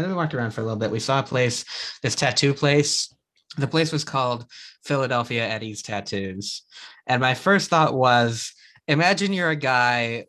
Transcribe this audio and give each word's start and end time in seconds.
and 0.00 0.06
then 0.06 0.16
we 0.16 0.16
walked 0.16 0.32
around 0.32 0.52
for 0.52 0.62
a 0.62 0.64
little 0.64 0.78
bit. 0.78 0.90
We 0.90 0.98
saw 0.98 1.18
a 1.20 1.22
place, 1.22 1.66
this 2.02 2.14
tattoo 2.14 2.54
place. 2.54 3.14
The 3.58 3.66
place 3.66 3.92
was 3.92 4.02
called 4.02 4.46
Philadelphia 4.82 5.46
Eddie's 5.46 5.82
Tattoos. 5.82 6.62
And 7.06 7.20
my 7.20 7.34
first 7.34 7.68
thought 7.68 7.92
was, 7.92 8.54
imagine 8.88 9.34
you're 9.34 9.50
a 9.50 9.56
guy, 9.56 10.24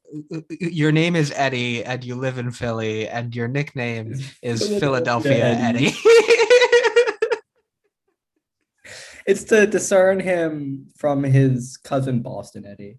your 0.49 0.91
name 0.91 1.15
is 1.15 1.31
Eddie, 1.33 1.85
and 1.85 2.03
you 2.03 2.15
live 2.15 2.37
in 2.37 2.51
Philly, 2.51 3.07
and 3.07 3.33
your 3.33 3.47
nickname 3.47 4.15
is 4.41 4.67
Philadelphia. 4.79 5.45
Eddie. 5.45 5.93
it's 9.25 9.45
to 9.45 9.65
discern 9.67 10.19
him 10.19 10.87
from 10.97 11.23
his 11.23 11.77
cousin 11.77 12.21
Boston 12.21 12.65
Eddie. 12.65 12.97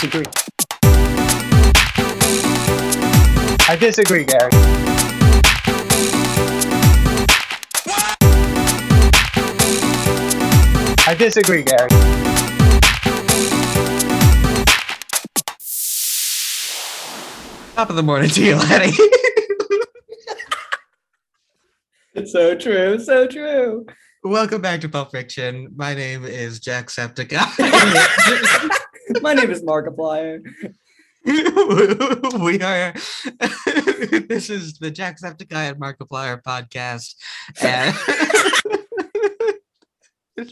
Disagree. 0.00 0.24
I 3.68 3.76
disagree, 3.78 4.24
Gary. 4.24 4.50
I 11.06 11.14
disagree, 11.18 11.62
Gary. 11.62 11.88
Top 17.74 17.90
of 17.90 17.96
the 17.96 18.02
morning 18.02 18.30
to 18.30 18.42
you, 18.42 18.56
Letty. 18.56 18.92
so 22.26 22.56
true, 22.56 22.98
so 22.98 23.26
true. 23.26 23.84
Welcome 24.24 24.62
back 24.62 24.80
to 24.82 24.88
Pulp 24.88 25.10
Fiction. 25.10 25.72
My 25.76 25.94
name 25.94 26.24
is 26.24 26.60
Jacksepticeye. 26.60 28.78
My 29.20 29.34
name 29.34 29.50
is 29.50 29.62
Markiplier. 29.62 30.40
we 31.24 32.60
are. 32.62 32.92
this 34.28 34.48
is 34.50 34.78
the 34.78 34.90
Jacksepticeye 34.90 35.70
and 35.70 35.80
Markiplier 35.80 36.40
podcast. 36.42 37.14
And 37.60 37.94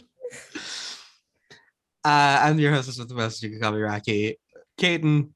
uh, 2.03 2.39
I'm 2.43 2.59
your 2.59 2.73
hostess 2.73 2.99
with 2.99 3.09
the 3.09 3.15
most. 3.15 3.41
You 3.41 3.49
can 3.49 3.61
call 3.61 3.71
me 3.71 3.79
Rocky. 3.79 4.37
Caden, 4.79 5.29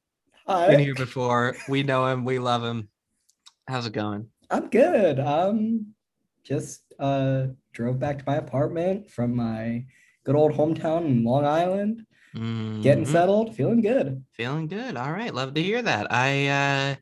Hi. 0.45 0.67
been 0.67 0.79
here 0.79 0.95
before. 0.95 1.55
We 1.69 1.83
know 1.83 2.05
him. 2.07 2.25
We 2.25 2.39
love 2.39 2.63
him. 2.63 2.89
How's 3.67 3.85
it 3.85 3.93
going? 3.93 4.27
I'm 4.49 4.69
good. 4.69 5.19
Um, 5.19 5.93
just 6.43 6.81
uh 6.99 7.47
drove 7.71 7.99
back 7.99 8.19
to 8.19 8.23
my 8.27 8.35
apartment 8.35 9.09
from 9.09 9.35
my 9.35 9.85
good 10.25 10.35
old 10.35 10.51
hometown 10.51 11.05
in 11.05 11.23
Long 11.23 11.45
Island. 11.45 12.05
Mm-hmm. 12.35 12.81
Getting 12.81 13.05
settled, 13.05 13.55
feeling 13.55 13.81
good. 13.81 14.23
Feeling 14.33 14.67
good. 14.67 14.97
All 14.97 15.11
right. 15.11 15.33
Love 15.33 15.53
to 15.53 15.61
hear 15.61 15.81
that. 15.81 16.11
I 16.11 16.47
uh 16.47 16.95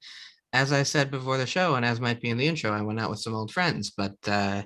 as 0.54 0.74
I 0.74 0.84
said 0.84 1.12
before 1.12 1.38
the 1.38 1.46
show, 1.46 1.76
and 1.76 1.86
as 1.86 2.02
might 2.02 2.20
be 2.20 2.30
in 2.30 2.38
the 2.38 2.48
intro, 2.48 2.72
I 2.72 2.82
went 2.82 3.00
out 3.00 3.10
with 3.10 3.20
some 3.20 3.34
old 3.34 3.52
friends, 3.52 3.92
but 3.92 4.16
uh 4.28 4.64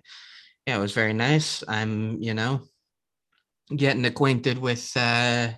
yeah, 0.66 0.78
it 0.78 0.82
was 0.82 0.94
very 0.94 1.14
nice. 1.14 1.64
I'm, 1.68 2.20
you 2.20 2.34
know, 2.34 2.62
getting 3.76 4.06
acquainted 4.06 4.58
with 4.58 4.92
uh 4.96 5.50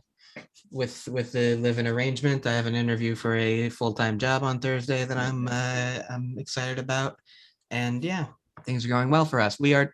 with 0.72 1.08
with 1.08 1.32
the 1.32 1.56
living 1.56 1.88
arrangement. 1.88 2.46
I 2.46 2.54
have 2.54 2.66
an 2.66 2.76
interview 2.76 3.16
for 3.16 3.36
a 3.36 3.70
full-time 3.70 4.18
job 4.18 4.44
on 4.44 4.60
Thursday 4.60 5.06
that 5.06 5.18
I'm 5.18 5.48
uh 5.48 6.02
I'm 6.10 6.36
excited 6.38 6.80
about. 6.80 7.18
And 7.72 8.04
yeah, 8.04 8.26
things 8.66 8.84
are 8.84 8.90
going 8.90 9.10
well 9.10 9.26
for 9.26 9.40
us. 9.40 9.58
We 9.58 9.74
are 9.74 9.94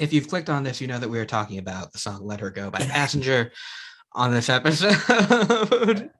if 0.00 0.12
you've 0.12 0.28
clicked 0.28 0.50
on 0.50 0.64
this, 0.64 0.80
you 0.80 0.88
know 0.88 0.98
that 0.98 1.10
we 1.10 1.20
are 1.20 1.26
talking 1.26 1.58
about 1.58 1.92
the 1.92 1.98
song 1.98 2.24
Let 2.24 2.40
Her 2.40 2.50
Go 2.50 2.70
by 2.70 2.78
Passenger 2.80 3.52
on 4.12 4.32
this 4.32 4.48
episode. 4.48 4.94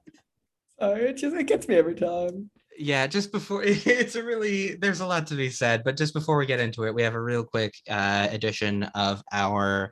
Sorry, 0.79 1.03
it 1.03 1.17
just 1.17 1.35
it 1.35 1.47
gets 1.47 1.67
me 1.67 1.75
every 1.75 1.95
time. 1.95 2.49
Yeah, 2.77 3.05
just 3.07 3.31
before 3.31 3.63
it's 3.65 4.15
a 4.15 4.23
really 4.23 4.75
there's 4.75 5.01
a 5.01 5.05
lot 5.05 5.27
to 5.27 5.35
be 5.35 5.49
said, 5.49 5.83
but 5.83 5.97
just 5.97 6.13
before 6.13 6.37
we 6.37 6.45
get 6.45 6.59
into 6.59 6.85
it, 6.85 6.95
we 6.95 7.03
have 7.03 7.15
a 7.15 7.21
real 7.21 7.43
quick 7.43 7.73
uh 7.89 8.27
edition 8.31 8.83
of 8.95 9.21
our 9.31 9.91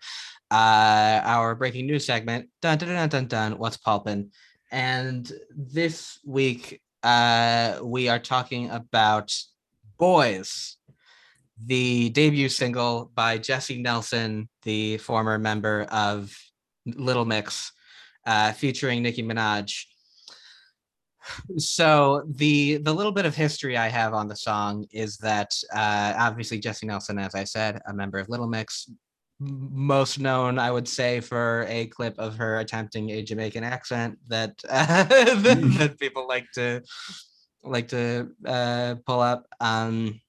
uh 0.51 1.21
our 1.23 1.55
breaking 1.55 1.85
news 1.85 2.05
segment. 2.05 2.49
Dun 2.61 2.77
dun 2.77 2.89
dun 2.89 3.09
dun 3.09 3.27
dun. 3.27 3.57
What's 3.57 3.77
pulpin? 3.77 4.31
And 4.71 5.31
this 5.55 6.19
week 6.25 6.81
uh 7.03 7.79
we 7.83 8.09
are 8.09 8.19
talking 8.19 8.69
about 8.71 9.31
boys 9.97 10.77
the 11.65 12.09
debut 12.11 12.49
single 12.49 13.11
by 13.13 13.37
Jesy 13.37 13.81
Nelson, 13.81 14.47
the 14.63 14.97
former 14.97 15.37
member 15.37 15.83
of 15.91 16.35
Little 16.85 17.25
Mix, 17.25 17.71
uh, 18.25 18.51
featuring 18.53 19.03
Nicki 19.03 19.23
Minaj. 19.23 19.85
So 21.57 22.23
the 22.27 22.77
the 22.77 22.93
little 22.93 23.11
bit 23.11 23.25
of 23.25 23.35
history 23.35 23.77
I 23.77 23.87
have 23.87 24.13
on 24.13 24.27
the 24.27 24.35
song 24.35 24.85
is 24.91 25.17
that 25.17 25.55
uh, 25.73 26.13
obviously 26.17 26.59
Jesy 26.59 26.87
Nelson, 26.87 27.19
as 27.19 27.35
I 27.35 27.43
said, 27.43 27.81
a 27.87 27.93
member 27.93 28.17
of 28.17 28.29
Little 28.29 28.47
Mix, 28.47 28.89
most 29.39 30.19
known, 30.19 30.59
I 30.59 30.71
would 30.71 30.87
say, 30.87 31.19
for 31.19 31.65
a 31.69 31.87
clip 31.87 32.17
of 32.17 32.35
her 32.35 32.59
attempting 32.59 33.11
a 33.11 33.21
Jamaican 33.21 33.63
accent 33.63 34.17
that 34.27 34.59
uh, 34.69 35.03
that, 35.03 35.75
that, 35.77 35.99
people 35.99 36.27
like 36.27 36.47
to 36.55 36.81
like 37.63 37.87
to 37.89 38.29
uh, 38.45 38.95
pull 39.05 39.21
up. 39.21 39.45
Um, 39.59 40.19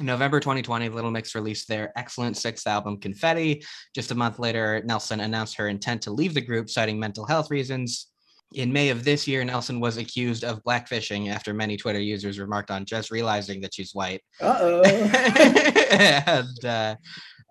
November 0.00 0.40
2020, 0.40 0.88
Little 0.88 1.10
Mix 1.10 1.34
released 1.34 1.68
their 1.68 1.92
excellent 1.96 2.36
sixth 2.36 2.66
album, 2.66 2.98
Confetti. 2.98 3.62
Just 3.94 4.10
a 4.10 4.14
month 4.14 4.38
later, 4.38 4.82
Nelson 4.84 5.20
announced 5.20 5.56
her 5.56 5.68
intent 5.68 6.02
to 6.02 6.10
leave 6.10 6.34
the 6.34 6.40
group, 6.40 6.70
citing 6.70 6.98
mental 6.98 7.26
health 7.26 7.50
reasons. 7.50 8.08
In 8.54 8.72
May 8.72 8.88
of 8.88 9.04
this 9.04 9.28
year, 9.28 9.44
Nelson 9.44 9.78
was 9.78 9.98
accused 9.98 10.42
of 10.42 10.62
blackfishing 10.64 11.28
after 11.28 11.52
many 11.52 11.76
Twitter 11.76 12.00
users 12.00 12.38
remarked 12.38 12.70
on 12.70 12.86
just 12.86 13.10
realizing 13.10 13.60
that 13.60 13.74
she's 13.74 13.94
white. 13.94 14.22
Uh-oh. 14.40 14.82
and, 15.92 16.64
uh, 16.64 16.94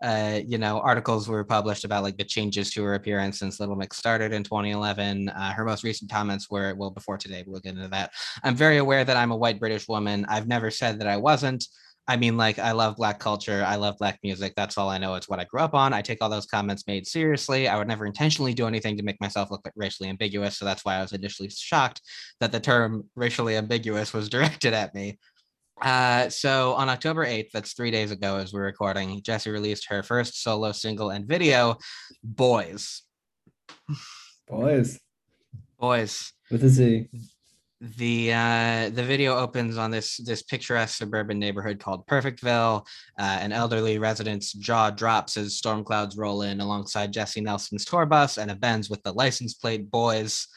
uh, 0.02 0.40
you 0.46 0.58
know, 0.58 0.80
articles 0.80 1.28
were 1.28 1.44
published 1.44 1.84
about 1.84 2.04
like 2.04 2.18
the 2.18 2.24
changes 2.24 2.72
to 2.72 2.84
her 2.84 2.96
appearance 2.96 3.40
since 3.40 3.60
Little 3.60 3.76
Mix 3.76 3.98
started 3.98 4.34
in 4.34 4.44
2011. 4.44 5.30
Uh, 5.30 5.54
her 5.54 5.66
most 5.66 5.84
recent 5.84 6.10
comments 6.10 6.50
were, 6.50 6.74
well, 6.76 6.92
before 6.92 7.18
today, 7.18 7.44
we'll 7.46 7.62
get 7.62 7.76
into 7.76 7.88
that. 7.90 8.12
I'm 8.44 8.56
very 8.56 8.78
aware 8.78 9.04
that 9.04 9.18
I'm 9.18 9.32
a 9.32 9.38
white 9.38 9.60
British 9.60 9.88
woman. 9.88 10.26
I've 10.30 10.48
never 10.48 10.72
said 10.72 11.00
that 11.00 11.08
I 11.08 11.18
wasn't. 11.18 11.66
I 12.08 12.16
mean, 12.16 12.38
like, 12.38 12.58
I 12.58 12.72
love 12.72 12.96
Black 12.96 13.20
culture. 13.20 13.64
I 13.66 13.76
love 13.76 13.98
Black 13.98 14.20
music. 14.24 14.54
That's 14.56 14.78
all 14.78 14.90
I 14.90 14.98
know. 14.98 15.16
It's 15.16 15.28
what 15.28 15.40
I 15.40 15.44
grew 15.44 15.60
up 15.60 15.74
on. 15.74 15.92
I 15.92 16.02
take 16.02 16.20
all 16.22 16.30
those 16.30 16.46
comments 16.46 16.88
made 16.88 17.06
seriously. 17.06 17.68
I 17.68 17.78
would 17.78 17.88
never 17.88 18.06
intentionally 18.06 18.54
do 18.54 18.66
anything 18.66 18.96
to 18.98 19.04
make 19.04 19.20
myself 19.20 19.52
look 19.52 19.62
like 19.66 19.74
racially 19.76 20.08
ambiguous. 20.08 20.58
So 20.58 20.64
that's 20.64 20.86
why 20.86 20.96
I 20.96 21.02
was 21.02 21.12
initially 21.12 21.50
shocked 21.50 22.02
that 22.40 22.54
the 22.54 22.62
term 22.62 23.10
racially 23.16 23.58
ambiguous 23.58 24.14
was 24.14 24.30
directed 24.38 24.74
at 24.74 24.96
me. 24.96 25.20
Uh, 25.82 26.30
so 26.30 26.74
on 26.74 26.90
October 26.90 27.26
8th, 27.26 27.52
that's 27.54 27.74
three 27.74 27.92
days 27.92 28.12
ago 28.12 28.38
as 28.38 28.54
we're 28.54 28.64
recording, 28.64 29.22
Jesy 29.22 29.52
released 29.52 29.88
her 29.90 30.02
first 30.02 30.42
solo 30.42 30.72
single 30.72 31.12
and 31.12 31.28
video, 31.28 31.78
Boys. 32.24 33.04
Boys. 34.48 35.00
Boys. 35.78 36.34
With 36.50 36.64
a 36.64 36.70
Z 36.70 37.10
the 37.80 38.34
uh, 38.34 38.90
the 38.90 39.04
video 39.04 39.38
opens 39.38 39.78
on 39.78 39.92
this 39.92 40.18
this 40.18 40.42
picturesque 40.42 40.98
suburban 40.98 41.38
neighborhood 41.38 41.80
called 41.80 42.08
Perfectville. 42.08 42.86
Uh, 43.20 43.38
an 43.40 43.52
elderly 43.52 44.00
resident's 44.00 44.54
jaw 44.54 44.90
drops 44.90 45.38
as 45.38 45.58
storm 45.58 45.84
clouds 45.84 46.18
roll 46.18 46.42
in 46.42 46.60
alongside 46.60 47.14
Jesy 47.14 47.42
Nelson's 47.42 47.86
tour 47.86 48.06
bus 48.06 48.38
and 48.38 48.50
a 48.50 48.56
Benz 48.56 48.90
with 48.90 49.04
the 49.04 49.14
license 49.14 49.54
plate 49.54 49.92
"Boys." 49.92 50.48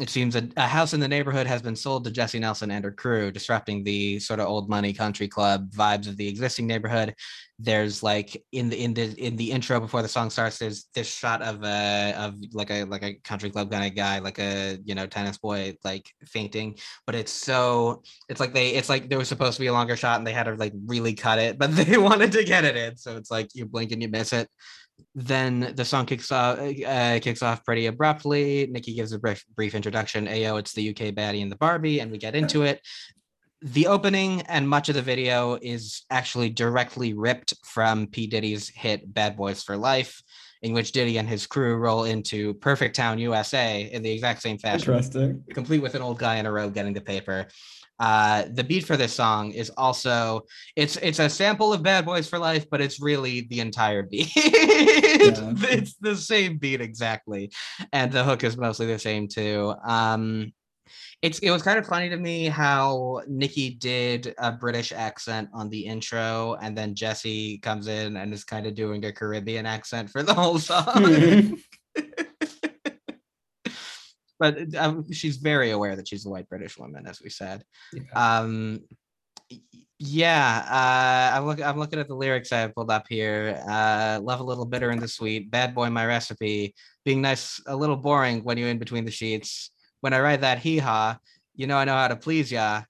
It 0.00 0.08
seems 0.08 0.36
a, 0.36 0.48
a, 0.56 0.66
house 0.66 0.94
in 0.94 1.00
the 1.00 1.08
neighborhood 1.08 1.46
has 1.46 1.60
been 1.60 1.76
sold 1.76 2.04
to 2.04 2.10
Jesy 2.10 2.38
Nelson 2.38 2.70
and 2.70 2.82
her 2.82 2.90
crew, 2.90 3.30
disrupting 3.30 3.84
the 3.84 4.18
sort 4.20 4.40
of 4.40 4.46
old 4.46 4.70
money 4.70 4.94
country 4.94 5.28
club 5.28 5.70
vibes 5.70 6.08
of 6.08 6.16
the 6.16 6.26
existing 6.26 6.66
neighborhood. 6.66 7.14
There's 7.58 8.02
like 8.02 8.42
in 8.52 8.70
the 8.70 8.82
in 8.82 8.94
the 8.94 9.12
in 9.22 9.36
the 9.36 9.52
intro 9.52 9.80
before 9.80 10.00
the 10.00 10.08
song 10.08 10.30
starts, 10.30 10.58
there's 10.58 10.86
this 10.94 11.12
shot 11.12 11.42
of 11.42 11.62
a 11.62 12.14
of 12.16 12.36
like 12.54 12.70
a 12.70 12.84
like 12.84 13.02
a 13.02 13.14
country 13.16 13.50
club 13.50 13.70
kind 13.70 13.84
of 13.84 13.94
guy, 13.94 14.18
like 14.18 14.38
a 14.38 14.78
you 14.82 14.94
know 14.94 15.06
tennis 15.06 15.36
boy, 15.36 15.76
like 15.84 16.10
fainting. 16.24 16.78
But 17.04 17.14
it's 17.14 17.32
so 17.32 18.02
it's 18.30 18.40
like 18.40 18.54
they 18.54 18.70
it's 18.70 18.88
like 18.88 19.10
there 19.10 19.18
was 19.18 19.28
supposed 19.28 19.56
to 19.56 19.60
be 19.60 19.66
a 19.66 19.74
longer 19.74 19.96
shot 19.96 20.16
and 20.16 20.26
they 20.26 20.32
had 20.32 20.44
to 20.44 20.54
like 20.54 20.72
really 20.86 21.12
cut 21.12 21.38
it, 21.38 21.58
but 21.58 21.70
they 21.76 21.98
wanted 21.98 22.32
to 22.32 22.44
get 22.44 22.64
it 22.64 22.76
in, 22.76 22.96
so 22.96 23.18
it's 23.18 23.30
like 23.30 23.54
you 23.54 23.66
blink 23.66 23.92
and 23.92 24.00
you 24.00 24.08
miss 24.08 24.32
it 24.32 24.48
then 25.14 25.72
the 25.74 25.84
song 25.84 26.06
kicks 26.06 26.30
off 26.32 26.58
uh, 26.58 27.18
kicks 27.20 27.42
off 27.42 27.64
pretty 27.64 27.86
abruptly. 27.86 28.68
Nicki 28.70 28.94
gives 28.94 29.12
a 29.12 29.18
brief, 29.18 29.44
brief 29.54 29.74
introduction. 29.74 30.26
Ayo, 30.26 30.58
it's 30.58 30.72
the 30.72 30.90
UK 30.90 31.14
baddie 31.14 31.42
and 31.42 31.50
the 31.50 31.56
Barbie, 31.56 32.00
and 32.00 32.10
we 32.10 32.18
get 32.18 32.34
into 32.34 32.62
it. 32.62 32.80
The 33.60 33.86
opening 33.86 34.42
and 34.42 34.68
much 34.68 34.88
of 34.88 34.96
the 34.96 35.02
video 35.02 35.56
is 35.62 36.02
actually 36.10 36.50
directly 36.50 37.14
ripped 37.14 37.54
from 37.64 38.08
P 38.08 38.26
Diddy's 38.26 38.68
hit 38.68 39.12
"Bad 39.12 39.36
Boys 39.36 39.62
for 39.62 39.76
Life," 39.76 40.20
in 40.62 40.72
which 40.72 40.92
Diddy 40.92 41.18
and 41.18 41.28
his 41.28 41.46
crew 41.46 41.76
roll 41.76 42.04
into 42.04 42.54
Perfect 42.54 42.96
Town, 42.96 43.18
USA, 43.18 43.82
in 43.92 44.02
the 44.02 44.10
exact 44.10 44.42
same 44.42 44.58
fashion, 44.58 44.92
Interesting. 44.92 45.44
complete 45.54 45.80
with 45.80 45.94
an 45.94 46.02
old 46.02 46.18
guy 46.18 46.36
in 46.36 46.46
a 46.46 46.52
robe 46.52 46.74
getting 46.74 46.92
the 46.92 47.00
paper. 47.00 47.46
Uh, 48.02 48.46
the 48.54 48.64
beat 48.64 48.84
for 48.84 48.96
this 48.96 49.14
song 49.14 49.52
is 49.52 49.70
also 49.76 50.42
it's 50.74 50.96
it's 50.96 51.20
a 51.20 51.30
sample 51.30 51.72
of 51.72 51.84
Bad 51.84 52.04
Boys 52.04 52.28
for 52.28 52.36
Life, 52.36 52.66
but 52.68 52.80
it's 52.80 53.00
really 53.00 53.42
the 53.42 53.60
entire 53.60 54.02
beat. 54.02 54.32
yeah. 54.36 55.54
It's 55.70 55.94
the 56.00 56.16
same 56.16 56.58
beat 56.58 56.80
exactly, 56.80 57.52
and 57.92 58.10
the 58.10 58.24
hook 58.24 58.42
is 58.42 58.56
mostly 58.56 58.86
the 58.86 58.98
same 58.98 59.28
too. 59.28 59.74
Um, 59.86 60.52
it's 61.22 61.38
it 61.38 61.52
was 61.52 61.62
kind 61.62 61.78
of 61.78 61.86
funny 61.86 62.08
to 62.08 62.16
me 62.16 62.46
how 62.46 63.22
Nicki 63.28 63.70
did 63.70 64.34
a 64.36 64.50
British 64.50 64.90
accent 64.90 65.48
on 65.54 65.68
the 65.68 65.86
intro, 65.86 66.56
and 66.60 66.76
then 66.76 66.96
Jesy 66.96 67.58
comes 67.58 67.86
in 67.86 68.16
and 68.16 68.34
is 68.34 68.42
kind 68.42 68.66
of 68.66 68.74
doing 68.74 69.04
a 69.04 69.12
Caribbean 69.12 69.64
accent 69.64 70.10
for 70.10 70.24
the 70.24 70.34
whole 70.34 70.58
song. 70.58 71.56
but 74.42 74.74
um, 74.74 75.06
she's 75.12 75.36
very 75.36 75.70
aware 75.70 75.94
that 75.94 76.08
she's 76.08 76.26
a 76.26 76.28
white 76.28 76.48
British 76.48 76.76
woman, 76.76 77.06
as 77.06 77.22
we 77.22 77.30
said. 77.30 77.62
Yeah. 77.92 78.02
Um, 78.16 78.80
yeah, 80.00 80.64
uh, 80.68 81.36
I'm 81.38 81.46
looking. 81.46 81.64
I'm 81.64 81.78
looking 81.78 82.00
at 82.00 82.08
the 82.08 82.16
lyrics 82.16 82.50
I 82.50 82.58
have 82.58 82.74
pulled 82.74 82.90
up 82.90 83.06
here. 83.08 83.62
Uh, 83.70 84.18
love 84.20 84.40
a 84.40 84.42
little 84.42 84.64
bitter 84.64 84.90
and 84.90 85.00
the 85.00 85.06
sweet. 85.06 85.48
Bad 85.48 85.76
boy, 85.76 85.90
my 85.90 86.04
recipe. 86.04 86.74
Being 87.04 87.22
nice, 87.22 87.60
a 87.68 87.76
little 87.76 87.94
boring 87.94 88.42
when 88.42 88.58
you're 88.58 88.68
in 88.68 88.80
between 88.80 89.04
the 89.04 89.12
sheets. 89.12 89.70
When 90.00 90.12
I 90.12 90.18
write 90.18 90.40
that 90.40 90.58
hee 90.58 90.78
haw, 90.78 91.18
you 91.54 91.68
know 91.68 91.76
I 91.76 91.84
know 91.84 91.94
how 91.94 92.08
to 92.08 92.16
please 92.16 92.50
ya. 92.50 92.82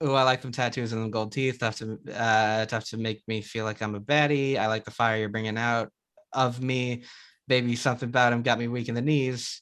Oh, 0.00 0.14
I 0.14 0.22
like 0.22 0.42
them 0.42 0.52
tattoos 0.52 0.92
and 0.92 1.02
them 1.02 1.10
gold 1.10 1.32
teeth. 1.32 1.58
Tough 1.58 1.78
to 1.78 1.98
uh, 2.14 2.66
tough 2.66 2.84
to 2.90 2.98
make 2.98 3.20
me 3.26 3.42
feel 3.42 3.64
like 3.64 3.82
I'm 3.82 3.96
a 3.96 4.00
baddie. 4.00 4.58
I 4.58 4.68
like 4.68 4.84
the 4.84 4.92
fire 4.92 5.18
you're 5.18 5.28
bringing 5.28 5.58
out 5.58 5.90
of 6.32 6.62
me. 6.62 7.02
Baby, 7.48 7.74
something 7.74 8.08
about 8.08 8.32
him 8.32 8.42
got 8.42 8.60
me 8.60 8.68
weak 8.68 8.88
in 8.88 8.94
the 8.94 9.02
knees 9.02 9.60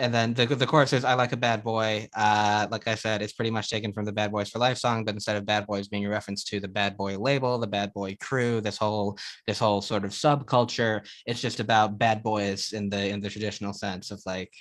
and 0.00 0.14
then 0.14 0.32
the 0.34 0.46
the 0.46 0.66
chorus 0.66 0.92
is 0.92 1.04
"I 1.04 1.14
like 1.14 1.32
a 1.32 1.36
bad 1.36 1.62
boy." 1.62 2.08
Uh, 2.16 2.66
like 2.70 2.88
I 2.88 2.94
said, 2.94 3.20
it's 3.20 3.34
pretty 3.34 3.50
much 3.50 3.68
taken 3.68 3.92
from 3.92 4.06
the 4.06 4.12
Bad 4.12 4.32
Boys 4.32 4.48
for 4.48 4.58
Life 4.58 4.78
song, 4.78 5.04
but 5.04 5.14
instead 5.14 5.36
of 5.36 5.44
Bad 5.44 5.66
Boys 5.66 5.88
being 5.88 6.06
a 6.06 6.10
reference 6.10 6.42
to 6.44 6.58
the 6.58 6.68
Bad 6.68 6.96
Boy 6.96 7.18
label, 7.18 7.58
the 7.58 7.66
Bad 7.66 7.92
Boy 7.92 8.16
crew, 8.18 8.60
this 8.62 8.78
whole 8.78 9.18
this 9.46 9.58
whole 9.58 9.82
sort 9.82 10.04
of 10.04 10.12
subculture, 10.12 11.06
it's 11.26 11.40
just 11.40 11.60
about 11.60 11.98
bad 11.98 12.22
boys 12.22 12.72
in 12.72 12.88
the 12.88 13.08
in 13.08 13.20
the 13.20 13.28
traditional 13.28 13.74
sense 13.74 14.10
of 14.10 14.22
like 14.24 14.52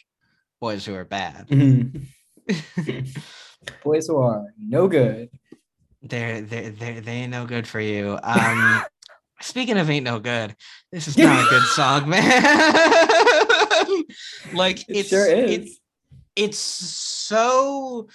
boys 0.59 0.85
who 0.85 0.93
are 0.93 1.05
bad. 1.05 1.47
Mm-hmm. 1.47 2.99
boys 3.83 4.07
who 4.07 4.17
are 4.17 4.45
no 4.59 4.87
good. 4.87 5.29
They're 6.01 6.41
they 6.41 6.69
they 6.69 6.99
they 6.99 7.11
ain't 7.11 7.31
no 7.31 7.45
good 7.45 7.65
for 7.65 7.79
you. 7.79 8.19
Um, 8.21 8.83
speaking 9.41 9.77
of 9.77 9.89
ain't 9.89 10.05
no 10.05 10.19
good, 10.19 10.55
this 10.91 11.07
is 11.07 11.17
not 11.17 11.45
a 11.45 11.49
good 11.49 11.63
song, 11.63 12.09
man. 12.09 13.07
like 14.53 14.81
it 14.81 14.97
it's 14.97 15.09
sure 15.09 15.27
is. 15.27 15.51
It's, 15.51 15.79
it's 16.35 16.57
so 16.59 18.07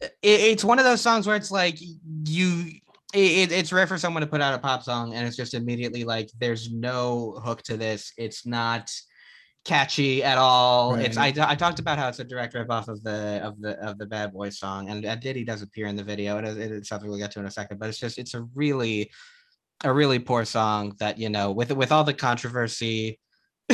it, 0.00 0.10
it's 0.22 0.64
one 0.64 0.78
of 0.78 0.84
those 0.84 1.00
songs 1.00 1.26
where 1.26 1.36
it's 1.36 1.50
like 1.50 1.78
you 2.24 2.72
it, 3.14 3.52
it's 3.52 3.72
rare 3.72 3.86
for 3.86 3.98
someone 3.98 4.22
to 4.22 4.26
put 4.26 4.40
out 4.40 4.54
a 4.54 4.58
pop 4.58 4.82
song 4.82 5.14
and 5.14 5.26
it's 5.26 5.36
just 5.36 5.54
immediately 5.54 6.04
like 6.04 6.30
there's 6.38 6.72
no 6.72 7.40
hook 7.44 7.62
to 7.62 7.76
this 7.76 8.12
it's 8.16 8.46
not 8.46 8.90
catchy 9.64 10.24
at 10.24 10.38
all 10.38 10.94
right. 10.94 11.06
it's 11.06 11.16
I, 11.16 11.32
I 11.38 11.54
talked 11.54 11.78
about 11.78 11.98
how 11.98 12.08
it's 12.08 12.18
a 12.18 12.24
direct 12.24 12.54
rip 12.54 12.70
off 12.70 12.88
of 12.88 13.02
the 13.04 13.40
of 13.44 13.60
the 13.60 13.78
of 13.78 13.98
the 13.98 14.06
bad 14.06 14.32
boy 14.32 14.48
song 14.48 14.88
and, 14.88 15.02
diddy 15.20 15.44
does 15.44 15.62
appear 15.62 15.86
in 15.86 15.94
the 15.94 16.02
video 16.02 16.38
and 16.38 16.46
it's 16.46 16.88
something 16.88 17.08
we'll 17.08 17.18
get 17.18 17.30
to 17.32 17.40
in 17.40 17.46
a 17.46 17.50
second 17.50 17.78
but 17.78 17.88
it's 17.88 17.98
just 17.98 18.18
it's 18.18 18.34
a 18.34 18.42
really 18.54 19.10
a 19.84 19.92
really 19.92 20.18
poor 20.18 20.44
song 20.44 20.94
that 20.98 21.18
you 21.18 21.28
know 21.28 21.52
with 21.52 21.70
with 21.72 21.92
all 21.92 22.02
the 22.02 22.14
controversy 22.14 23.18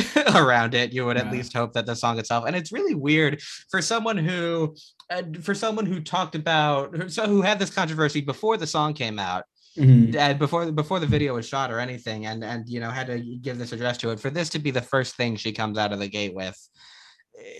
around 0.35 0.73
it 0.73 0.91
you 0.93 1.05
would 1.05 1.17
at 1.17 1.31
least 1.31 1.53
hope 1.53 1.73
that 1.73 1.85
the 1.85 1.95
song 1.95 2.19
itself 2.19 2.45
and 2.45 2.55
it's 2.55 2.71
really 2.71 2.95
weird 2.95 3.41
for 3.69 3.81
someone 3.81 4.17
who 4.17 4.75
uh, 5.09 5.23
for 5.41 5.53
someone 5.53 5.85
who 5.85 5.99
talked 5.99 6.35
about 6.35 7.11
so 7.11 7.25
who 7.25 7.41
had 7.41 7.59
this 7.59 7.69
controversy 7.69 8.21
before 8.21 8.57
the 8.57 8.67
song 8.67 8.93
came 8.93 9.19
out 9.19 9.43
mm-hmm. 9.77 10.15
and 10.17 10.39
before 10.39 10.71
before 10.71 10.99
the 10.99 11.07
video 11.07 11.35
was 11.35 11.47
shot 11.47 11.71
or 11.71 11.79
anything 11.79 12.25
and 12.25 12.43
and 12.43 12.67
you 12.69 12.79
know 12.79 12.89
had 12.89 13.07
to 13.07 13.19
give 13.41 13.57
this 13.57 13.71
address 13.71 13.97
to 13.97 14.09
it 14.11 14.19
for 14.19 14.29
this 14.29 14.49
to 14.49 14.59
be 14.59 14.71
the 14.71 14.81
first 14.81 15.15
thing 15.15 15.35
she 15.35 15.51
comes 15.51 15.77
out 15.77 15.91
of 15.91 15.99
the 15.99 16.07
gate 16.07 16.33
with 16.33 16.57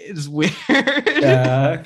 is 0.06 0.28
weird 0.30 0.54
yeah. 0.68 1.84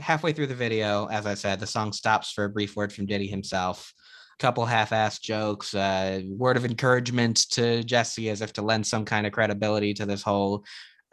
halfway 0.00 0.32
through 0.32 0.46
the 0.46 0.54
video 0.54 1.06
as 1.06 1.26
i 1.26 1.34
said 1.34 1.60
the 1.60 1.66
song 1.66 1.92
stops 1.92 2.30
for 2.30 2.44
a 2.44 2.50
brief 2.50 2.76
word 2.76 2.92
from 2.92 3.06
diddy 3.06 3.26
himself 3.26 3.92
couple 4.38 4.64
half-assed 4.64 5.20
jokes, 5.20 5.74
uh, 5.74 6.20
word 6.28 6.56
of 6.56 6.64
encouragement 6.64 7.48
to 7.50 7.82
Jesy 7.84 8.30
as 8.30 8.40
if 8.40 8.52
to 8.54 8.62
lend 8.62 8.86
some 8.86 9.04
kind 9.04 9.26
of 9.26 9.32
credibility 9.32 9.94
to 9.94 10.06
this 10.06 10.22
whole 10.22 10.64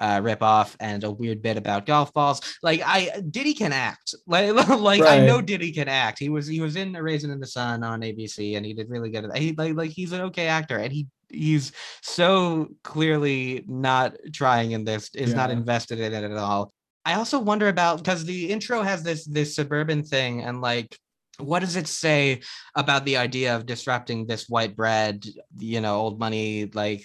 uh, 0.01 0.19
rip 0.21 0.41
off 0.41 0.75
and 0.79 1.03
a 1.03 1.11
weird 1.11 1.41
bit 1.41 1.57
about 1.57 1.85
golf 1.85 2.11
balls. 2.11 2.41
Like 2.63 2.81
I 2.83 3.21
Diddy 3.29 3.53
can 3.53 3.71
act. 3.71 4.15
Like 4.27 4.53
like 4.53 5.01
right. 5.01 5.21
I 5.21 5.25
know 5.25 5.41
Diddy 5.41 5.71
can 5.71 5.87
act. 5.87 6.17
He 6.17 6.29
was 6.29 6.47
he 6.47 6.61
was 6.61 6.75
in 6.75 6.95
A 6.95 7.03
Raisin 7.03 7.31
in 7.31 7.39
the 7.39 7.47
Sun 7.47 7.83
on 7.83 8.01
ABC 8.01 8.55
and 8.55 8.65
he 8.65 8.73
did 8.73 8.89
really 8.89 9.09
good. 9.09 9.29
He 9.35 9.53
like 9.53 9.75
like 9.75 9.91
he's 9.91 10.11
an 10.11 10.21
okay 10.21 10.47
actor 10.47 10.77
and 10.77 10.91
he 10.91 11.07
he's 11.29 11.71
so 12.01 12.69
clearly 12.83 13.63
not 13.67 14.15
trying 14.33 14.71
in 14.71 14.85
this 14.85 15.09
is 15.13 15.31
yeah. 15.31 15.35
not 15.35 15.51
invested 15.51 15.99
in 15.99 16.13
it 16.13 16.23
at 16.23 16.37
all. 16.37 16.73
I 17.03 17.15
also 17.15 17.39
wonder 17.39 17.67
about 17.67 17.97
because 17.97 18.25
the 18.25 18.51
intro 18.51 18.81
has 18.83 19.03
this 19.03 19.25
this 19.25 19.55
suburban 19.55 20.03
thing 20.03 20.41
and 20.41 20.61
like 20.61 20.97
what 21.43 21.59
does 21.59 21.75
it 21.75 21.87
say 21.87 22.41
about 22.75 23.05
the 23.05 23.17
idea 23.17 23.55
of 23.55 23.65
disrupting 23.65 24.25
this 24.25 24.49
white 24.49 24.75
bread 24.75 25.25
you 25.57 25.81
know 25.81 25.95
old 25.95 26.19
money 26.19 26.69
like 26.73 27.03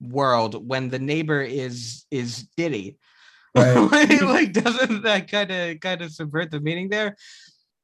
world 0.00 0.66
when 0.68 0.88
the 0.88 0.98
neighbor 0.98 1.40
is 1.42 2.06
is 2.10 2.48
diddy 2.56 2.98
right. 3.54 4.22
like 4.22 4.52
doesn't 4.52 5.02
that 5.02 5.30
kind 5.30 5.50
of 5.50 5.80
kind 5.80 6.02
of 6.02 6.12
subvert 6.12 6.50
the 6.50 6.60
meaning 6.60 6.88
there 6.88 7.16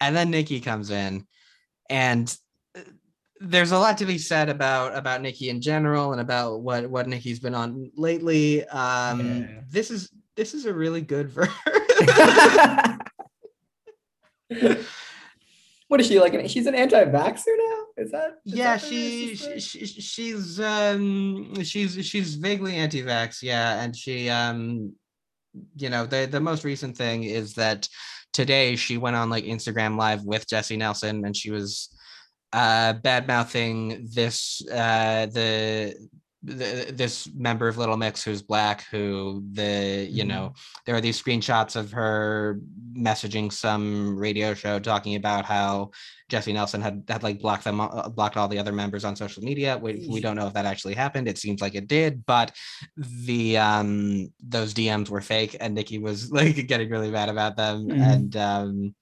and 0.00 0.16
then 0.16 0.30
Nicki 0.30 0.60
comes 0.60 0.90
in 0.90 1.26
and 1.88 2.34
uh, 2.76 2.80
there's 3.40 3.72
a 3.72 3.78
lot 3.78 3.98
to 3.98 4.06
be 4.06 4.18
said 4.18 4.48
about 4.48 4.96
about 4.96 5.20
Nicki 5.20 5.50
in 5.50 5.60
general 5.60 6.12
and 6.12 6.20
about 6.20 6.60
what 6.62 6.88
what 6.88 7.06
Nicki's 7.06 7.40
been 7.40 7.54
on 7.54 7.90
lately 7.96 8.66
um 8.68 9.42
yeah. 9.42 9.60
this 9.68 9.90
is 9.90 10.10
this 10.36 10.54
is 10.54 10.64
a 10.66 10.72
really 10.72 11.02
good 11.02 11.28
verse 11.30 11.50
what 15.88 16.00
is 16.00 16.06
she 16.08 16.18
like? 16.18 16.48
she's 16.48 16.66
an 16.66 16.74
anti-vaxxer 16.74 17.46
now. 17.46 17.82
Is 17.96 18.10
that? 18.10 18.38
Is 18.44 18.54
yeah, 18.54 18.76
that 18.76 18.86
she, 18.86 19.36
she, 19.36 19.86
she's 19.86 20.60
um 20.60 21.62
she's 21.62 22.04
she's 22.04 22.34
vaguely 22.34 22.74
anti-vax. 22.74 23.42
Yeah, 23.42 23.82
and 23.82 23.96
she 23.96 24.28
um 24.28 24.92
you 25.76 25.88
know 25.88 26.06
the 26.06 26.26
the 26.30 26.40
most 26.40 26.64
recent 26.64 26.96
thing 26.96 27.24
is 27.24 27.54
that 27.54 27.88
today 28.32 28.76
she 28.76 28.98
went 28.98 29.16
on 29.16 29.30
like 29.30 29.44
Instagram 29.44 29.96
live 29.96 30.24
with 30.24 30.48
Jesy 30.48 30.76
Nelson 30.76 31.24
and 31.24 31.34
she 31.36 31.50
was 31.50 31.88
uh 32.52 32.92
bad 32.94 33.26
mouthing 33.26 34.08
this 34.12 34.62
uh 34.70 35.26
the 35.26 35.94
the, 36.46 36.92
this 36.92 37.28
member 37.34 37.66
of 37.66 37.76
Little 37.76 37.96
Mix 37.96 38.22
who's 38.22 38.40
black, 38.40 38.84
who 38.90 39.42
the 39.52 40.06
you 40.08 40.22
mm-hmm. 40.22 40.28
know 40.28 40.54
there 40.84 40.94
are 40.94 41.00
these 41.00 41.20
screenshots 41.20 41.74
of 41.74 41.90
her 41.92 42.60
messaging 42.96 43.52
some 43.52 44.16
radio 44.16 44.54
show 44.54 44.78
talking 44.78 45.16
about 45.16 45.44
how 45.44 45.90
Jesy 46.28 46.52
Nelson 46.52 46.80
had 46.80 47.02
had 47.08 47.24
like 47.24 47.40
blocked 47.40 47.64
them 47.64 47.80
uh, 47.80 48.08
blocked 48.08 48.36
all 48.36 48.46
the 48.46 48.58
other 48.58 48.72
members 48.72 49.04
on 49.04 49.16
social 49.16 49.42
media. 49.42 49.76
We 49.76 50.06
we 50.08 50.20
don't 50.20 50.36
know 50.36 50.46
if 50.46 50.54
that 50.54 50.66
actually 50.66 50.94
happened. 50.94 51.26
It 51.26 51.38
seems 51.38 51.60
like 51.60 51.74
it 51.74 51.88
did, 51.88 52.24
but 52.26 52.52
the 52.96 53.58
um 53.58 54.32
those 54.40 54.72
DMs 54.72 55.08
were 55.08 55.20
fake, 55.20 55.56
and 55.58 55.74
Nicki 55.74 55.98
was 55.98 56.30
like 56.38 56.66
getting 56.68 56.90
really 56.90 57.10
mad 57.10 57.28
about 57.28 57.56
them, 57.56 57.88
mm-hmm. 57.88 58.00
and 58.00 58.36
um 58.36 58.94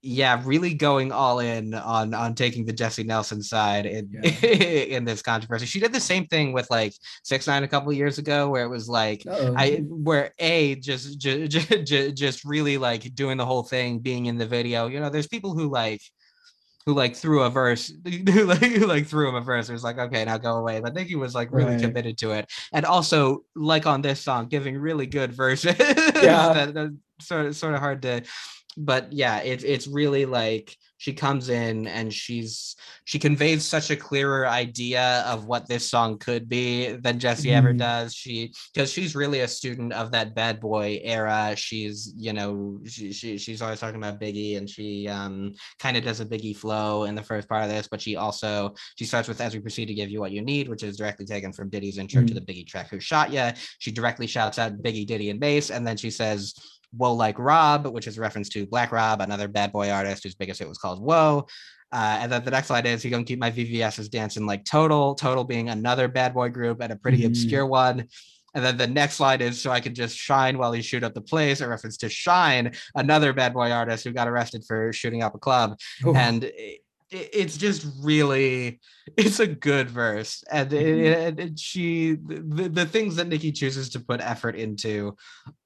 yeah, 0.00 0.40
really 0.44 0.74
going 0.74 1.10
all 1.10 1.40
in 1.40 1.74
on 1.74 2.14
on 2.14 2.34
taking 2.34 2.64
the 2.64 2.72
Jesy 2.72 3.02
Nelson 3.02 3.42
side 3.42 3.84
in 3.84 4.08
yeah. 4.12 4.30
in 4.48 5.04
this 5.04 5.22
controversy. 5.22 5.66
She 5.66 5.80
did 5.80 5.92
the 5.92 6.00
same 6.00 6.26
thing 6.26 6.52
with 6.52 6.70
like 6.70 6.94
six 7.24 7.46
nine 7.46 7.64
a 7.64 7.68
couple 7.68 7.92
years 7.92 8.18
ago, 8.18 8.48
where 8.48 8.64
it 8.64 8.68
was 8.68 8.88
like 8.88 9.24
Uh-oh. 9.26 9.54
I 9.56 9.78
where 9.88 10.32
a 10.38 10.76
just, 10.76 11.18
just 11.18 11.50
just 11.84 12.16
just 12.16 12.44
really 12.44 12.78
like 12.78 13.14
doing 13.14 13.38
the 13.38 13.46
whole 13.46 13.64
thing, 13.64 13.98
being 13.98 14.26
in 14.26 14.38
the 14.38 14.46
video. 14.46 14.86
You 14.86 15.00
know, 15.00 15.10
there's 15.10 15.26
people 15.26 15.54
who 15.54 15.68
like 15.68 16.00
who 16.86 16.94
like 16.94 17.16
threw 17.16 17.42
a 17.42 17.50
verse, 17.50 17.92
who 18.04 18.44
like, 18.44 18.62
who 18.62 18.86
like 18.86 19.06
threw 19.06 19.28
him 19.28 19.34
a 19.34 19.40
verse. 19.40 19.68
It 19.68 19.72
was 19.72 19.84
like, 19.84 19.98
okay, 19.98 20.24
now 20.24 20.38
go 20.38 20.56
away. 20.56 20.80
But 20.80 20.94
Nicki 20.94 21.16
was 21.16 21.34
like 21.34 21.52
really 21.52 21.72
right. 21.72 21.80
committed 21.80 22.18
to 22.18 22.30
it, 22.30 22.48
and 22.72 22.86
also 22.86 23.44
like 23.56 23.86
on 23.86 24.00
this 24.00 24.20
song, 24.20 24.46
giving 24.46 24.78
really 24.78 25.06
good 25.06 25.32
verses. 25.32 25.74
Yeah, 25.78 26.52
that, 26.52 26.74
that, 26.74 26.96
sort 27.20 27.46
of 27.46 27.56
sort 27.56 27.74
of 27.74 27.80
hard 27.80 28.02
to 28.02 28.22
but 28.78 29.12
yeah, 29.12 29.38
it's 29.38 29.64
it's 29.64 29.88
really 29.88 30.24
like 30.24 30.76
she 30.98 31.12
comes 31.12 31.48
in 31.48 31.86
and 31.86 32.12
she's 32.12 32.76
she 33.04 33.18
conveys 33.18 33.64
such 33.64 33.90
a 33.90 33.96
clearer 33.96 34.46
idea 34.46 35.24
of 35.26 35.46
what 35.46 35.68
this 35.68 35.88
song 35.88 36.18
could 36.18 36.48
be 36.48 36.92
than 36.92 37.18
Jesy 37.18 37.48
mm-hmm. 37.48 37.58
ever 37.58 37.72
does. 37.72 38.14
She 38.14 38.52
because 38.72 38.92
she's 38.92 39.16
really 39.16 39.40
a 39.40 39.48
student 39.48 39.92
of 39.92 40.12
that 40.12 40.34
bad 40.34 40.60
boy 40.60 41.00
era. 41.02 41.54
She's 41.56 42.12
you 42.16 42.32
know 42.32 42.80
she, 42.86 43.12
she 43.12 43.36
she's 43.36 43.62
always 43.62 43.80
talking 43.80 44.02
about 44.02 44.20
Biggie 44.20 44.56
and 44.56 44.70
she 44.70 45.08
um 45.08 45.54
kind 45.80 45.96
of 45.96 46.04
does 46.04 46.20
a 46.20 46.26
Biggie 46.26 46.56
flow 46.56 47.04
in 47.04 47.16
the 47.16 47.22
first 47.22 47.48
part 47.48 47.64
of 47.64 47.70
this, 47.70 47.88
but 47.88 48.00
she 48.00 48.14
also 48.14 48.74
she 48.96 49.04
starts 49.04 49.26
with 49.26 49.40
as 49.40 49.54
we 49.54 49.60
proceed 49.60 49.86
to 49.86 49.94
give 49.94 50.10
you 50.10 50.20
what 50.20 50.32
you 50.32 50.42
need, 50.42 50.68
which 50.68 50.84
is 50.84 50.96
directly 50.96 51.26
taken 51.26 51.52
from 51.52 51.68
Diddy's 51.68 51.98
intro 51.98 52.20
mm-hmm. 52.20 52.26
to 52.26 52.34
the 52.34 52.40
Biggie 52.40 52.66
track 52.66 52.90
Who 52.90 53.00
Shot 53.00 53.32
Ya. 53.32 53.52
She 53.80 53.90
directly 53.90 54.28
shouts 54.28 54.58
out 54.58 54.82
Biggie, 54.82 55.06
Diddy, 55.06 55.30
and 55.30 55.40
Mase, 55.40 55.70
and 55.72 55.84
then 55.84 55.96
she 55.96 56.10
says 56.10 56.54
Whoa 56.96 57.12
Like 57.12 57.38
Rob, 57.38 57.86
which 57.86 58.06
is 58.06 58.18
a 58.18 58.20
reference 58.20 58.48
to 58.50 58.66
Black 58.66 58.92
Rob, 58.92 59.20
another 59.20 59.48
bad 59.48 59.72
boy 59.72 59.90
artist 59.90 60.22
whose 60.22 60.34
biggest 60.34 60.58
hit 60.60 60.68
was 60.68 60.78
called 60.78 61.00
Whoa. 61.02 61.46
Uh, 61.90 62.18
and 62.20 62.30
then 62.32 62.44
the 62.44 62.50
next 62.50 62.68
line 62.70 62.84
is 62.86 63.02
he 63.02 63.10
gonna 63.10 63.24
keep 63.24 63.38
my 63.38 63.50
VVS's 63.50 64.08
dancing 64.08 64.46
like 64.46 64.64
Total, 64.64 65.14
Total 65.14 65.44
being 65.44 65.68
another 65.70 66.06
bad 66.08 66.34
boy 66.34 66.48
group 66.50 66.80
and 66.82 66.92
a 66.92 66.96
pretty 66.96 67.22
Mhm. 67.22 67.26
obscure 67.28 67.66
one. 67.66 68.06
And 68.54 68.64
then 68.64 68.76
the 68.78 68.86
next 68.86 69.20
line 69.20 69.40
is 69.40 69.60
so 69.60 69.70
I 69.70 69.80
can 69.80 69.94
just 69.94 70.16
shine 70.16 70.56
while 70.58 70.72
he 70.72 70.82
shoot 70.82 71.04
up 71.04 71.14
the 71.14 71.20
place, 71.20 71.60
a 71.60 71.68
reference 71.68 71.96
to 71.98 72.08
Shyne, 72.08 72.74
another 72.94 73.32
bad 73.32 73.52
boy 73.54 73.70
artist 73.70 74.04
who 74.04 74.12
got 74.12 74.26
arrested 74.28 74.64
for 74.66 74.92
shooting 74.92 75.22
up 75.22 75.34
a 75.34 75.38
club 75.38 75.78
Ooh. 76.06 76.14
and 76.14 76.44
it, 76.44 76.80
it's 77.10 77.56
just 77.56 77.86
really 78.00 78.80
it's 79.16 79.38
a 79.40 79.46
good 79.46 79.88
verse 79.88 80.44
and, 80.50 80.70
it, 80.74 81.36
Mhm. 81.36 81.40
and 81.42 81.58
she 81.60 82.16
the, 82.16 82.68
the 82.68 82.84
things 82.86 83.16
that 83.16 83.28
Nicki 83.28 83.50
chooses 83.52 83.88
to 83.90 84.00
put 84.00 84.20
effort 84.20 84.56
into 84.56 85.16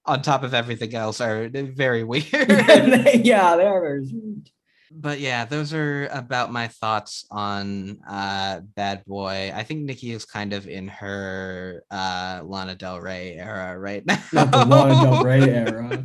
on 0.06 0.20
top 0.22 0.42
of 0.42 0.52
everything 0.54 0.94
else 0.94 1.20
are 1.20 1.48
very 1.48 2.02
weird 2.12 2.26
yeah, 2.32 3.56
they 3.56 3.64
are 3.66 3.80
very 3.80 4.06
sweet. 4.06 4.50
but 4.90 5.20
yeah 5.20 5.44
those 5.44 5.72
are 5.72 6.06
about 6.08 6.52
my 6.52 6.68
thoughts 6.68 7.24
on 7.30 7.98
uh 8.08 8.60
bad 8.76 9.04
boy 9.06 9.50
i 9.54 9.62
think 9.62 9.84
Nicki 9.84 10.12
is 10.12 10.24
kind 10.24 10.52
of 10.52 10.66
in 10.68 10.88
her 10.88 11.82
uh 11.90 12.42
lana 12.44 12.74
del 12.74 13.00
rey 13.00 13.36
era 13.38 13.78
right 13.78 14.04
now 14.04 14.18
Not 14.32 14.50
the 14.50 14.64
Lana 14.64 14.94
Del 15.02 15.22
Rey 15.24 15.48
era. 15.50 16.04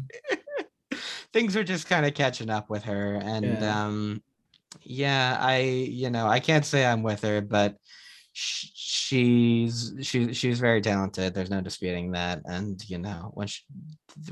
things 1.34 1.56
are 1.58 1.64
just 1.64 1.88
kind 1.90 2.06
of 2.06 2.14
catching 2.14 2.50
up 2.50 2.70
with 2.70 2.84
her 2.84 3.16
and 3.16 3.46
Yeah. 3.46 3.86
um 3.86 4.24
yeah 4.84 5.38
i 5.42 5.58
you 5.60 6.10
know 6.10 6.26
i 6.28 6.40
can't 6.40 6.64
say 6.66 6.86
i'm 6.86 7.04
with 7.04 7.22
her 7.24 7.42
but 7.42 7.76
she's 8.90 9.94
she, 10.02 10.32
she's 10.32 10.62
very 10.62 10.80
talented 10.80 11.34
there's 11.34 11.50
no 11.50 11.60
disputing 11.60 12.14
that 12.14 12.42
and 12.46 12.82
you 12.90 12.98
know 12.98 13.32
when 13.34 13.46
she 13.46 13.62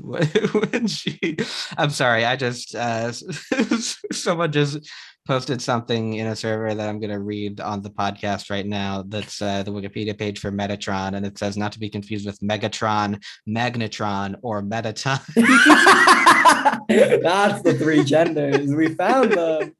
when 0.00 0.86
she 0.86 1.36
i'm 1.76 1.90
sorry 1.90 2.24
i 2.24 2.34
just 2.34 2.74
uh 2.74 3.12
someone 4.12 4.50
just 4.50 4.78
posted 5.26 5.60
something 5.60 6.14
in 6.14 6.28
a 6.28 6.34
server 6.34 6.72
that 6.72 6.88
i'm 6.88 6.98
going 6.98 7.10
to 7.10 7.18
read 7.18 7.60
on 7.60 7.82
the 7.82 7.90
podcast 7.90 8.48
right 8.48 8.64
now 8.64 9.04
that's 9.08 9.42
uh, 9.42 9.62
the 9.62 9.70
wikipedia 9.70 10.18
page 10.18 10.38
for 10.38 10.50
metatron 10.50 11.14
and 11.14 11.26
it 11.26 11.36
says 11.36 11.58
not 11.58 11.70
to 11.70 11.78
be 11.78 11.90
confused 11.90 12.24
with 12.24 12.40
megatron 12.40 13.22
magnetron 13.46 14.36
or 14.40 14.62
mettaton 14.62 15.18
That's 16.88 17.62
the 17.62 17.74
three 17.76 18.04
genders. 18.04 18.72
We 18.72 18.94
found 18.94 19.32
them. 19.32 19.74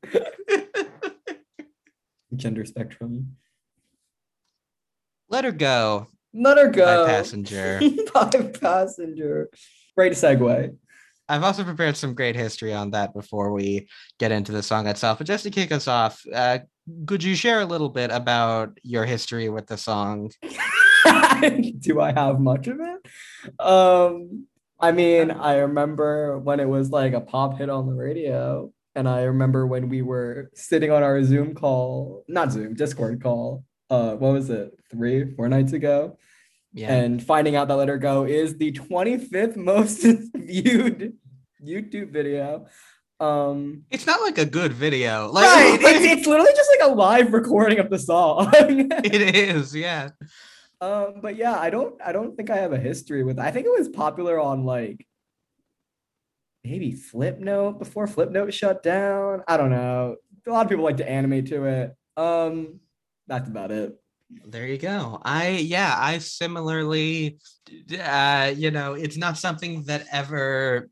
Gender 2.34 2.64
spectrum. 2.64 3.36
Let 5.28 5.44
her 5.44 5.52
go 5.52 6.06
Let 6.34 6.58
her 6.58 6.68
by 6.70 6.76
go. 6.76 7.06
passenger 7.06 7.80
By 8.14 8.30
passenger. 8.60 9.48
Great 9.96 10.12
segue. 10.12 10.76
I've 11.28 11.42
also 11.42 11.64
prepared 11.64 11.96
some 11.96 12.14
great 12.14 12.36
history 12.36 12.72
on 12.72 12.92
that 12.92 13.12
before 13.12 13.50
we 13.52 13.88
get 14.20 14.30
into 14.30 14.52
the 14.52 14.62
song 14.62 14.86
itself. 14.86 15.18
But 15.18 15.26
just 15.26 15.42
to 15.44 15.50
kick 15.50 15.72
us 15.72 15.88
off, 15.88 16.22
uh, 16.32 16.60
could 17.06 17.24
you 17.24 17.34
share 17.34 17.60
a 17.60 17.64
little 17.66 17.88
bit 17.88 18.10
about 18.12 18.78
your 18.84 19.04
history 19.04 19.48
with 19.48 19.66
the 19.66 19.76
song? 19.76 20.30
Do 21.80 22.00
I 22.00 22.12
have 22.12 22.38
much 22.40 22.68
of 22.68 22.78
it? 22.80 23.60
Um, 23.60 24.46
I 24.78 24.92
mean, 24.92 25.30
I 25.30 25.56
remember 25.56 26.38
when 26.38 26.60
it 26.60 26.68
was 26.68 26.90
like 26.90 27.12
a 27.12 27.20
pop 27.20 27.58
hit 27.58 27.70
on 27.70 27.86
the 27.86 27.94
radio, 27.94 28.70
and 28.94 29.08
I 29.08 29.22
remember 29.22 29.66
when 29.66 29.88
we 29.88 30.02
were 30.02 30.50
sitting 30.54 30.90
on 30.92 31.02
our 31.02 31.22
Zoom 31.24 31.54
call, 31.54 32.24
not 32.28 32.52
Zoom, 32.52 32.74
Discord 32.74 33.22
call. 33.22 33.64
Uh, 33.90 34.14
what 34.16 34.32
was 34.32 34.50
it? 34.50 34.72
Three, 34.90 35.34
four 35.34 35.48
nights 35.48 35.72
ago, 35.72 36.18
Yeah. 36.72 36.92
and 36.94 37.22
finding 37.22 37.54
out 37.56 37.68
that 37.68 37.76
Let 37.76 37.88
Her 37.88 37.98
Go 37.98 38.24
is 38.24 38.56
the 38.56 38.72
25th 38.72 39.56
most 39.56 40.02
viewed 40.34 41.14
YouTube 41.64 42.10
video. 42.12 42.66
Um, 43.18 43.84
it's 43.90 44.06
not 44.06 44.20
like 44.20 44.38
a 44.38 44.44
good 44.44 44.72
video. 44.72 45.30
Like, 45.30 45.44
right, 45.44 45.78
it's, 45.82 46.04
it's 46.18 46.26
literally 46.26 46.52
just 46.54 46.70
like 46.78 46.90
a 46.90 46.94
live 46.94 47.32
recording 47.32 47.78
of 47.78 47.88
the 47.90 47.98
song. 47.98 48.50
it 48.54 49.34
is, 49.34 49.74
yeah. 49.74 50.10
Um, 50.80 51.20
but 51.22 51.36
yeah, 51.36 51.58
I 51.58 51.70
don't 51.70 51.94
I 52.04 52.12
don't 52.12 52.36
think 52.36 52.50
I 52.50 52.56
have 52.58 52.74
a 52.74 52.78
history 52.78 53.22
with 53.24 53.38
I 53.38 53.50
think 53.50 53.64
it 53.64 53.72
was 53.78 53.88
popular 53.88 54.38
on 54.38 54.64
like 54.64 55.06
maybe 56.62 56.92
Flipnote 56.92 57.78
before 57.78 58.06
Flipnote 58.06 58.52
shut 58.52 58.82
down. 58.82 59.42
I 59.48 59.56
don't 59.56 59.70
know. 59.70 60.16
A 60.46 60.50
lot 60.50 60.66
of 60.66 60.68
people 60.70 60.84
like 60.84 60.98
to 60.98 61.08
animate 61.08 61.46
to 61.46 61.64
it. 61.64 61.96
Um, 62.18 62.80
that's 63.26 63.48
about 63.48 63.70
it. 63.70 63.94
There 64.44 64.66
you 64.66 64.78
go. 64.78 65.20
I 65.24 65.50
yeah, 65.50 65.94
I 65.98 66.18
similarly 66.18 67.38
uh 68.00 68.52
you 68.56 68.70
know, 68.70 68.94
it's 68.94 69.16
not 69.16 69.38
something 69.38 69.84
that 69.84 70.06
ever 70.12 70.88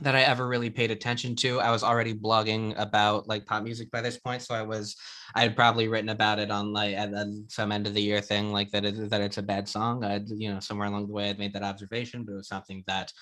that 0.00 0.16
I 0.16 0.22
ever 0.22 0.48
really 0.48 0.70
paid 0.70 0.90
attention 0.90 1.36
to. 1.36 1.60
I 1.60 1.70
was 1.70 1.84
already 1.84 2.14
blogging 2.14 2.74
about 2.76 3.28
like 3.28 3.46
pop 3.46 3.62
music 3.62 3.92
by 3.92 4.00
this 4.00 4.18
point, 4.18 4.42
so 4.42 4.54
I 4.54 4.62
was 4.62 4.96
I 5.36 5.42
had 5.42 5.54
probably 5.54 5.86
written 5.86 6.08
about 6.08 6.40
it 6.40 6.50
on 6.50 6.72
like 6.72 6.96
at, 6.96 7.14
at 7.14 7.28
some 7.48 7.70
end 7.70 7.86
of 7.86 7.94
the 7.94 8.02
year 8.02 8.20
thing, 8.20 8.50
like 8.50 8.70
that 8.72 8.84
it, 8.84 9.10
that 9.10 9.20
it's 9.20 9.38
a 9.38 9.42
bad 9.42 9.68
song. 9.68 10.04
I 10.04 10.20
you 10.26 10.52
know 10.52 10.58
somewhere 10.58 10.88
along 10.88 11.06
the 11.06 11.12
way 11.12 11.30
I'd 11.30 11.38
made 11.38 11.52
that 11.52 11.62
observation, 11.62 12.24
but 12.24 12.32
it 12.32 12.36
was 12.36 12.48
something 12.48 12.82
that 12.88 13.12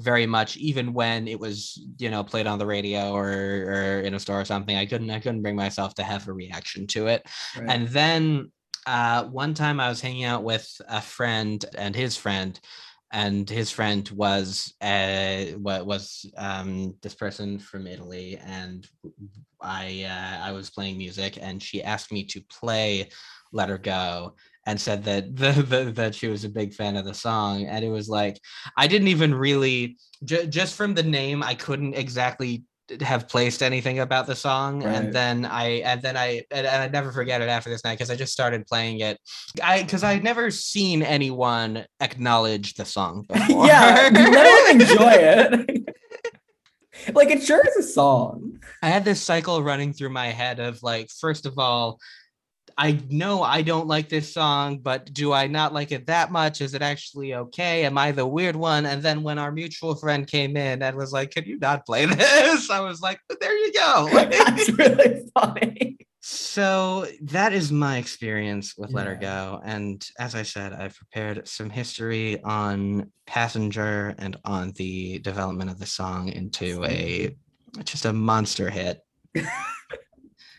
very 0.00 0.26
much 0.26 0.56
even 0.56 0.92
when 0.92 1.28
it 1.28 1.38
was 1.38 1.80
you 1.98 2.10
know 2.10 2.24
played 2.24 2.46
on 2.46 2.58
the 2.58 2.66
radio 2.66 3.12
or 3.12 3.28
or 3.28 4.00
in 4.00 4.14
a 4.14 4.20
store 4.20 4.40
or 4.40 4.44
something, 4.44 4.76
I 4.76 4.86
couldn't 4.86 5.10
I 5.10 5.20
couldn't 5.20 5.42
bring 5.42 5.56
myself 5.56 5.94
to 5.94 6.02
have 6.02 6.28
a 6.28 6.32
reaction 6.32 6.86
to 6.88 7.06
it. 7.08 7.26
Right. 7.56 7.70
And 7.70 7.88
then 7.88 8.52
uh, 8.86 9.24
one 9.24 9.54
time 9.54 9.80
I 9.80 9.88
was 9.88 10.00
hanging 10.00 10.24
out 10.24 10.44
with 10.44 10.68
a 10.88 11.00
friend 11.00 11.64
and 11.76 11.94
his 11.94 12.16
friend, 12.16 12.58
and 13.12 13.48
his 13.48 13.70
friend 13.70 14.08
was 14.10 14.74
uh, 14.80 15.44
what 15.58 15.86
was 15.86 16.26
um, 16.36 16.94
this 17.00 17.14
person 17.14 17.58
from 17.58 17.86
Italy, 17.86 18.38
and 18.44 18.86
I 19.60 20.04
uh, 20.08 20.46
I 20.46 20.52
was 20.52 20.70
playing 20.70 20.98
music, 20.98 21.38
and 21.40 21.62
she 21.62 21.82
asked 21.82 22.12
me 22.12 22.24
to 22.26 22.40
play 22.42 23.08
"Let 23.52 23.68
Her 23.68 23.78
Go." 23.78 24.34
And 24.66 24.80
said 24.80 25.04
that 25.04 25.36
the, 25.42 25.52
the, 25.52 25.84
that 25.92 26.14
she 26.14 26.28
was 26.28 26.44
a 26.44 26.48
big 26.48 26.72
fan 26.74 26.96
of 26.96 27.04
the 27.04 27.14
song, 27.14 27.64
and 27.66 27.84
it 27.84 27.90
was 27.90 28.08
like 28.08 28.40
I 28.76 28.86
didn't 28.86 29.08
even 29.08 29.34
really 29.34 29.96
ju- 30.24 30.46
just 30.46 30.74
from 30.74 30.94
the 30.94 31.02
name 31.02 31.42
I 31.42 31.54
couldn't 31.54 31.94
exactly 31.94 32.64
have 33.00 33.28
placed 33.28 33.62
anything 33.62 34.00
about 34.00 34.26
the 34.26 34.36
song 34.36 34.82
Right. 34.84 34.94
and 34.94 35.10
then 35.10 35.46
i 35.46 35.80
and 35.86 36.02
then 36.02 36.18
i 36.18 36.42
and, 36.50 36.66
and 36.66 36.82
i'd 36.82 36.92
never 36.92 37.12
forget 37.12 37.40
it 37.40 37.48
after 37.48 37.70
this 37.70 37.82
night 37.82 37.94
because 37.94 38.10
i 38.10 38.14
just 38.14 38.34
started 38.34 38.66
playing 38.66 39.00
it 39.00 39.18
i 39.62 39.82
because 39.82 40.04
i'd 40.04 40.22
never 40.22 40.50
seen 40.50 41.02
anyone 41.02 41.86
acknowledge 42.00 42.74
the 42.74 42.84
song 42.84 43.24
before. 43.32 43.66
yeah, 43.66 44.10
let 44.12 44.74
enjoy 44.82 45.12
it. 45.12 45.94
like 47.14 47.30
it 47.30 47.42
sure 47.42 47.66
is 47.66 47.76
a 47.76 47.82
song. 47.82 48.60
i 48.82 48.90
had 48.90 49.02
this 49.06 49.22
cycle 49.22 49.62
running 49.62 49.94
through 49.94 50.10
my 50.10 50.26
head 50.26 50.60
of 50.60 50.82
like 50.82 51.08
first 51.18 51.46
of 51.46 51.58
all 51.58 51.98
I 52.76 53.00
know 53.08 53.42
I 53.42 53.62
don't 53.62 53.86
like 53.86 54.08
this 54.08 54.32
song, 54.32 54.78
but 54.78 55.12
do 55.12 55.32
I 55.32 55.46
not 55.46 55.72
like 55.72 55.92
it 55.92 56.06
that 56.06 56.32
much? 56.32 56.60
Is 56.60 56.74
it 56.74 56.82
actually 56.82 57.34
okay? 57.34 57.84
Am 57.84 57.96
I 57.96 58.10
the 58.12 58.26
weird 58.26 58.56
one? 58.56 58.86
And 58.86 59.02
then 59.02 59.22
when 59.22 59.38
our 59.38 59.52
mutual 59.52 59.94
friend 59.94 60.26
came 60.26 60.56
in 60.56 60.82
and 60.82 60.96
was 60.96 61.12
like, 61.12 61.30
Can 61.30 61.44
you 61.44 61.58
not 61.58 61.86
play 61.86 62.06
this? 62.06 62.70
I 62.70 62.80
was 62.80 63.00
like, 63.00 63.20
There 63.40 63.56
you 63.56 63.72
go. 63.72 64.08
That's 64.12 64.68
really 64.70 65.22
funny. 65.38 65.98
So 66.26 67.06
that 67.20 67.52
is 67.52 67.70
my 67.70 67.98
experience 67.98 68.78
with 68.78 68.92
Let 68.94 69.06
Her 69.06 69.14
Go. 69.14 69.60
And 69.62 70.02
as 70.18 70.34
I 70.34 70.42
said, 70.42 70.72
I've 70.72 70.96
prepared 70.96 71.46
some 71.46 71.68
history 71.68 72.42
on 72.42 73.12
Passenger 73.26 74.14
and 74.16 74.38
on 74.42 74.72
the 74.76 75.18
development 75.18 75.70
of 75.70 75.78
the 75.78 75.84
song 75.84 76.28
into 76.28 76.82
a 76.86 77.36
just 77.84 78.06
a 78.06 78.12
monster 78.14 78.70
hit. 78.70 79.00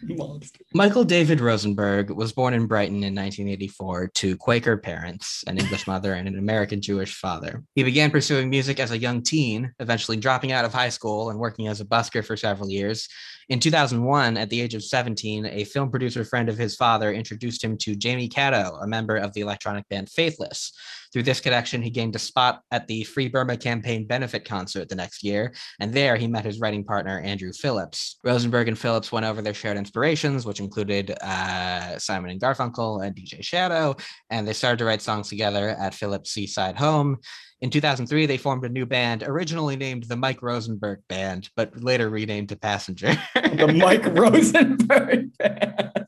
Monster. 0.09 0.59
Michael 0.73 1.03
David 1.03 1.41
Rosenberg 1.41 2.11
was 2.11 2.31
born 2.31 2.53
in 2.53 2.67
Brighton 2.67 2.97
in 2.97 3.15
1984 3.15 4.09
to 4.15 4.37
Quaker 4.37 4.77
parents, 4.77 5.43
an 5.47 5.57
English 5.57 5.87
mother, 5.87 6.13
and 6.13 6.27
an 6.27 6.37
American 6.37 6.81
Jewish 6.81 7.15
father. 7.15 7.63
He 7.75 7.83
began 7.83 8.11
pursuing 8.11 8.49
music 8.49 8.79
as 8.79 8.91
a 8.91 8.97
young 8.97 9.21
teen, 9.21 9.73
eventually 9.79 10.17
dropping 10.17 10.51
out 10.51 10.65
of 10.65 10.73
high 10.73 10.89
school 10.89 11.29
and 11.29 11.39
working 11.39 11.67
as 11.67 11.81
a 11.81 11.85
busker 11.85 12.23
for 12.23 12.37
several 12.37 12.69
years. 12.69 13.07
In 13.49 13.59
2001, 13.59 14.37
at 14.37 14.49
the 14.49 14.59
age 14.59 14.73
of 14.73 14.83
17, 14.83 15.45
a 15.45 15.63
film 15.65 15.91
producer 15.91 16.23
friend 16.23 16.49
of 16.49 16.57
his 16.57 16.75
father 16.75 17.13
introduced 17.13 17.63
him 17.63 17.77
to 17.79 17.95
Jamie 17.95 18.29
Catto, 18.29 18.81
a 18.83 18.87
member 18.87 19.17
of 19.17 19.33
the 19.33 19.41
electronic 19.41 19.87
band 19.89 20.09
Faithless. 20.09 20.73
Through 21.15 21.23
this 21.23 21.39
connection, 21.39 21.81
he 21.81 21.89
gained 21.89 22.13
a 22.17 22.19
spot 22.19 22.61
at 22.71 22.87
the 22.87 23.05
Free 23.05 23.29
Burma 23.29 23.55
campaign 23.55 24.05
benefit 24.05 24.43
concert 24.43 24.89
the 24.89 24.95
next 24.95 25.23
year, 25.23 25.53
and 25.79 25.93
there 25.93 26.17
he 26.17 26.27
met 26.27 26.43
his 26.43 26.59
writing 26.59 26.83
partner, 26.83 27.21
Andrew 27.21 27.53
Phillips. 27.53 28.19
Rosenberg 28.25 28.67
and 28.67 28.77
Phillips 28.77 29.13
went 29.13 29.25
over 29.25 29.41
their 29.41 29.53
shared 29.53 29.77
inspirations, 29.77 30.45
which 30.45 30.59
included 30.59 31.11
uh, 31.21 31.97
Simon 31.99 32.31
and 32.31 32.41
Garfunkel 32.41 33.05
and 33.05 33.15
DJ 33.15 33.41
Shadow, 33.41 33.95
and 34.29 34.45
they 34.45 34.51
started 34.51 34.79
to 34.79 34.83
write 34.83 35.01
songs 35.01 35.29
together 35.29 35.69
at 35.69 35.93
Phillips' 35.93 36.31
Seaside 36.31 36.75
Home. 36.75 37.15
In 37.61 37.69
2003, 37.69 38.25
they 38.25 38.35
formed 38.35 38.65
a 38.65 38.69
new 38.69 38.85
band, 38.85 39.23
originally 39.23 39.77
named 39.77 40.03
the 40.03 40.17
Mike 40.17 40.41
Rosenberg 40.41 40.99
Band, 41.07 41.49
but 41.55 41.81
later 41.81 42.09
renamed 42.09 42.49
to 42.49 42.57
Passenger. 42.57 43.17
The 43.35 43.73
Mike 43.73 44.05
Rosenberg 44.17 45.29
band. 45.37 46.07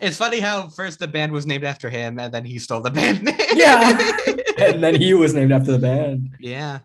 It's 0.00 0.16
funny 0.16 0.40
how 0.40 0.68
first 0.68 0.98
the 0.98 1.08
band 1.08 1.32
was 1.32 1.46
named 1.46 1.64
after 1.64 1.88
him, 1.90 2.18
and 2.18 2.32
then 2.32 2.44
he 2.44 2.58
stole 2.58 2.80
the 2.80 2.90
band 2.90 3.22
name. 3.22 3.36
Yeah. 3.54 4.12
And 4.58 4.82
then 4.82 4.94
he 4.94 5.12
was 5.12 5.34
named 5.34 5.52
after 5.52 5.72
the 5.72 5.78
band. 5.78 6.34
yeah. 6.40 6.78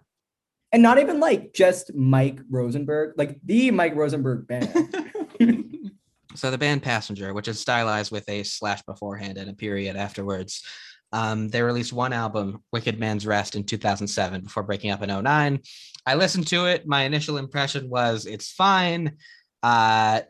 and 0.74 0.84
not 0.84 1.00
even 1.00 1.22
like 1.22 1.54
just 1.54 1.96
Mike 1.96 2.42
Rosenberg, 2.50 3.14
like 3.18 3.40
the 3.46 3.72
Mike 3.72 3.96
Rosenberg 3.96 4.46
band. 4.46 4.70
So 6.36 6.50
the 6.50 6.58
band 6.58 6.82
Passenger, 6.82 7.34
which 7.34 7.48
is 7.48 7.60
stylized 7.60 8.12
with 8.12 8.28
a 8.30 8.44
slash 8.44 8.82
beforehand 8.84 9.38
and 9.38 9.50
a 9.50 9.54
period 9.54 9.96
afterwards, 9.96 10.64
um, 11.12 11.50
they 11.50 11.62
released 11.62 11.92
one 11.92 12.14
album, 12.14 12.64
Wicked 12.72 13.00
Man's 13.00 13.28
Rest, 13.28 13.56
in 13.56 13.66
2007 13.66 14.42
before 14.42 14.64
breaking 14.64 14.92
up 14.92 15.02
in 15.02 15.24
09. 15.24 15.60
I 16.06 16.16
listened 16.16 16.48
to 16.48 16.66
it. 16.68 16.88
My 16.88 17.04
initial 17.04 17.38
impression 17.38 17.90
was 17.90 18.26
it's 18.26 18.52
fine. 18.52 19.18
Uh, 19.62 20.22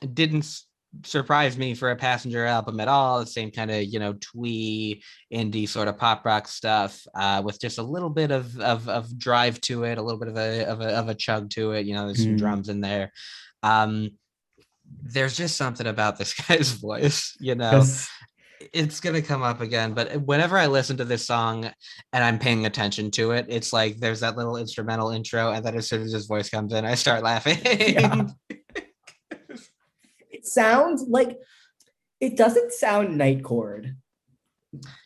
didn't 0.00 0.58
surprise 1.04 1.56
me 1.56 1.74
for 1.74 1.90
a 1.90 1.96
Passenger 1.96 2.44
album 2.44 2.80
at 2.80 2.88
all. 2.88 3.20
The 3.20 3.26
same 3.26 3.50
kind 3.50 3.70
of 3.70 3.82
you 3.84 3.98
know 3.98 4.14
twee 4.20 5.02
indie 5.32 5.68
sort 5.68 5.88
of 5.88 5.98
pop 5.98 6.24
rock 6.24 6.46
stuff 6.48 7.00
uh, 7.14 7.42
with 7.44 7.60
just 7.60 7.78
a 7.78 7.82
little 7.82 8.10
bit 8.10 8.30
of, 8.30 8.58
of 8.60 8.88
of 8.88 9.18
drive 9.18 9.60
to 9.62 9.84
it, 9.84 9.98
a 9.98 10.02
little 10.02 10.18
bit 10.20 10.28
of 10.28 10.36
a 10.36 10.64
of 10.66 10.80
a, 10.80 10.88
of 10.96 11.08
a 11.08 11.14
chug 11.14 11.50
to 11.50 11.72
it. 11.72 11.86
You 11.86 11.94
know, 11.94 12.06
there's 12.06 12.22
some 12.22 12.34
Mm. 12.34 12.38
drums 12.38 12.68
in 12.68 12.80
there. 12.80 13.12
Um, 13.62 14.10
there's 15.02 15.36
just 15.36 15.56
something 15.56 15.86
about 15.86 16.18
this 16.18 16.34
guy's 16.48 16.72
voice, 16.72 17.36
you 17.40 17.54
know. 17.54 17.70
'Cause- 17.70 18.08
It's 18.72 19.00
gonna 19.00 19.20
come 19.22 19.42
up 19.42 19.60
again, 19.60 19.92
but 19.92 20.22
whenever 20.22 20.56
I 20.56 20.68
listen 20.68 20.96
to 20.98 21.04
this 21.04 21.26
song 21.26 21.64
and 22.12 22.22
I'm 22.24 22.38
paying 22.38 22.64
attention 22.64 23.10
to 23.12 23.32
it, 23.32 23.46
it's 23.48 23.72
like 23.72 23.98
there's 23.98 24.20
that 24.20 24.36
little 24.36 24.56
instrumental 24.56 25.10
intro, 25.10 25.50
and 25.50 25.64
then 25.66 25.74
as 25.76 25.88
soon 25.88 26.02
as 26.02 26.12
his 26.12 26.26
voice 26.26 26.48
comes 26.48 26.72
in, 26.72 26.84
I 26.84 26.94
start 26.94 27.24
laughing. 27.24 27.58
Yeah. 27.64 28.28
it 30.42 30.46
sounds 30.48 31.04
like 31.08 31.38
it 32.20 32.36
doesn't 32.36 32.72
sound 32.72 33.20
Nightcore, 33.20 33.94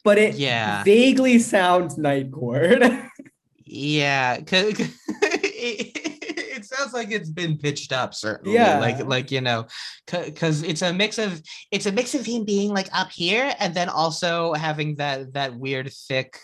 but 0.05 0.19
it 0.19 0.35
Yeah. 0.37 0.83
vaguely 0.85 1.39
sounds 1.39 1.97
Nightcore. 1.97 3.03
Yeah, 3.69 4.35
it, 4.37 4.47
it 5.11 6.65
sounds 6.65 6.93
like 6.93 7.11
it's 7.11 7.29
been 7.29 7.59
pitched 7.59 7.93
up, 7.93 8.15
certainly. 8.15 8.55
Yeah. 8.55 8.79
like 8.79 9.05
like 9.05 9.33
you 9.33 9.41
know, 9.41 9.67
because 10.07 10.63
it's 10.63 10.83
a 10.83 10.93
mix 10.93 11.19
of 11.19 11.43
it's 11.73 11.87
a 11.87 11.91
mix 11.91 12.15
of 12.15 12.25
him 12.25 12.45
being 12.45 12.73
like 12.73 12.89
up 12.93 13.11
here 13.11 13.53
and 13.59 13.75
then 13.75 13.89
also 13.89 14.53
having 14.55 14.95
that 14.97 15.33
that 15.35 15.57
weird 15.59 15.93
thick 15.93 16.39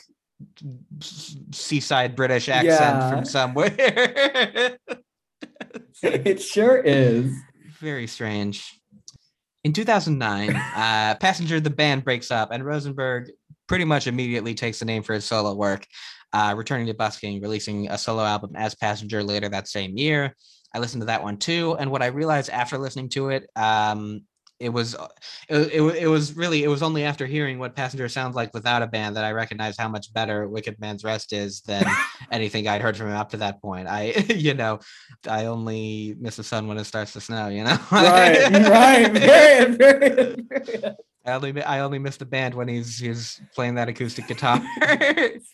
seaside 1.52 2.16
British 2.16 2.49
accent 2.49 2.75
Yeah. 2.99 3.11
from 3.11 3.25
somewhere. 3.25 3.70
it 6.02 6.42
sure 6.42 6.78
is. 6.78 7.32
Very 7.78 8.08
strange. 8.08 8.68
In 9.64 9.73
2009, 9.73 10.57
uh, 10.57 11.14
Passenger 11.21 11.61
the 11.61 11.71
band 11.71 12.04
breaks 12.04 12.33
up, 12.33 12.50
and 12.50 12.64
Rosenberg 12.64 13.31
pretty 13.69 13.85
much 13.85 14.09
immediately 14.09 14.54
takes 14.54 14.81
the 14.81 14.85
name 14.85 15.04
for 15.04 15.12
his 15.14 15.25
solo 15.25 15.54
work, 15.54 15.87
uh, 16.33 16.54
returning 16.57 16.88
to 16.88 16.95
busking, 16.95 17.40
releasing 17.40 17.88
a 17.88 17.97
solo 17.97 18.25
album 18.25 18.57
as 18.57 18.75
Passenger 18.75 19.23
later 19.23 19.49
that 19.49 19.69
same 19.69 19.97
year. 19.97 20.35
I 20.75 20.81
listened 20.81 21.02
to 21.02 21.07
that 21.07 21.23
one 21.23 21.37
too, 21.37 21.76
and 21.78 21.92
what 21.92 22.02
I 22.02 22.07
realized 22.07 22.50
after 22.50 22.76
listening 22.76 23.09
to 23.11 23.28
it, 23.28 23.49
um, 23.54 24.23
it 24.62 24.69
was 24.69 24.95
uh, 24.95 25.09
it, 25.49 25.73
it, 25.73 25.83
it 26.02 26.07
was 26.07 26.37
really 26.37 26.62
it 26.62 26.69
was 26.69 26.83
only 26.83 27.04
after 27.04 27.26
hearing 27.26 27.59
what 27.59 27.75
Passenger 27.75 28.09
sounds 28.09 28.37
like 28.37 28.54
without 28.54 28.81
a 28.81 28.87
band 28.87 29.16
that 29.16 29.25
I 29.25 29.33
recognized 29.33 29.81
how 29.81 29.88
much 29.88 30.12
better 30.12 30.49
Wicked 30.49 30.78
Man's 30.81 31.02
Rest 31.02 31.33
is 31.33 31.61
than 31.62 31.85
anything 32.31 32.69
I'd 32.69 32.81
heard 32.81 32.97
from 32.97 33.09
him 33.09 33.16
up 33.16 33.31
to 33.31 33.37
that 33.38 33.61
point. 33.61 33.88
I 33.88 34.12
you 34.28 34.54
know 34.54 34.78
I 35.28 35.47
only 35.47 36.14
miss 36.19 36.37
the 36.37 36.45
sun 36.45 36.69
when 36.69 36.78
it 36.78 36.85
starts 36.85 37.12
to 37.14 37.21
snow. 37.21 37.49
You 37.49 37.64
know, 37.64 37.78
Right, 37.90 38.50
right. 38.52 39.12
Very, 39.12 39.75
very, 39.75 40.37
very. 40.49 40.95
I 41.25 41.33
only 41.33 41.62
I 41.62 41.81
only 41.81 41.99
miss 41.99 42.16
the 42.16 42.25
band 42.25 42.54
when 42.54 42.69
he's 42.69 42.99
he's 42.99 43.40
playing 43.54 43.75
that 43.76 43.88
acoustic 43.88 44.28
guitar. 44.28 44.62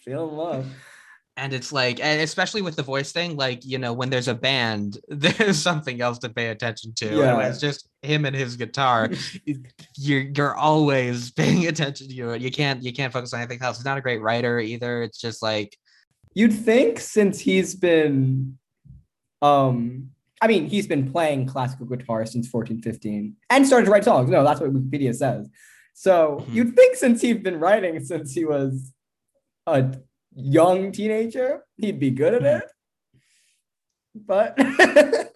In 0.07 0.17
love. 0.17 0.67
And 1.39 1.55
it's 1.55 1.73
like 1.73 2.01
and 2.01 2.21
especially 2.21 2.61
with 2.63 2.77
the 2.77 2.83
voice 2.83 3.11
thing 3.13 3.37
like 3.37 3.65
you 3.65 3.79
know 3.79 3.93
when 3.93 4.11
there's 4.11 4.29
a 4.29 4.35
band 4.35 4.99
there's 5.09 5.57
something 5.59 6.01
else 6.01 6.19
to 6.19 6.29
pay 6.29 6.49
attention 6.49 6.93
to 6.95 7.07
and 7.09 7.19
when 7.37 7.45
Yeah. 7.47 7.49
it's 7.49 7.61
just 7.61 7.89
him 8.03 8.25
and 8.27 8.35
his 8.37 8.57
guitar 8.57 9.11
you're 9.97 10.23
you're 10.37 10.55
always 10.55 11.31
paying 11.41 11.67
attention 11.67 12.09
to 12.09 12.31
it 12.33 12.43
you 12.43 12.51
can't 12.51 12.83
you 12.83 12.93
can't 12.93 13.13
focus 13.13 13.33
on 13.33 13.41
anything 13.41 13.63
else 13.63 13.79
he's 13.79 13.85
not 13.85 13.97
a 13.99 14.01
great 14.03 14.21
writer 14.21 14.59
either 14.61 15.03
it's 15.03 15.21
just 15.21 15.43
like 15.43 15.77
You'd 16.35 16.53
think 16.53 17.01
since 17.01 17.41
he's 17.41 17.75
been 17.75 18.59
um 19.43 20.11
I 20.41 20.47
mean 20.47 20.67
he's 20.67 20.87
been 20.87 21.11
playing 21.11 21.47
classical 21.47 21.87
guitar 21.87 22.25
since 22.27 22.47
1415 22.53 23.35
and 23.51 23.67
started 23.67 23.87
to 23.87 23.91
write 23.91 24.05
songs. 24.05 24.31
No, 24.31 24.45
that's 24.45 24.61
what 24.61 24.73
Wikipedia 24.73 25.15
says. 25.15 25.49
So 25.95 26.45
Mhm. 26.49 26.55
you'd 26.55 26.77
think 26.77 26.97
since 26.97 27.23
he'd 27.23 27.43
been 27.43 27.59
writing 27.59 27.99
since 28.05 28.33
he 28.35 28.45
was 28.45 28.93
a 29.67 29.95
young 30.41 30.93
teenager, 30.93 31.65
he'd 31.77 31.99
be 31.99 32.11
good 32.11 32.35
at 32.35 32.43
Mhm. 32.43 32.59
it. 32.61 32.65
But 34.15 34.57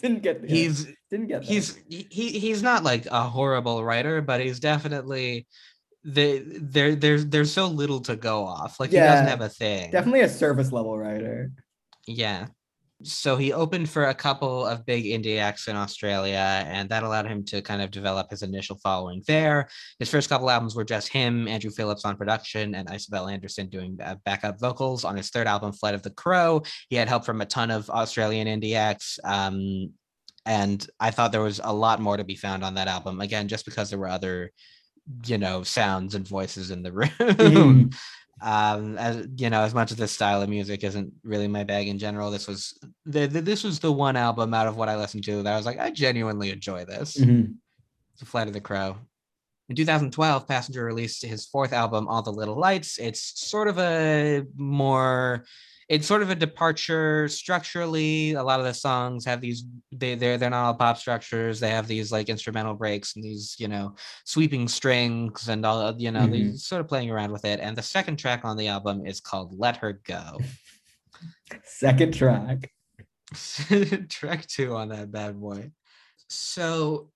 didn't 0.00 0.22
get 0.22 0.40
there. 0.40 0.48
he's 0.50 0.86
didn't 1.10 1.26
get 1.28 1.42
there. 1.42 1.48
he's 1.52 1.78
he 1.88 2.04
he's 2.38 2.62
not 2.62 2.82
like 2.84 3.06
a 3.06 3.22
horrible 3.22 3.84
writer 3.84 4.22
but 4.22 4.40
he's 4.40 4.58
definitely 4.60 5.46
the 6.02 6.42
there 6.60 6.94
there's 6.94 7.26
there's 7.26 7.52
so 7.52 7.66
little 7.66 8.00
to 8.00 8.16
go 8.16 8.44
off 8.44 8.80
like 8.80 8.90
he 8.90 8.96
doesn't 8.96 9.26
have 9.26 9.42
a 9.42 9.48
thing 9.48 9.90
definitely 9.90 10.20
a 10.22 10.28
surface 10.28 10.72
level 10.72 10.96
writer. 10.98 11.50
Yeah. 12.06 12.46
So 13.02 13.36
he 13.36 13.52
opened 13.52 13.88
for 13.88 14.04
a 14.08 14.14
couple 14.14 14.66
of 14.66 14.84
big 14.84 15.04
indie 15.06 15.38
acts 15.38 15.68
in 15.68 15.76
Australia, 15.76 16.64
and 16.66 16.88
that 16.90 17.02
allowed 17.02 17.26
him 17.26 17.44
to 17.46 17.62
kind 17.62 17.80
of 17.80 17.90
develop 17.90 18.30
his 18.30 18.42
initial 18.42 18.76
following 18.82 19.22
there. 19.26 19.68
His 19.98 20.10
first 20.10 20.28
couple 20.28 20.50
albums 20.50 20.74
were 20.76 20.84
just 20.84 21.08
him, 21.08 21.48
Andrew 21.48 21.70
Phillips 21.70 22.04
on 22.04 22.16
production, 22.16 22.74
and 22.74 22.92
Isabel 22.92 23.28
Anderson 23.28 23.68
doing 23.70 23.98
uh, 24.04 24.16
backup 24.26 24.60
vocals. 24.60 25.04
On 25.04 25.16
his 25.16 25.30
third 25.30 25.46
album, 25.46 25.72
Flight 25.72 25.94
of 25.94 26.02
the 26.02 26.10
Crow, 26.10 26.62
he 26.90 26.96
had 26.96 27.08
help 27.08 27.24
from 27.24 27.40
a 27.40 27.46
ton 27.46 27.70
of 27.70 27.88
Australian 27.88 28.46
indie 28.46 28.76
acts. 28.76 29.18
Um, 29.24 29.94
and 30.44 30.86
I 30.98 31.10
thought 31.10 31.32
there 31.32 31.40
was 31.40 31.60
a 31.64 31.72
lot 31.72 32.00
more 32.00 32.16
to 32.18 32.24
be 32.24 32.36
found 32.36 32.64
on 32.64 32.74
that 32.74 32.88
album. 32.88 33.20
Again, 33.20 33.48
just 33.48 33.64
because 33.64 33.88
there 33.88 33.98
were 33.98 34.08
other, 34.08 34.52
you 35.26 35.38
know, 35.38 35.62
sounds 35.62 36.14
and 36.14 36.28
voices 36.28 36.70
in 36.70 36.82
the 36.82 36.92
room 36.92 37.08
Mhm. 37.18 37.94
Um 38.42 38.96
as 38.98 39.26
you 39.36 39.50
know 39.50 39.62
as 39.62 39.74
much 39.74 39.90
as 39.90 39.98
this 39.98 40.12
style 40.12 40.40
of 40.42 40.48
music 40.48 40.82
isn't 40.82 41.12
really 41.22 41.48
my 41.48 41.64
bag 41.64 41.88
in 41.88 41.98
general 41.98 42.30
this 42.30 42.46
was 42.48 42.78
the, 43.04 43.26
the 43.26 43.40
this 43.40 43.62
was 43.62 43.80
the 43.80 43.92
one 43.92 44.16
album 44.16 44.54
out 44.54 44.66
of 44.66 44.76
what 44.76 44.88
i 44.88 44.96
listened 44.96 45.24
to 45.24 45.42
that 45.42 45.52
i 45.52 45.56
was 45.56 45.66
like 45.66 45.78
i 45.78 45.90
genuinely 45.90 46.50
enjoy 46.50 46.84
this. 46.84 47.16
Mhm. 47.16 47.56
it's 48.14 48.22
a 48.22 48.26
flight 48.26 48.48
of 48.48 48.54
the 48.54 48.60
crow. 48.60 48.96
In 49.68 49.76
2012 49.76 50.48
passenger 50.48 50.84
released 50.84 51.24
his 51.24 51.46
fourth 51.46 51.72
album 51.72 52.08
all 52.08 52.22
the 52.22 52.32
little 52.32 52.58
lights. 52.58 52.98
It's 52.98 53.40
sort 53.48 53.68
of 53.68 53.78
a 53.78 54.42
more 54.56 55.44
it's 55.90 56.06
sort 56.06 56.22
of 56.22 56.30
a 56.30 56.36
departure 56.36 57.26
structurally. 57.26 58.34
A 58.34 58.42
lot 58.44 58.60
of 58.60 58.64
the 58.64 58.72
songs 58.72 59.24
have 59.24 59.40
these 59.40 59.64
they 59.90 60.14
they're 60.14 60.38
they're 60.38 60.48
not 60.48 60.64
all 60.66 60.74
pop 60.74 60.96
structures. 60.98 61.58
They 61.58 61.70
have 61.70 61.88
these 61.88 62.12
like 62.12 62.28
instrumental 62.28 62.74
breaks 62.74 63.16
and 63.16 63.24
these 63.24 63.56
you 63.58 63.66
know 63.66 63.96
sweeping 64.24 64.68
strings 64.68 65.48
and 65.48 65.66
all 65.66 65.92
you 65.98 66.12
know 66.12 66.28
Mhm. 66.28 66.30
they 66.30 66.52
sort 66.56 66.80
of 66.80 66.86
playing 66.86 67.10
around 67.10 67.32
with 67.32 67.44
it. 67.44 67.58
And 67.58 67.76
the 67.76 67.82
second 67.82 68.18
track 68.18 68.44
on 68.44 68.56
the 68.56 68.68
album 68.68 69.04
is 69.04 69.20
called 69.20 69.52
let 69.58 69.78
her 69.78 70.00
go. 70.04 70.38
Second 71.64 72.14
track. 72.14 72.70
track 74.08 74.46
two 74.46 74.76
on 74.76 74.90
that 74.90 75.10
bad 75.10 75.40
boy. 75.40 75.72
So 76.28 77.10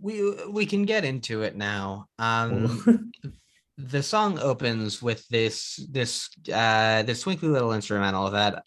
we 0.00 0.14
we 0.46 0.66
can 0.66 0.84
get 0.84 1.04
into 1.04 1.42
it 1.42 1.56
now. 1.56 2.06
Um 2.20 3.12
the 3.78 4.02
song 4.02 4.38
opens 4.38 5.02
with 5.02 5.26
this 5.28 5.86
this 5.90 6.30
uh 6.52 7.02
this 7.02 7.22
twinkly 7.22 7.48
little 7.48 7.72
instrumental 7.72 8.30
that 8.30 8.64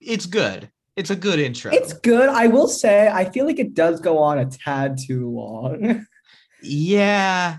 it's 0.00 0.26
good. 0.26 0.70
It's 0.96 1.10
a 1.10 1.16
good 1.16 1.38
intro. 1.38 1.72
It's 1.72 1.92
good. 1.92 2.28
I 2.28 2.46
will 2.46 2.68
say, 2.68 3.08
I 3.08 3.24
feel 3.26 3.46
like 3.46 3.58
it 3.58 3.74
does 3.74 4.00
go 4.00 4.18
on 4.18 4.38
a 4.38 4.46
tad 4.46 4.98
too 4.98 5.30
long, 5.30 6.06
yeah. 6.62 7.58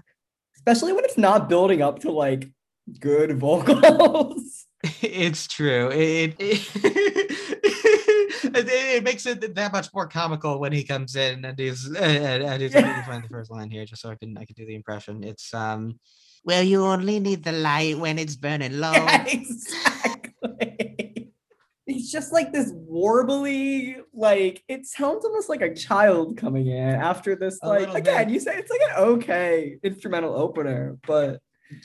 Especially 0.56 0.94
when 0.94 1.06
it's 1.06 1.18
not 1.18 1.50
building 1.50 1.82
up 1.82 2.00
to 2.00 2.12
like 2.12 2.52
good 3.00 3.38
vocals. 3.40 4.66
it's 5.02 5.48
true. 5.48 5.90
It 5.92 6.36
it, 6.40 6.70
it, 8.44 9.04
makes 9.04 9.26
it 9.26 9.56
that 9.56 9.72
much 9.72 9.94
more 9.94 10.08
comical 10.08 10.60
when 10.60 10.72
he 10.72 10.84
comes 10.84 11.16
in 11.16 11.46
and 11.46 11.58
he's 11.58 11.86
and, 11.86 12.44
and 12.44 12.62
he's 12.62 12.74
me 12.74 12.82
find 12.82 13.24
the 13.24 13.30
first 13.30 13.50
line 13.52 13.70
here 13.70 13.86
just 13.86 14.02
so 14.02 14.10
i 14.10 14.16
can 14.16 14.38
i 14.38 14.46
can 14.46 14.56
do 14.56 14.66
the 14.66 14.76
impression. 14.76 15.24
It's 15.24 15.54
um 15.54 16.00
well 16.44 16.64
you 16.64 16.84
only 16.84 17.20
need 17.20 17.44
the 17.44 17.52
light 17.52 17.98
when 17.98 18.18
it's 18.20 18.36
burning 18.36 18.80
low 18.84 18.92
Yeah, 18.94 19.26
exactly. 19.28 21.34
He's 21.86 22.12
just 22.12 22.32
like 22.32 22.54
this 22.54 22.72
warbly, 22.72 23.98
like 24.14 24.64
it 24.70 24.86
sounds 24.86 25.26
almost 25.26 25.50
like 25.50 25.62
a 25.62 25.74
child 25.76 26.38
coming 26.38 26.68
in 26.68 26.90
after 26.96 27.36
this. 27.36 27.60
A 27.64 27.68
Like 27.68 27.94
again, 27.94 28.28
bit. 28.28 28.34
you 28.34 28.40
say 28.40 28.56
it's 28.58 28.72
like 28.72 28.80
an 28.90 28.96
okay 28.96 29.78
instrumental 29.84 30.34
opener, 30.36 30.98
but 31.06 31.42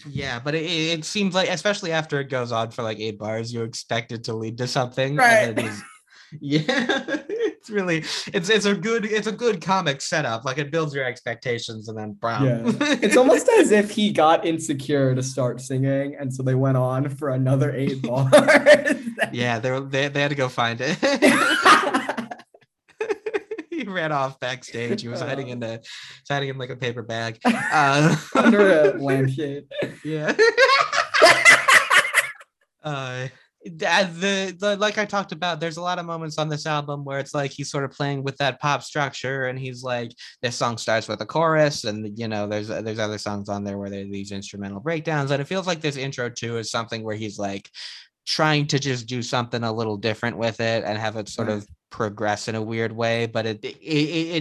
Yeah, 0.09 0.39
but 0.39 0.55
it, 0.55 0.65
it 0.65 1.05
seems 1.05 1.35
like, 1.35 1.49
especially 1.49 1.91
after 1.93 2.21
it 2.21 2.29
goes 2.31 2.53
on 2.53 2.71
for 2.71 2.83
like 2.83 3.01
eight 3.01 3.19
bars, 3.19 3.53
you 3.53 3.63
expect 3.65 4.13
it 4.13 4.25
to 4.25 4.35
lead 4.35 4.59
to 4.59 4.69
something. 4.69 5.17
Right. 5.17 5.55
then 5.57 5.67
it 5.67 5.71
is- 5.71 5.83
yeah. 6.41 7.23
It's 7.67 7.75
really 7.75 7.99
it's 8.33 8.49
it's 8.49 8.65
a 8.65 8.75
good 8.75 9.05
it's 9.05 9.27
a 9.27 9.33
good 9.33 9.61
comic 9.61 10.01
setup. 10.01 10.45
Like 10.45 10.59
it 10.59 10.71
builds 10.71 10.95
your 10.95 11.05
expectations 11.05 11.89
and 11.89 11.99
then 11.99 12.13
brown. 12.13 12.45
Yeah. 12.45 12.63
It's 13.03 13.17
almost 13.17 13.49
as 13.59 13.73
if 13.73 13.91
he 13.91 14.13
got 14.13 14.47
insecure 14.47 15.15
to 15.15 15.23
start 15.23 15.61
singing, 15.61 16.17
and 16.19 16.33
so 16.33 16.43
they 16.43 16.55
went 16.55 16.77
on 16.77 17.09
for 17.09 17.31
another 17.31 17.75
eight 17.75 18.03
bars. 18.07 18.33
yeah, 19.33 19.59
they, 19.59 19.71
were, 19.73 19.81
they 19.81 20.09
they 20.09 20.23
had 20.23 20.29
to 20.29 20.37
go 20.37 20.49
find 20.49 20.81
it. 20.81 20.97
he 23.71 23.83
ran 23.85 24.13
off 24.13 24.39
backstage. 24.39 25.03
He 25.03 25.09
was 25.09 25.21
hiding 25.21 25.49
in 25.49 25.59
the 25.59 25.83
hiding 26.31 26.51
in 26.51 26.59
like 26.59 26.71
a 26.71 26.77
paper 26.77 27.03
bag. 27.03 27.39
Uh, 27.45 28.17
Under 28.37 28.91
a 28.91 28.93
lampshade. 28.93 29.65
yeah. 30.05 30.37
uh 32.85 33.27
Uh, 33.67 34.05
the, 34.05 34.57
the 34.59 34.77
like 34.77 34.97
I 34.97 35.05
talked 35.05 35.33
about, 35.33 35.59
there's 35.59 35.77
a 35.77 35.83
lot 35.83 35.99
of 35.99 36.07
moments 36.07 36.39
on 36.39 36.49
this 36.49 36.67
album 36.67 37.05
where 37.05 37.19
it's 37.19 37.35
like 37.35 37.51
he's 37.51 37.71
sort 37.71 37.85
of 37.85 37.91
playing 37.91 38.23
with 38.23 38.37
that 38.37 38.61
pop 38.61 38.83
structure, 38.83 39.47
and 39.47 39.59
he's 39.59 39.83
like, 39.83 40.13
this 40.41 40.55
song 40.57 40.79
starts 40.79 41.09
with 41.09 41.21
a 41.21 41.27
chorus, 41.27 41.85
and 41.85 42.17
you 42.19 42.29
know, 42.29 42.47
there's 42.47 42.71
uh, 42.71 42.83
there's 42.83 43.01
other 43.01 43.19
songs 43.19 43.49
on 43.49 43.65
there 43.65 43.77
where 43.79 43.91
there 43.91 44.03
are 44.03 44.09
these 44.09 44.31
instrumental 44.33 44.81
breakdowns, 44.81 45.31
and 45.33 45.41
it 45.43 45.47
feels 45.49 45.67
like 45.67 45.81
this 45.81 45.97
intro 45.97 46.29
too 46.31 46.59
is 46.59 46.71
something 46.71 47.03
where 47.03 47.17
he's 47.17 47.39
like 47.39 47.69
trying 48.27 48.67
to 48.67 48.79
just 48.79 49.07
do 49.07 49.23
something 49.23 49.63
a 49.63 49.73
little 49.73 49.97
different 49.97 50.37
with 50.37 50.61
it 50.61 50.85
and 50.85 50.99
have 50.99 51.17
it 51.17 51.29
sort 51.29 51.49
Right. 51.49 51.59
of 51.59 51.67
progress 51.97 52.47
in 52.47 52.55
a 52.55 52.61
weird 52.61 52.93
way 52.93 53.25
but 53.25 53.47
it 53.47 53.59
it, 53.65 53.75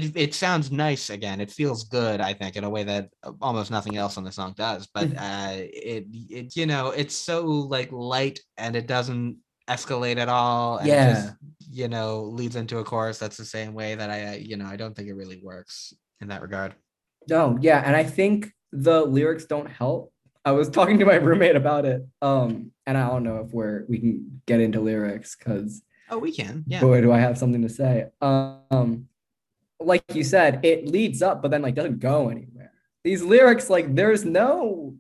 it 0.04 0.12
it 0.18 0.34
sounds 0.34 0.74
nice 0.74 1.10
again 1.10 1.40
it 1.40 1.50
feels 1.50 1.86
good 1.86 2.20
i 2.20 2.34
think 2.34 2.58
in 2.58 2.66
a 2.66 2.70
way 2.70 2.84
that 2.84 3.08
almost 3.42 3.72
nothing 3.72 3.96
else 3.96 4.18
on 4.18 4.26
the 4.26 4.32
song 4.40 4.54
does 4.58 4.90
but 4.94 5.08
uh 5.18 5.54
it 5.56 6.06
it 6.30 6.54
you 6.58 6.66
know 6.66 6.90
it's 6.90 7.16
so 7.16 7.46
like 7.46 7.90
light 7.94 8.38
and 8.58 8.76
it 8.76 8.88
doesn't 8.88 9.38
escalate 9.70 10.18
at 10.18 10.28
all 10.28 10.80
and 10.80 10.88
Yeah. 10.90 11.14
just, 11.14 11.34
you 11.72 11.88
know 11.88 12.24
leads 12.24 12.58
into 12.58 12.80
a 12.80 12.84
chorus 12.84 13.20
that's 13.20 13.38
the 13.38 13.46
same 13.46 13.74
way 13.74 13.96
that 13.96 14.10
i 14.10 14.20
uh, 14.26 14.32
you 14.34 14.58
know 14.58 14.66
i 14.66 14.76
don't 14.76 14.94
think 14.94 15.08
it 15.08 15.14
really 15.14 15.40
works 15.42 15.94
in 16.20 16.28
that 16.28 16.42
regard 16.42 16.76
No, 17.30 17.58
yeah, 17.62 17.82
and 17.86 17.96
I 17.96 18.04
think 18.04 18.52
the 18.72 19.00
lyrics 19.18 19.46
don't 19.46 19.72
help. 19.82 20.12
I 20.44 20.52
was 20.52 20.70
talking 20.78 21.00
to 21.00 21.06
my 21.06 21.16
roommate 21.16 21.56
about 21.56 21.86
it, 21.86 22.02
um, 22.22 22.72
and 22.86 22.98
I 22.98 23.08
don't 23.08 23.24
know 23.24 23.38
if 23.46 23.50
we're 23.58 23.86
we 23.88 23.98
can 24.00 24.42
get 24.46 24.60
into 24.60 24.82
lyrics 24.82 25.36
because 25.38 25.82
oh 26.10 26.18
we 26.20 26.32
can 26.32 26.64
yeah 26.68 26.82
boy, 26.82 27.02
do 27.02 27.12
I 27.12 27.20
have 27.20 27.38
something 27.38 27.62
to 27.62 27.70
say. 27.70 28.08
Um, 28.22 29.08
like 29.80 30.04
you 30.14 30.24
said, 30.24 30.60
it 30.64 30.88
leads 30.88 31.22
up, 31.22 31.42
but 31.42 31.52
then 31.52 31.62
like 31.62 31.76
doesn't 31.76 32.00
go 32.00 32.30
anywhere. 32.30 32.72
These 33.04 33.22
lyrics, 33.22 33.70
like, 33.70 33.94
there's 33.94 34.26
no 34.26 34.96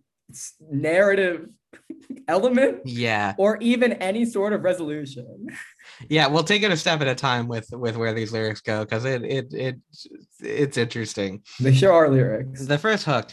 narrative 0.69 1.49
element 2.27 2.79
yeah 2.85 3.33
or 3.37 3.57
even 3.61 3.93
any 3.93 4.25
sort 4.25 4.53
of 4.53 4.63
resolution. 4.63 5.47
yeah 6.09 6.25
we'll 6.27 6.43
take 6.43 6.63
it 6.63 6.71
a 6.71 6.77
step 6.77 7.01
at 7.01 7.07
a 7.07 7.13
time 7.15 7.47
with 7.47 7.67
with 7.71 7.95
where 7.97 8.13
these 8.13 8.31
lyrics 8.31 8.61
go 8.61 8.83
because 8.83 9.05
it 9.05 9.23
it 9.23 9.53
it 9.53 9.75
it's 10.39 10.77
interesting 10.77 11.43
They 11.59 11.73
sure 11.73 11.91
are 11.93 12.09
lyrics. 12.09 12.65
the 12.65 12.77
first 12.77 13.05
hook 13.05 13.29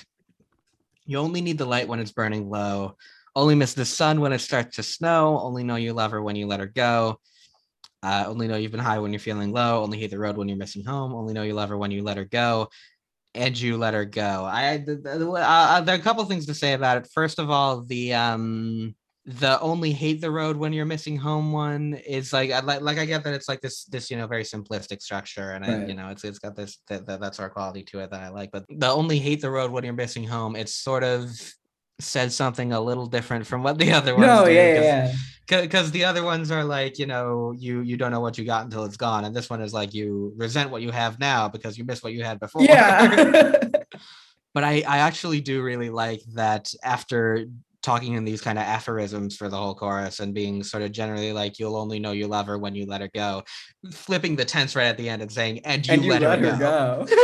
you 1.07 1.19
only 1.19 1.41
need 1.41 1.57
the 1.59 1.65
light 1.65 1.89
when 1.89 1.99
it's 2.01 2.13
burning 2.13 2.51
low 2.51 2.97
only 3.35 3.55
miss 3.55 3.75
the 3.75 3.85
sun 3.85 4.21
when 4.21 4.33
it 4.33 4.41
starts 4.41 4.77
to 4.77 4.83
snow 4.83 5.39
only 5.41 5.65
know 5.65 5.77
you 5.77 5.93
love 5.93 6.11
her 6.11 6.23
when 6.23 6.37
you 6.37 6.47
let 6.47 6.61
her 6.61 6.67
go 6.67 7.19
uh, 8.03 8.25
only 8.27 8.49
know 8.49 8.57
you've 8.57 8.73
been 8.73 8.81
high 8.81 8.99
when 8.99 9.13
you're 9.13 9.21
feeling 9.21 9.53
low 9.53 9.83
only 9.83 9.99
hate 9.99 10.11
the 10.11 10.19
road 10.19 10.37
when 10.37 10.49
you're 10.49 10.57
missing 10.57 10.85
home 10.85 11.15
only 11.15 11.33
know 11.33 11.43
you 11.43 11.55
love 11.55 11.69
her 11.69 11.79
when 11.79 11.91
you 11.91 12.03
let 12.03 12.17
her 12.17 12.25
go 12.25 12.69
and 13.35 13.59
you 13.59 13.79
let 13.79 13.95
her 13.95 14.05
go. 14.05 14.45
I 14.45 14.79
the- 14.79 15.33
uh, 15.33 15.81
there 15.81 15.95
are 15.95 15.99
a 15.99 16.03
couple 16.03 16.25
things 16.25 16.47
to 16.47 16.55
say 16.55 16.75
about 16.75 16.99
it. 16.99 17.09
First 17.13 17.39
of 17.39 17.51
all 17.51 17.83
the 17.83 18.15
um 18.15 18.95
the 19.25 19.61
only 19.61 19.93
hate 19.93 20.21
the 20.21 20.31
road 20.31 20.57
when 20.57 20.73
you're 20.73 20.85
missing 20.85 21.17
home 21.17 21.53
one 21.53 21.95
is 21.95 22.33
like 22.33 22.51
I 22.51 22.59
like 22.59 22.81
like 22.81 22.99
I 22.99 23.05
get 23.05 23.23
that 23.23 23.35
it's 23.35 23.49
like 23.49 23.61
this 23.61 23.85
this 23.85 24.11
you 24.11 24.17
know 24.17 24.27
very 24.27 24.43
simplistic 24.43 25.01
structure 25.01 25.53
and 25.53 25.65
I, 25.65 25.77
you 25.87 25.95
know 25.95 26.09
it's 26.09 26.25
it's 26.25 26.41
got 26.41 26.57
this 26.57 26.79
that, 26.89 27.07
that 27.07 27.21
that 27.21 27.37
sort 27.37 27.49
of 27.49 27.55
quality 27.55 27.85
to 27.85 28.01
it 28.01 28.11
that 28.11 28.21
I 28.21 28.31
like 28.31 28.51
but 28.51 28.65
the 28.69 28.89
only 28.89 29.21
hate 29.21 29.41
the 29.41 29.51
road 29.51 29.71
when 29.71 29.85
you're 29.85 29.93
missing 29.93 30.25
home 30.25 30.57
it's 30.57 30.75
sort 30.75 31.05
of 31.05 31.31
says 32.01 32.35
something 32.35 32.73
a 32.73 32.81
little 32.81 33.07
different 33.07 33.47
from 33.47 33.63
what 33.63 33.79
the 33.79 33.93
other 33.99 34.15
ones 34.15 34.27
No, 34.27 34.45
do, 34.47 34.53
yeah, 34.53 34.75
'cause- 34.75 34.85
yeah, 34.85 35.13
yeah. 35.51 35.61
because 35.63 35.91
the 35.91 36.05
other 36.05 36.23
ones 36.25 36.51
are 36.51 36.65
like 36.65 36.99
you 36.99 37.07
know 37.07 37.53
you 37.57 37.81
you 37.81 37.97
don't 37.97 38.11
know 38.11 38.21
what 38.21 38.39
you 38.39 38.45
got 38.45 38.65
until 38.65 38.85
it's 38.85 38.97
gone 38.97 39.25
and 39.25 39.35
this 39.37 39.49
one 39.51 39.61
is 39.61 39.73
like 39.75 39.93
you 39.95 40.33
resent 40.37 40.71
what 40.71 40.83
you 40.83 40.91
have 40.91 41.19
now 41.21 41.49
because 41.49 41.77
you 41.79 41.85
miss 41.85 42.03
what 42.03 42.13
you 42.13 42.25
had 42.25 42.41
before 42.41 42.63
Yeah. 42.63 43.59
but 44.55 44.65
I, 44.65 44.83
I 44.87 44.99
actually 44.99 45.41
do 45.41 45.63
really 45.63 45.91
like 45.91 46.21
that 46.35 46.73
after 46.85 47.47
talking 47.83 48.13
in 48.15 48.25
these 48.25 48.41
kind 48.41 48.59
of 48.59 48.65
aphorisms 48.65 49.37
for 49.37 49.49
the 49.49 49.57
whole 49.57 49.75
chorus 49.75 50.21
and 50.21 50.33
being 50.33 50.63
sort 50.63 50.85
of 50.85 50.93
generally 50.93 51.33
like 51.33 51.59
you'll 51.59 51.77
only 51.77 51.99
know 51.99 52.13
you 52.13 52.29
love 52.29 52.47
her 52.47 52.57
when 52.57 52.75
you 52.77 52.87
let 52.87 53.01
her 53.01 53.11
go 53.13 53.43
flipping 53.93 54.37
the 54.37 54.45
tense 54.45 54.77
right 54.77 54.87
at 54.87 54.97
the 54.97 55.09
end 55.09 55.21
and 55.21 55.33
saying 55.33 55.59
and 55.65 55.85
you, 55.87 55.93
and 55.95 56.05
you 56.05 56.11
let, 56.13 56.23
let 56.23 56.39
her, 56.39 56.51
her 56.53 56.59
go, 56.59 57.07
go. 57.09 57.17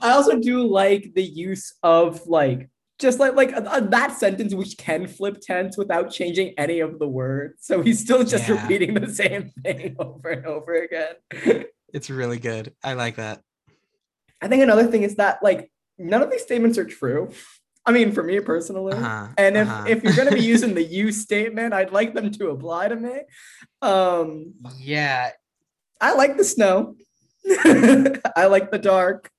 I 0.00 0.10
also 0.12 0.38
do 0.38 0.66
like 0.66 1.12
the 1.14 1.22
use 1.22 1.74
of 1.82 2.26
like 2.26 2.68
just 2.98 3.18
like 3.18 3.34
like 3.34 3.52
uh, 3.54 3.80
that 3.80 4.16
sentence 4.18 4.54
which 4.54 4.78
can 4.78 5.06
flip 5.06 5.38
tense 5.40 5.76
without 5.76 6.10
changing 6.10 6.54
any 6.58 6.80
of 6.80 6.98
the 6.98 7.06
words. 7.08 7.66
So 7.66 7.82
he's 7.82 8.00
still 8.00 8.24
just 8.24 8.48
Yeah. 8.48 8.60
repeating 8.62 8.94
the 8.94 9.10
same 9.12 9.50
thing 9.64 9.96
over 9.98 10.30
and 10.30 10.46
over 10.46 10.74
again. 10.74 11.64
it's 11.94 12.10
really 12.10 12.38
good 12.38 12.74
i 12.82 12.92
like 12.94 13.16
that 13.16 13.40
I 14.42 14.48
think 14.48 14.62
another 14.62 14.86
thing 14.86 15.02
is 15.02 15.14
that 15.16 15.42
like 15.42 15.70
none 15.98 16.22
of 16.22 16.30
these 16.30 16.42
statements 16.42 16.76
are 16.76 16.84
true. 16.84 17.30
I 17.86 17.92
mean, 17.92 18.12
for 18.12 18.22
me 18.22 18.38
personally. 18.40 18.92
uh-huh, 18.92 19.28
And 19.38 19.56
if, 19.56 19.68
uh-huh. 19.68 19.84
if 19.88 20.02
you're 20.02 20.12
gonna 20.14 20.32
be 20.32 20.42
using 20.54 20.74
the 20.74 20.82
you 20.82 21.10
statement, 21.12 21.72
I'd 21.72 21.92
like 21.92 22.12
them 22.14 22.30
to 22.32 22.50
apply 22.50 22.88
to 22.88 22.96
me. 22.96 23.20
Um, 23.80 24.54
yeah 24.78 25.30
I 26.00 26.12
like 26.14 26.36
the 26.36 26.44
snow. 26.44 26.96
I 27.48 28.46
like 28.50 28.70
the 28.70 28.78
dark. 28.78 29.30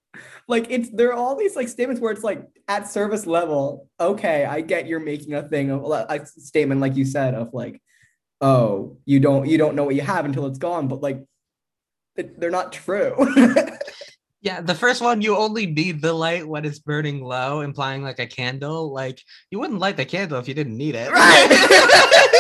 Like 0.48 0.68
it's 0.70 0.90
there 0.90 1.10
are 1.10 1.14
all 1.14 1.36
these 1.36 1.56
like 1.56 1.68
statements 1.68 2.02
where 2.02 2.12
it's 2.12 2.24
like 2.24 2.46
at 2.68 2.88
service 2.88 3.26
level. 3.26 3.88
Okay, 4.00 4.46
I 4.46 4.62
get 4.62 4.88
you're 4.88 5.00
making 5.00 5.34
a 5.34 5.44
thing 5.44 5.72
of 5.72 5.84
a 5.84 6.26
statement 6.26 6.80
like 6.80 6.96
you 6.96 7.06
said 7.06 7.34
of 7.34 7.54
like, 7.54 7.82
oh, 8.40 8.98
you 9.06 9.20
don't 9.20 9.48
you 9.48 9.58
don't 9.58 9.76
know 9.76 9.84
what 9.84 9.96
you 9.96 10.02
have 10.02 10.26
until 10.26 10.46
it's 10.46 10.60
gone, 10.60 10.88
but 10.88 11.02
like 11.02 11.24
they're 12.16 12.50
not 12.52 12.72
true. 12.72 13.16
yeah 14.42 14.62
the 14.62 14.76
first 14.76 15.02
one 15.02 15.20
you 15.20 15.36
only 15.36 15.66
need 15.66 16.00
the 16.00 16.14
light 16.14 16.48
when 16.48 16.64
it's 16.64 16.78
burning 16.78 17.24
low 17.24 17.62
implying 17.62 18.04
like 18.04 18.20
a 18.20 18.28
candle 18.28 18.94
like 18.94 19.20
you 19.50 19.58
wouldn't 19.60 19.80
light 19.80 19.98
the 19.98 20.06
candle 20.06 20.38
if 20.38 20.48
you 20.48 20.54
didn't 20.54 20.78
need 20.78 20.94
it 20.96 21.12
right 21.12 22.14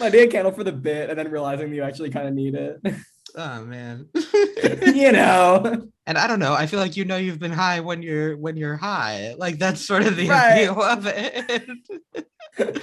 I 0.00 0.10
need 0.10 0.20
a 0.20 0.26
candle 0.28 0.52
for 0.52 0.64
the 0.64 0.72
bit, 0.72 1.10
and 1.10 1.18
then 1.18 1.30
realizing 1.30 1.70
that 1.70 1.76
you 1.76 1.82
actually 1.82 2.10
kind 2.10 2.28
of 2.28 2.34
need 2.34 2.54
it. 2.54 2.80
Oh 3.36 3.64
man. 3.64 4.08
You 4.94 5.12
know, 5.12 5.86
and 6.06 6.18
i 6.18 6.26
don't 6.26 6.40
know 6.40 6.52
i 6.54 6.66
feel 6.66 6.80
like 6.80 6.96
you 6.96 7.04
know 7.04 7.16
you've 7.16 7.38
been 7.38 7.52
high 7.52 7.80
when 7.80 8.02
you're 8.02 8.36
when 8.36 8.56
you're 8.56 8.76
high. 8.76 9.34
Like 9.38 9.58
that's 9.58 9.84
sort 9.84 10.02
of 10.06 10.16
the 10.16 10.28
Right. 10.28 10.62
appeal 10.68 10.82
of 10.82 11.06
it. 11.06 11.68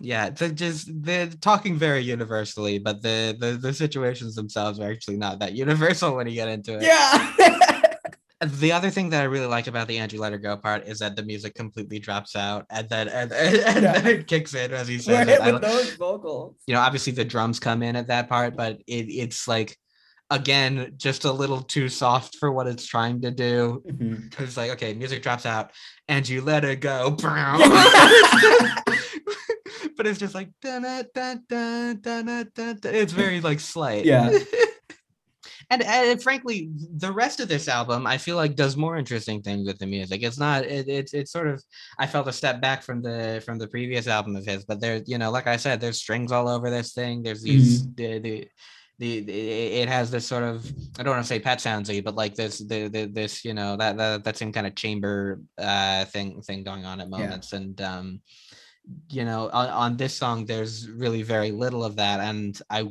Yeah 0.00 0.30
they're 0.30 0.50
just 0.50 0.88
they're 1.02 1.26
talking 1.26 1.76
very 1.76 2.02
universally 2.04 2.78
but 2.78 3.02
the, 3.02 3.36
the 3.40 3.58
the 3.60 3.72
situations 3.72 4.36
themselves 4.36 4.78
are 4.78 4.88
actually 4.92 5.16
not 5.16 5.40
that 5.40 5.54
universal 5.54 6.14
when 6.14 6.28
you 6.28 6.34
get 6.34 6.46
into 6.48 6.76
it. 6.78 6.82
Yeah. 6.84 7.58
the 8.40 8.70
other 8.70 8.88
thing 8.90 9.10
that 9.10 9.20
i 9.20 9.24
really 9.24 9.46
like 9.46 9.66
about 9.66 9.88
the 9.88 9.98
andrew 9.98 10.20
let 10.20 10.30
her 10.32 10.38
go 10.38 10.56
part 10.56 10.86
is 10.86 11.00
that 11.00 11.16
the 11.16 11.22
music 11.24 11.54
completely 11.54 11.98
drops 11.98 12.36
out 12.36 12.64
and 12.70 12.88
then 12.88 13.08
and, 13.08 13.32
and, 13.32 13.56
and 13.66 13.82
Yeah. 13.82 13.92
then 13.98 14.06
it 14.06 14.26
kicks 14.28 14.54
in 14.54 14.72
as 14.72 14.86
he 14.86 14.98
says 14.98 15.26
Right, 15.26 15.28
it. 15.28 15.52
With 15.52 15.62
those 15.62 15.94
vocals. 15.94 16.54
you 16.66 16.74
know 16.74 16.80
obviously 16.80 17.12
the 17.12 17.24
drums 17.24 17.58
come 17.58 17.82
in 17.82 17.96
at 17.96 18.06
that 18.08 18.28
part 18.28 18.56
but 18.56 18.78
it, 18.86 19.06
it's 19.10 19.48
like 19.48 19.76
again 20.30 20.92
just 20.98 21.24
a 21.24 21.32
little 21.32 21.62
too 21.62 21.88
soft 21.88 22.36
for 22.38 22.52
what 22.52 22.66
it's 22.66 22.86
trying 22.86 23.22
to 23.22 23.30
do 23.30 23.82
mm-hmm. 23.88 24.14
because 24.28 24.56
like 24.56 24.70
okay 24.72 24.94
music 24.94 25.22
drops 25.22 25.44
out 25.46 25.72
and 26.06 26.28
you 26.28 26.40
let 26.42 26.64
it 26.64 26.80
go 26.80 27.10
but 29.96 30.06
it's 30.06 30.18
just 30.18 30.34
like 30.34 30.48
dun, 30.62 30.82
dun, 30.82 31.04
dun, 31.14 31.44
dun, 31.48 32.00
dun, 32.00 32.50
dun, 32.54 32.78
dun. 32.80 32.94
it's 32.94 33.12
very 33.12 33.40
like 33.40 33.58
slight 33.58 34.04
Yeah. 34.04 34.38
And, 35.70 35.82
and 35.82 36.22
frankly 36.22 36.70
the 36.96 37.12
rest 37.12 37.40
of 37.40 37.48
this 37.48 37.68
album 37.68 38.06
i 38.06 38.16
feel 38.16 38.36
like 38.36 38.54
does 38.56 38.76
more 38.76 38.96
interesting 38.96 39.42
things 39.42 39.66
with 39.66 39.78
the 39.78 39.86
music. 39.86 40.22
It's 40.22 40.38
not 40.38 40.64
it, 40.64 40.88
it's 40.88 41.14
it's 41.14 41.32
sort 41.32 41.48
of 41.48 41.62
i 41.98 42.06
felt 42.06 42.28
a 42.28 42.32
step 42.32 42.60
back 42.60 42.82
from 42.82 43.02
the 43.02 43.42
from 43.44 43.58
the 43.58 43.68
previous 43.68 44.06
album 44.06 44.36
of 44.36 44.46
his 44.46 44.64
but 44.64 44.80
there 44.80 45.02
you 45.06 45.18
know 45.18 45.30
like 45.30 45.46
i 45.46 45.56
said 45.56 45.80
there's 45.80 45.98
strings 45.98 46.32
all 46.32 46.48
over 46.48 46.70
this 46.70 46.92
thing. 46.92 47.22
There's 47.22 47.42
these 47.42 47.86
the, 47.94 48.18
the 48.18 48.48
the, 48.98 49.20
the 49.20 49.32
it 49.32 49.88
has 49.88 50.10
this 50.10 50.26
sort 50.26 50.42
of 50.42 50.66
I 50.98 51.02
don't 51.02 51.14
want 51.14 51.24
to 51.24 51.28
say 51.28 51.38
pet 51.38 51.58
soundsy, 51.58 52.02
but 52.02 52.16
like 52.16 52.34
this 52.34 52.58
the, 52.58 52.88
the 52.88 53.06
this 53.06 53.44
you 53.44 53.54
know 53.54 53.76
that 53.76 53.96
that 53.96 54.24
that 54.24 54.36
same 54.36 54.52
kind 54.52 54.66
of 54.66 54.74
chamber 54.74 55.40
uh 55.56 56.04
thing 56.06 56.42
thing 56.42 56.64
going 56.64 56.84
on 56.84 57.00
at 57.00 57.08
moments. 57.08 57.52
And 57.52 57.80
um 57.80 58.20
you 59.10 59.24
know 59.24 59.50
on, 59.52 59.68
on 59.68 59.96
this 59.96 60.16
song 60.16 60.46
there's 60.46 60.88
really 60.88 61.22
very 61.22 61.50
little 61.50 61.84
of 61.84 61.96
that 61.96 62.20
and 62.20 62.60
i 62.70 62.88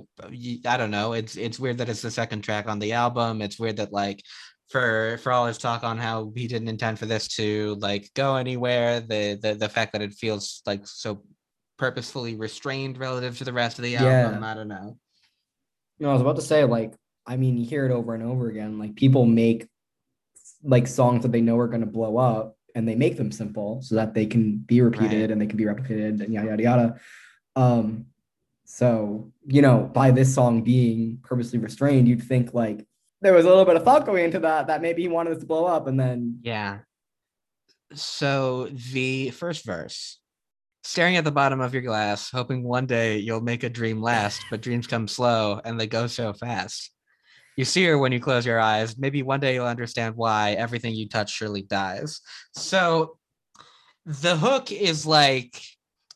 i 0.66 0.78
don't 0.78 0.92
know 0.92 1.14
it's 1.14 1.36
it's 1.38 1.60
weird 1.60 1.80
that 1.80 1.90
it's 1.90 2.04
the 2.04 2.12
second 2.12 2.42
track 2.42 2.68
on 2.68 2.78
the 2.80 2.94
album 2.94 3.42
it's 3.42 3.60
weird 3.60 3.78
that 3.78 3.92
like 3.92 4.22
for 4.70 5.18
for 5.24 5.32
all 5.32 5.48
his 5.48 5.58
talk 5.58 5.84
on 5.84 5.98
how 5.98 6.32
he 6.36 6.48
didn't 6.48 6.68
intend 6.68 7.00
for 7.00 7.06
this 7.08 7.28
to 7.28 7.76
like 7.80 8.10
go 8.14 8.36
anywhere 8.36 9.00
the 9.00 9.40
the 9.42 9.56
the 9.56 9.70
fact 9.70 9.94
that 9.94 10.02
it 10.02 10.14
feels 10.14 10.62
like 10.66 10.86
so 10.86 11.24
purposefully 11.78 12.36
restrained 12.36 12.98
relative 12.98 13.38
to 13.38 13.44
the 13.44 13.54
rest 13.54 13.78
of 13.78 13.84
the 13.84 13.92
Yeah. 13.92 14.26
album. 14.26 14.44
I 14.44 14.54
don't 14.56 14.68
know. 14.68 14.98
No, 16.00 16.10
I 16.10 16.14
was 16.14 16.22
about 16.22 16.36
to 16.38 16.42
say, 16.42 16.64
like, 16.64 16.96
I 17.26 17.38
mean, 17.38 17.58
you 17.58 17.66
hear 17.66 17.86
it 17.86 17.92
over 17.92 18.14
and 18.16 18.24
over 18.24 18.50
again. 18.50 18.80
Like, 18.80 18.96
people 18.96 19.26
make 19.26 19.68
like 20.64 20.88
songs 20.88 21.22
that 21.22 21.32
they 21.32 21.42
know 21.42 21.58
are 21.60 21.68
going 21.68 21.82
to 21.82 21.88
blow 21.88 22.18
up 22.18 22.57
and 22.78 22.88
they 22.88 22.94
make 22.96 23.18
them 23.18 23.32
simple 23.32 23.82
so 23.82 23.96
that 23.96 24.14
they 24.14 24.28
can 24.28 24.58
be 24.58 24.82
repeated 24.82 25.22
Right. 25.22 25.32
and 25.32 25.42
they 25.42 25.48
can 25.48 25.58
be 25.58 25.64
replicated 25.64 26.22
and 26.22 26.32
yada, 26.32 26.50
yada, 26.50 26.64
yada. 26.64 27.00
Um, 27.56 28.06
so, 28.66 29.32
you 29.48 29.64
know, 29.64 29.90
by 29.92 30.12
this 30.12 30.32
song 30.34 30.62
being 30.62 31.18
purposely 31.24 31.58
restrained, 31.58 32.08
you'd 32.08 32.22
think 32.22 32.54
like 32.54 32.86
there 33.22 33.34
was 33.34 33.46
a 33.46 33.48
little 33.48 33.66
bit 33.66 33.78
of 33.78 33.84
thought 33.84 34.06
going 34.06 34.26
into 34.26 34.40
that, 34.42 34.68
that 34.68 34.84
maybe 34.84 35.02
he 35.02 35.08
wanted 35.08 35.32
this 35.32 35.40
to 35.40 35.48
blow 35.48 35.66
up 35.66 35.88
and 35.88 36.00
then, 36.00 36.40
Yeah. 36.44 36.80
So 37.96 38.68
the 38.94 39.32
first 39.32 39.66
verse 39.66 40.20
staring 40.84 41.18
at 41.18 41.24
the 41.24 41.32
bottom 41.32 41.60
of 41.60 41.74
your 41.74 41.82
glass, 41.82 42.30
hoping 42.30 42.64
one 42.64 42.86
day 42.86 43.18
you'll 43.18 43.42
make 43.42 43.64
a 43.64 43.70
dream 43.70 44.02
last, 44.02 44.42
but 44.52 44.62
dreams 44.62 44.86
come 44.88 45.08
slow 45.08 45.60
and 45.66 45.80
they 45.80 45.88
go 45.88 46.06
so 46.08 46.32
fast. 46.32 46.92
You 47.58 47.66
see 47.66 47.84
her 47.86 47.98
when 47.98 48.12
you 48.12 48.20
close 48.20 48.46
your 48.46 48.60
eyes. 48.60 48.98
Maybe 48.98 49.24
one 49.24 49.40
day 49.40 49.56
you'll 49.56 49.66
understand 49.66 50.16
why 50.16 50.52
everything 50.54 50.94
you 50.96 51.10
touch 51.10 51.32
surely 51.32 51.64
dies. 51.64 52.22
So 52.54 53.18
the 54.06 54.38
hook 54.38 54.72
is 54.72 55.06
like 55.06 55.62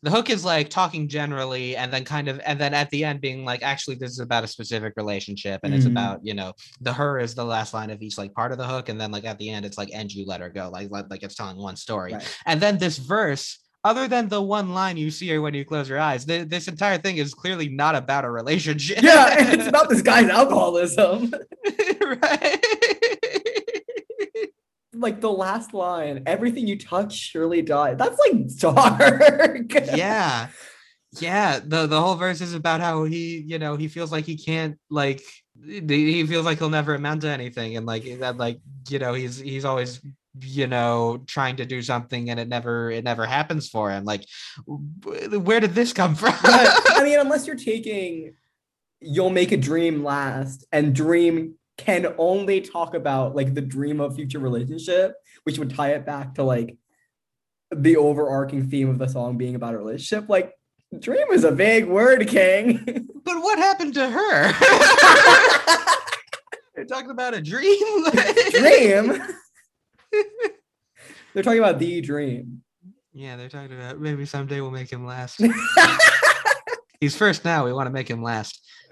the 0.04 0.10
hook 0.10 0.30
is 0.30 0.46
like 0.46 0.70
talking 0.70 1.08
generally 1.08 1.76
and 1.76 1.92
then 1.92 2.06
kind 2.06 2.28
of 2.28 2.40
and 2.46 2.60
then 2.60 2.74
at 2.74 2.90
the 2.90 3.04
end 3.04 3.22
being 3.22 3.44
like 3.44 3.62
actually 3.64 3.96
this 3.96 4.12
is 4.12 4.20
about 4.20 4.44
a 4.44 4.48
specific 4.48 4.94
relationship 4.96 5.60
and 5.64 5.74
it's 5.74 5.86
Mhm. 5.86 5.92
about 5.92 6.20
you 6.24 6.34
know 6.34 6.54
the 6.80 6.94
her 6.94 7.20
is 7.20 7.36
the 7.36 7.44
last 7.44 7.74
line 7.74 7.90
of 7.92 8.02
each 8.02 8.18
like 8.18 8.34
part 8.34 8.52
of 8.52 8.58
the 8.58 8.66
hook 8.66 8.88
and 8.90 9.00
then 9.00 9.12
like 9.12 9.26
at 9.26 9.38
the 9.38 9.50
end 9.50 9.66
it's 9.66 9.78
like 9.78 9.90
and 9.94 10.12
you 10.12 10.26
let 10.26 10.42
her 10.42 10.50
go 10.50 10.70
like 10.72 10.90
like, 10.90 11.06
like 11.10 11.22
it's 11.22 11.36
telling 11.36 11.58
one 11.58 11.76
story 11.76 12.14
Right. 12.14 12.38
and 12.46 12.62
then 12.62 12.78
this 12.78 12.98
verse 12.98 13.60
other 13.84 14.08
than 14.08 14.28
the 14.30 14.42
one 14.42 14.74
line 14.74 14.98
you 14.98 15.10
see 15.10 15.28
her 15.30 15.42
when 15.42 15.54
you 15.54 15.66
close 15.66 15.90
your 15.90 16.00
eyes 16.00 16.26
th- 16.26 16.48
this 16.48 16.68
entire 16.68 16.98
thing 16.98 17.18
is 17.18 17.34
clearly 17.34 17.70
not 17.70 17.96
about 17.96 18.26
a 18.26 18.30
relationship 18.30 18.98
yeah, 19.02 19.54
it's 19.54 19.68
about 19.68 19.90
this 19.90 20.02
guy's 20.02 20.30
alcoholism. 20.30 21.34
right 22.02 22.66
like 24.94 25.20
the 25.20 25.32
last 25.32 25.74
line, 25.74 26.24
everything 26.26 26.68
you 26.68 26.78
touch 26.78 27.16
surely 27.16 27.62
dies. 27.62 27.98
That's 27.98 28.20
like 28.20 28.58
dark. 28.58 29.74
yeah 29.96 30.50
yeah 31.20 31.60
the 31.60 31.88
the 31.88 32.00
whole 32.00 32.16
verse 32.16 32.40
is 32.40 32.54
about 32.54 32.80
how 32.80 33.04
he 33.04 33.44
you 33.46 33.60
know 33.60 33.76
he 33.76 33.90
feels 33.90 34.14
like 34.14 34.24
he 34.24 34.38
can't 34.38 34.80
like 34.90 35.22
he 35.62 36.26
feels 36.26 36.46
like 36.46 36.58
he'll 36.58 36.70
never 36.70 36.96
amount 36.96 37.22
to 37.22 37.30
anything 37.30 37.76
and 37.76 37.86
like 37.86 38.06
that 38.20 38.38
like 38.38 38.60
you 38.88 38.98
know 38.98 39.14
he's 39.14 39.38
he's 39.38 39.66
always 39.66 40.00
you 40.40 40.66
know 40.66 41.22
trying 41.28 41.58
to 41.58 41.66
do 41.66 41.82
something 41.82 42.30
and 42.30 42.40
it 42.40 42.48
never 42.48 42.90
it 42.90 43.04
never 43.04 43.26
happens 43.26 43.68
for 43.68 43.92
him 43.92 44.06
like 44.06 44.26
where 44.66 45.60
did 45.60 45.76
this 45.76 45.92
come 45.92 46.16
from 46.22 46.34
I 47.02 47.04
mean, 47.04 47.20
unless 47.20 47.48
you're 47.48 47.56
taking 47.56 48.36
you'll 49.02 49.32
make 49.32 49.52
a 49.52 49.58
dream 49.58 50.04
last 50.04 50.66
and 50.72 50.96
dream 50.96 51.56
can 51.78 52.14
only 52.18 52.62
talk 52.62 52.94
about 52.94 53.36
like 53.36 53.56
the 53.56 53.62
dream 53.62 54.00
of 54.00 54.16
future 54.16 54.40
relationship, 54.40 55.16
which 55.44 55.58
would 55.58 55.76
tie 55.76 55.94
it 55.94 56.06
back 56.06 56.36
to 56.36 56.44
like 56.44 56.78
the 57.72 57.98
overarching 57.98 58.70
theme 58.70 58.90
of 58.90 59.00
the 59.00 59.08
song 59.08 59.38
being 59.38 59.56
about 59.56 59.74
a 59.74 59.78
relationship. 59.78 60.30
Like 60.30 60.54
dream 61.00 61.26
is 61.32 61.44
a 61.44 61.52
vague 61.52 61.88
word, 61.88 62.28
King. 62.28 63.10
but 63.24 63.38
what 63.42 63.58
happened 63.58 63.96
to 63.96 64.08
her 64.08 64.54
You're 66.76 66.86
talking 66.86 67.10
about 67.10 67.34
a 67.34 67.42
dream 67.42 68.06
dream. 68.52 69.22
They're 71.34 71.44
talking 71.44 71.60
about 71.60 71.80
the 71.80 72.02
dream. 72.02 72.62
yeah 73.14 73.36
they're 73.38 73.50
talking 73.50 73.76
about 73.76 74.00
maybe 74.00 74.26
someday 74.26 74.60
we'll 74.62 74.72
make 74.72 74.90
him 74.92 75.06
last 75.06 75.42
he's 77.02 77.16
first 77.16 77.44
now 77.46 77.66
we 77.66 77.74
want 77.74 77.88
to 77.88 77.92
make 77.92 78.10
him 78.10 78.22
last 78.24 78.62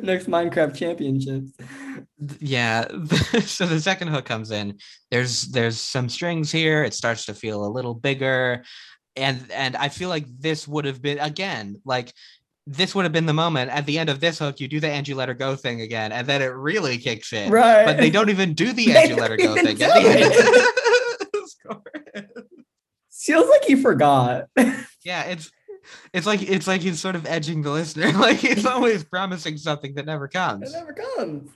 Next 0.00 0.26
Minecraft 0.28 0.74
championships. 0.74 1.50
yeah 2.40 2.86
so 3.44 3.66
the 3.66 3.80
second 3.80 4.08
hook 4.08 4.24
comes 4.24 4.50
in 4.50 4.78
there's 5.10 5.42
there's 5.48 5.78
some 5.78 6.08
strings 6.08 6.50
here 6.50 6.82
it 6.84 6.94
starts 6.94 7.26
to 7.26 7.34
feel 7.34 7.66
a 7.66 7.68
little 7.68 7.92
bigger 7.94 8.64
and 9.16 9.50
and 9.52 9.76
i 9.76 9.88
feel 9.90 10.08
like 10.08 10.24
this 10.38 10.66
would 10.66 10.86
have 10.86 11.02
been 11.02 11.18
again 11.18 11.76
like 11.84 12.12
this 12.66 12.94
would 12.94 13.04
have 13.04 13.12
been 13.12 13.26
the 13.26 13.32
moment 13.34 13.70
at 13.70 13.84
the 13.86 13.98
end 13.98 14.08
of 14.08 14.20
this 14.20 14.38
hook 14.38 14.58
you 14.60 14.66
do 14.68 14.80
the 14.80 14.88
and 14.88 15.06
you 15.06 15.14
let 15.14 15.28
her 15.28 15.34
go 15.34 15.54
thing 15.56 15.80
again 15.82 16.12
and 16.12 16.26
then 16.26 16.40
it 16.40 16.46
really 16.46 16.96
kicks 16.98 17.32
in 17.32 17.50
Right. 17.50 17.84
but 17.84 17.98
they 17.98 18.08
don't 18.10 18.30
even 18.30 18.54
do 18.54 18.72
the 18.72 18.82
you 19.08 19.16
let 19.16 19.30
her 19.30 19.36
go 19.36 19.54
thing 19.54 19.80
at 19.82 19.92
the 20.02 20.08
end 20.08 21.84
Feels 23.10 23.48
like 23.48 23.64
he 23.64 23.74
forgot. 23.76 24.48
yeah 25.04 25.22
it's 25.24 25.50
it's 26.12 26.26
like 26.26 26.42
it's 26.42 26.66
like 26.66 26.82
he's 26.82 27.00
sort 27.00 27.16
of 27.16 27.24
edging 27.26 27.62
the 27.62 27.70
listener 27.70 28.12
like 28.18 28.36
he's 28.38 28.66
always 28.66 29.02
promising 29.04 29.56
something 29.56 29.94
that 29.94 30.04
never 30.06 30.28
comes 30.28 30.74
It 30.74 30.76
never 30.78 30.92
comes. 30.92 31.50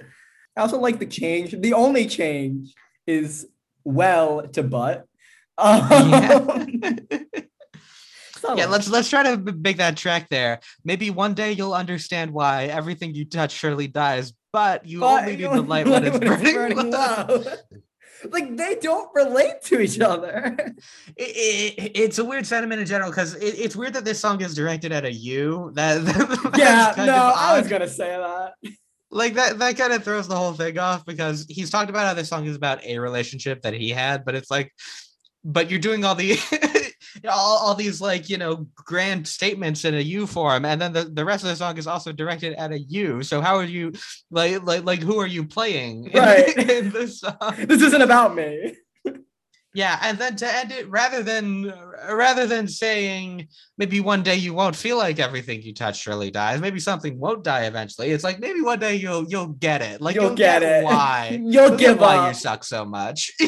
I 0.57 0.63
also 0.63 0.79
like 0.79 0.99
the 0.99 1.07
change. 1.07 1.53
The 1.59 1.73
only 1.75 2.07
change 2.07 2.75
is 3.07 3.47
well 3.85 4.47
to 4.49 4.63
but. 4.63 5.05
Um, 5.57 5.89
yeah. 5.91 7.19
Subtle. 8.39 8.59
yeah 8.59 8.67
let's 8.67 8.89
let's 8.89 9.09
try 9.11 9.23
to 9.23 9.37
make 9.61 9.77
that 9.79 9.97
track 9.97 10.29
there 10.29 10.61
maybe 10.85 11.11
one 11.11 11.35
day 11.35 11.53
you'll 11.53 11.75
understand 11.75 12.31
why 12.33 12.65
everything 12.65 13.15
you 13.15 13.25
touch 13.25 13.53
surely 13.53 13.87
dies 13.87 14.33
but 14.53 14.87
you 14.87 15.01
But 15.01 15.21
only 15.25 15.37
need 15.37 15.45
the 15.45 15.61
light 15.63 15.87
when 15.93 16.05
it's 16.05 16.19
burning, 16.19 16.77
low. 16.77 16.85
low. 16.91 17.45
like 18.31 18.57
they 18.57 18.77
don't 18.77 19.09
relate 19.15 19.63
to 19.65 19.79
each 19.81 20.01
other. 20.01 20.57
It- 21.17 21.77
it- 21.77 21.93
it's 21.95 22.19
a 22.19 22.25
weird 22.25 22.47
sentiment 22.47 22.81
in 22.81 22.87
general 22.87 23.11
because 23.11 23.35
it, 23.35 23.55
it's 23.59 23.77
weird 23.77 23.93
that 23.95 24.05
this 24.05 24.19
song 24.19 24.41
is 24.41 24.55
directed 24.55 24.91
at 24.91 25.05
a 25.05 25.13
you 25.13 25.71
that 25.75 26.03
that's 26.05 26.59
yeah, 26.59 26.95
no, 26.97 27.33
I 27.37 27.59
was 27.59 27.69
gonna 27.69 27.87
say 27.89 28.09
that. 28.17 28.55
like 29.11 29.35
that 29.35 29.59
that 29.61 29.77
kind 29.77 29.93
of 29.93 30.03
throws 30.03 30.27
the 30.27 30.35
whole 30.37 30.53
thing 30.55 30.79
off 30.79 31.05
because 31.05 31.47
he's 31.49 31.71
talked 31.71 31.91
about 31.91 32.07
how 32.07 32.15
this 32.15 32.29
song 32.29 32.47
is 32.47 32.57
about 32.57 32.83
a 32.85 32.99
relationship 32.99 33.63
that 33.63 33.75
he 33.75 33.91
had 33.91 34.25
but 34.25 34.35
it's 34.35 34.51
like 34.51 34.73
but 35.45 35.71
you're 35.71 35.79
doing 35.79 36.05
all 36.05 36.15
the 36.17 36.37
all, 37.29 37.59
all 37.59 37.75
these 37.75 38.01
like 38.01 38.29
you 38.29 38.39
know 38.39 38.67
grand 38.75 39.27
statements 39.27 39.85
in 39.85 39.95
a 39.95 40.01
U 40.01 40.27
form 40.27 40.65
and 40.65 40.81
then 40.81 40.93
the, 40.93 41.05
the 41.05 41.25
rest 41.25 41.45
of 41.45 41.51
the 41.51 41.57
song 41.57 41.77
is 41.79 41.87
also 41.87 42.13
directed 42.13 42.55
at 42.55 42.73
a 42.73 42.79
U. 42.79 43.23
so 43.23 43.41
how 43.41 43.57
are 43.57 43.65
you 43.65 43.93
like 44.31 44.63
like 44.65 44.85
like 44.85 45.01
who 45.01 45.19
are 45.19 45.27
you 45.27 45.45
playing 45.45 46.05
in- 46.07 46.13
Right. 46.23 46.57
in 46.57 46.91
this 46.91 47.21
song 47.21 47.55
This 47.59 47.83
isn't 47.83 48.03
about 48.03 48.35
me. 48.35 48.75
yeah 49.75 49.99
and 50.03 50.19
then 50.19 50.35
to 50.37 50.47
end 50.55 50.73
it 50.73 50.89
rather 50.89 51.23
than 51.23 51.73
rather 52.11 52.47
than 52.47 52.67
saying 52.67 53.49
maybe 53.77 54.01
one 54.01 54.23
day 54.23 54.35
you 54.35 54.55
won't 54.55 54.75
feel 54.75 54.97
like 54.97 55.19
everything 55.19 55.61
you 55.63 55.75
touch 55.75 56.07
really 56.07 56.31
dies 56.31 56.61
maybe 56.61 56.81
something 56.81 57.19
won't 57.19 57.45
die 57.45 57.65
eventually 57.65 58.11
it's 58.11 58.25
like 58.25 58.39
maybe 58.41 58.63
one 58.63 58.79
day 58.79 58.95
you'll 58.97 59.25
you'll 59.29 59.49
get 59.49 59.83
it 59.83 60.01
like 60.01 60.15
You'll 60.15 60.27
you'll, 60.27 60.35
get 60.37 60.63
it. 60.63 60.85
why 60.85 61.39
You'll 61.45 61.71
get 61.71 61.79
give 61.79 62.01
why 62.01 62.17
up. 62.17 62.29
you 62.29 62.35
suck 62.35 62.65
so 62.65 62.85
much 62.85 63.31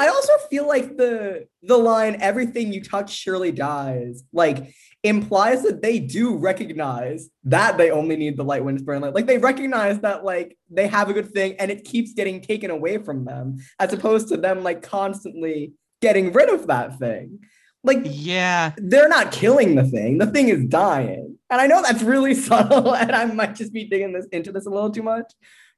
I 0.00 0.08
also 0.08 0.32
feel 0.48 0.66
like 0.66 0.96
the 0.96 1.46
the 1.62 1.76
line 1.76 2.16
"everything 2.20 2.72
you 2.72 2.82
touch 2.82 3.12
surely 3.12 3.52
dies" 3.52 4.24
like 4.32 4.72
implies 5.02 5.62
that 5.64 5.82
they 5.82 5.98
do 5.98 6.38
recognize 6.38 7.28
that 7.44 7.76
they 7.76 7.90
only 7.90 8.16
need 8.16 8.38
the 8.38 8.42
light 8.42 8.64
when 8.64 8.76
it's 8.76 8.82
burning. 8.82 9.12
Like 9.12 9.26
they 9.26 9.36
recognize 9.36 10.00
that 10.00 10.24
like 10.24 10.56
they 10.70 10.86
have 10.86 11.10
a 11.10 11.12
good 11.12 11.32
thing 11.32 11.54
and 11.58 11.70
it 11.70 11.84
keeps 11.84 12.14
getting 12.14 12.40
taken 12.40 12.70
away 12.70 12.96
from 12.96 13.26
them, 13.26 13.58
as 13.78 13.92
opposed 13.92 14.28
to 14.28 14.38
them 14.38 14.62
like 14.62 14.80
constantly 14.80 15.74
getting 16.00 16.32
rid 16.32 16.48
of 16.48 16.68
that 16.68 16.98
thing. 16.98 17.40
Like 17.84 18.00
yeah 18.04 18.72
they're 18.78 19.08
not 19.08 19.32
killing 19.32 19.74
the 19.74 19.84
thing; 19.84 20.16
the 20.16 20.28
thing 20.28 20.48
is 20.48 20.64
dying. 20.64 21.36
And 21.50 21.60
I 21.60 21.66
know 21.66 21.82
that's 21.82 22.02
really 22.02 22.34
subtle, 22.48 22.94
and 22.96 23.12
I 23.12 23.26
might 23.26 23.54
just 23.54 23.74
be 23.74 23.84
digging 23.84 24.14
this 24.14 24.26
into 24.32 24.50
this 24.50 24.64
a 24.64 24.70
little 24.70 24.90
too 24.90 25.02
much, 25.02 25.30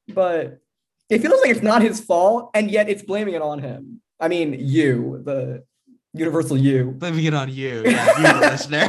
but 0.07 0.61
it 1.11 1.23
feels 1.23 1.41
like 1.41 1.51
it's 1.51 1.61
not 1.63 1.83
his 1.83 2.01
fault, 2.01 2.51
and 2.55 2.71
yet 2.71 2.89
it's 2.89 3.03
blaming 3.03 3.35
it 3.35 3.43
on 3.43 3.59
him. 3.59 4.02
I 4.23 4.29
mean, 4.29 4.55
you, 4.57 5.21
the 5.25 5.65
universal 6.15 6.57
you. 6.57 6.93
blaming 6.93 7.25
it 7.25 7.35
on 7.35 7.53
you 7.53 7.83
yeah, 7.85 8.35
you 8.35 8.41
listener 8.41 8.87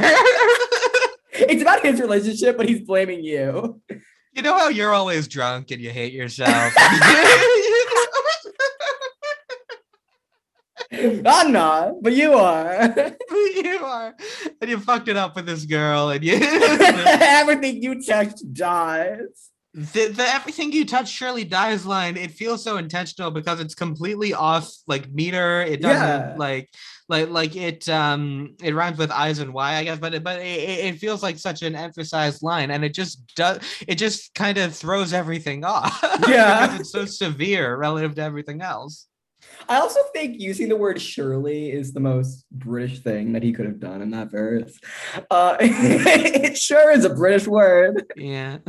It's 1.36 1.62
about 1.62 1.84
his 1.84 2.00
relationship, 2.00 2.56
but 2.56 2.68
he's 2.68 2.82
blaming 2.82 3.24
you. 3.24 3.82
you 4.32 4.42
know 4.42 4.56
how 4.56 4.68
you're 4.68 4.92
always 4.92 5.26
drunk 5.26 5.72
and 5.72 5.80
you 5.80 5.90
hate 5.90 6.12
yourself 6.12 6.72
I'm 11.26 11.50
not, 11.50 12.02
but 12.02 12.12
you 12.12 12.34
are. 12.34 12.94
you 13.30 13.78
are 13.82 14.14
and 14.60 14.70
you 14.70 14.78
fucked 14.78 15.08
it 15.08 15.16
up 15.16 15.34
with 15.34 15.46
this 15.46 15.64
girl 15.64 16.10
and 16.10 16.22
you 16.22 16.38
Everything 16.40 17.82
you 17.82 18.00
touch 18.00 18.34
dies. 18.52 19.50
The, 19.76 20.06
the 20.06 20.22
everything 20.22 20.70
you 20.72 20.84
touch 20.86 21.08
surely 21.10 21.42
dies 21.42 21.84
line 21.84 22.16
it 22.16 22.30
feels 22.30 22.62
so 22.62 22.76
intentional 22.76 23.32
because 23.32 23.58
it's 23.58 23.74
completely 23.74 24.32
off 24.32 24.72
like 24.86 25.10
meter 25.12 25.62
it 25.62 25.80
doesn't 25.82 26.28
Yeah. 26.30 26.34
like 26.36 26.70
like 27.08 27.28
like 27.30 27.56
it 27.56 27.88
um 27.88 28.54
it 28.62 28.72
rhymes 28.72 28.98
with 28.98 29.10
eyes 29.10 29.40
and 29.40 29.52
y 29.52 29.74
i 29.74 29.82
guess 29.84 29.98
but 29.98 30.14
it, 30.14 30.22
but 30.22 30.38
it, 30.38 30.44
it 30.70 30.84
it 30.94 30.98
feels 31.00 31.24
like 31.24 31.38
such 31.38 31.62
an 31.62 31.74
emphasized 31.74 32.40
line 32.42 32.70
and 32.70 32.84
it 32.84 32.94
just 32.94 33.34
does 33.34 33.58
it 33.88 33.96
just 33.96 34.32
kind 34.34 34.58
of 34.58 34.74
throws 34.76 35.12
everything 35.12 35.64
off 35.74 35.98
Yeah. 36.28 36.76
it's 36.78 36.92
so 36.92 37.04
severe 37.04 37.76
relative 37.76 38.14
to 38.14 38.22
everything 38.22 38.62
else 38.62 39.08
I 39.68 39.76
also 39.76 40.00
think 40.12 40.40
using 40.40 40.68
the 40.68 40.76
word 40.76 41.00
Shirley 41.00 41.70
is 41.70 41.92
the 41.92 42.00
most 42.00 42.46
British 42.50 43.00
thing 43.00 43.32
that 43.32 43.42
he 43.42 43.52
could 43.52 43.66
have 43.66 43.80
done 43.80 44.02
in 44.02 44.10
that 44.10 44.30
verse. 44.30 44.78
Uh, 45.30 45.56
it 45.60 46.56
sure 46.56 46.90
is 46.90 47.04
a 47.04 47.10
British 47.14 47.46
word. 47.46 48.04
Yeah. 48.16 48.58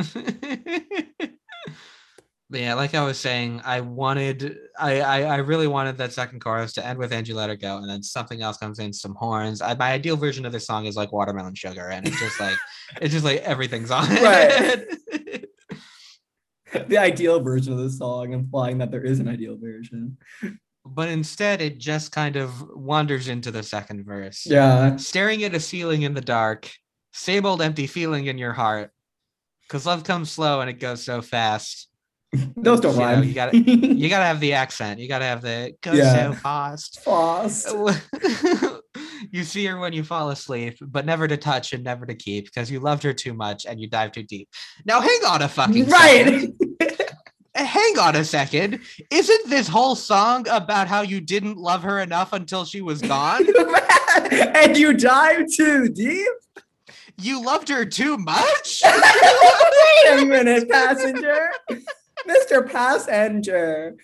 But 2.50 2.60
yeah, 2.60 2.76
like 2.76 2.94
I 2.94 3.04
was 3.04 3.18
saying, 3.18 3.62
I 3.66 3.82
wanted, 3.82 4.58
I, 4.80 5.02
I, 5.02 5.22
I 5.24 5.36
really 5.38 5.66
wanted 5.66 5.98
that 5.98 6.14
second 6.14 6.42
chorus 6.42 6.74
to 6.74 6.86
end 6.86 7.00
with 7.00 7.12
"And 7.12 7.28
You 7.28 7.34
Let 7.34 7.50
Her 7.50 7.56
Go," 7.56 7.78
and 7.78 7.90
then 7.90 8.04
something 8.04 8.42
else 8.42 8.58
comes 8.58 8.78
in, 8.78 8.94
some 8.94 9.16
horns. 9.16 9.62
I, 9.62 9.74
my 9.74 9.92
ideal 9.92 10.16
version 10.16 10.46
of 10.46 10.52
this 10.52 10.68
song 10.68 10.86
is 10.86 10.96
like 10.96 11.12
watermelon 11.12 11.56
sugar, 11.56 11.90
and 11.90 12.08
it's 12.08 12.20
just 12.20 12.40
like, 12.40 12.56
it's 13.02 13.14
just 13.14 13.26
like 13.26 13.42
everything's 13.42 13.90
on 13.90 14.06
it. 14.10 15.50
The 16.88 16.98
ideal 16.98 17.42
version 17.42 17.74
of 17.74 17.80
the 17.80 17.90
song, 17.90 18.34
implying 18.34 18.78
that 18.78 18.92
there 18.92 19.04
is 19.04 19.20
an 19.20 19.28
ideal 19.28 19.58
version. 19.58 20.18
But 20.86 21.10
instead, 21.10 21.62
it 21.62 21.78
just 21.80 22.12
kind 22.12 22.36
of 22.36 22.62
wanders 22.76 23.28
into 23.28 23.52
the 23.52 23.64
second 23.64 24.06
verse. 24.06 24.46
Yeah. 24.46 24.96
Staring 24.98 25.44
at 25.44 25.56
a 25.56 25.60
ceiling 25.60 26.04
in 26.04 26.14
the 26.14 26.22
dark, 26.22 26.70
same 27.14 27.46
old 27.46 27.62
empty 27.62 27.88
feeling 27.88 28.28
in 28.28 28.38
your 28.38 28.54
heart. 28.54 28.92
Cause 29.68 29.86
love 29.88 30.04
comes 30.04 30.30
slow 30.32 30.62
and 30.62 30.70
it 30.70 30.80
goes 30.80 31.04
so 31.04 31.22
fast. 31.24 31.90
Those 32.58 32.82
don't 32.82 32.94
You 32.94 33.00
know, 33.00 33.22
you 33.22 33.34
gotta- 33.34 33.58
You 33.58 34.10
gotta 34.10 34.26
have 34.26 34.40
the 34.40 34.54
accent. 34.54 35.00
You 35.00 35.08
gotta 35.08 35.26
have 35.26 35.42
the 35.42 35.74
go 35.82 35.94
Yeah. 35.94 36.14
so 36.32 36.34
fast. 36.34 37.02
Fast. 37.04 37.74
you 39.32 39.44
see 39.44 39.66
her 39.66 39.80
when 39.80 39.94
you 39.94 40.04
fall 40.04 40.30
asleep, 40.30 40.78
but 40.82 41.06
never 41.06 41.28
to 41.28 41.38
touch 41.38 41.74
and 41.74 41.84
never 41.84 42.06
to 42.06 42.14
keep 42.16 42.46
because 42.46 42.70
you 42.70 42.80
loved 42.80 43.02
her 43.04 43.14
too 43.14 43.34
much 43.34 43.66
and 43.66 43.80
you 43.80 43.88
dive 43.88 44.12
too 44.12 44.24
deep. 44.24 44.50
Now, 44.86 45.02
hang 45.02 45.20
on 45.28 45.42
a 45.42 45.48
fucking 45.50 45.86
Right. 45.88 46.48
Hang 47.56 48.00
on 48.00 48.16
a 48.16 48.26
second. 48.26 48.82
Isn't 49.10 49.50
this 49.50 49.68
whole 49.68 49.96
song 49.96 50.46
about 50.50 50.88
how 50.88 51.02
you 51.02 51.22
didn't 51.22 51.58
love 51.58 51.84
her 51.84 52.00
enough 52.00 52.34
until 52.34 52.66
she 52.66 52.82
was 52.82 53.02
gone? 53.14 53.46
and 54.32 54.78
you 54.78 54.94
dive 54.94 55.46
too 55.52 55.88
deep? 55.90 56.28
You 57.22 57.44
loved 57.44 57.70
her 57.70 57.86
too 57.86 58.18
much? 58.18 58.82
Wait 58.86 60.22
a 60.22 60.26
minute, 60.26 60.70
passenger. 60.70 61.50
Mr. 62.28 62.70
Passenger. 62.70 63.96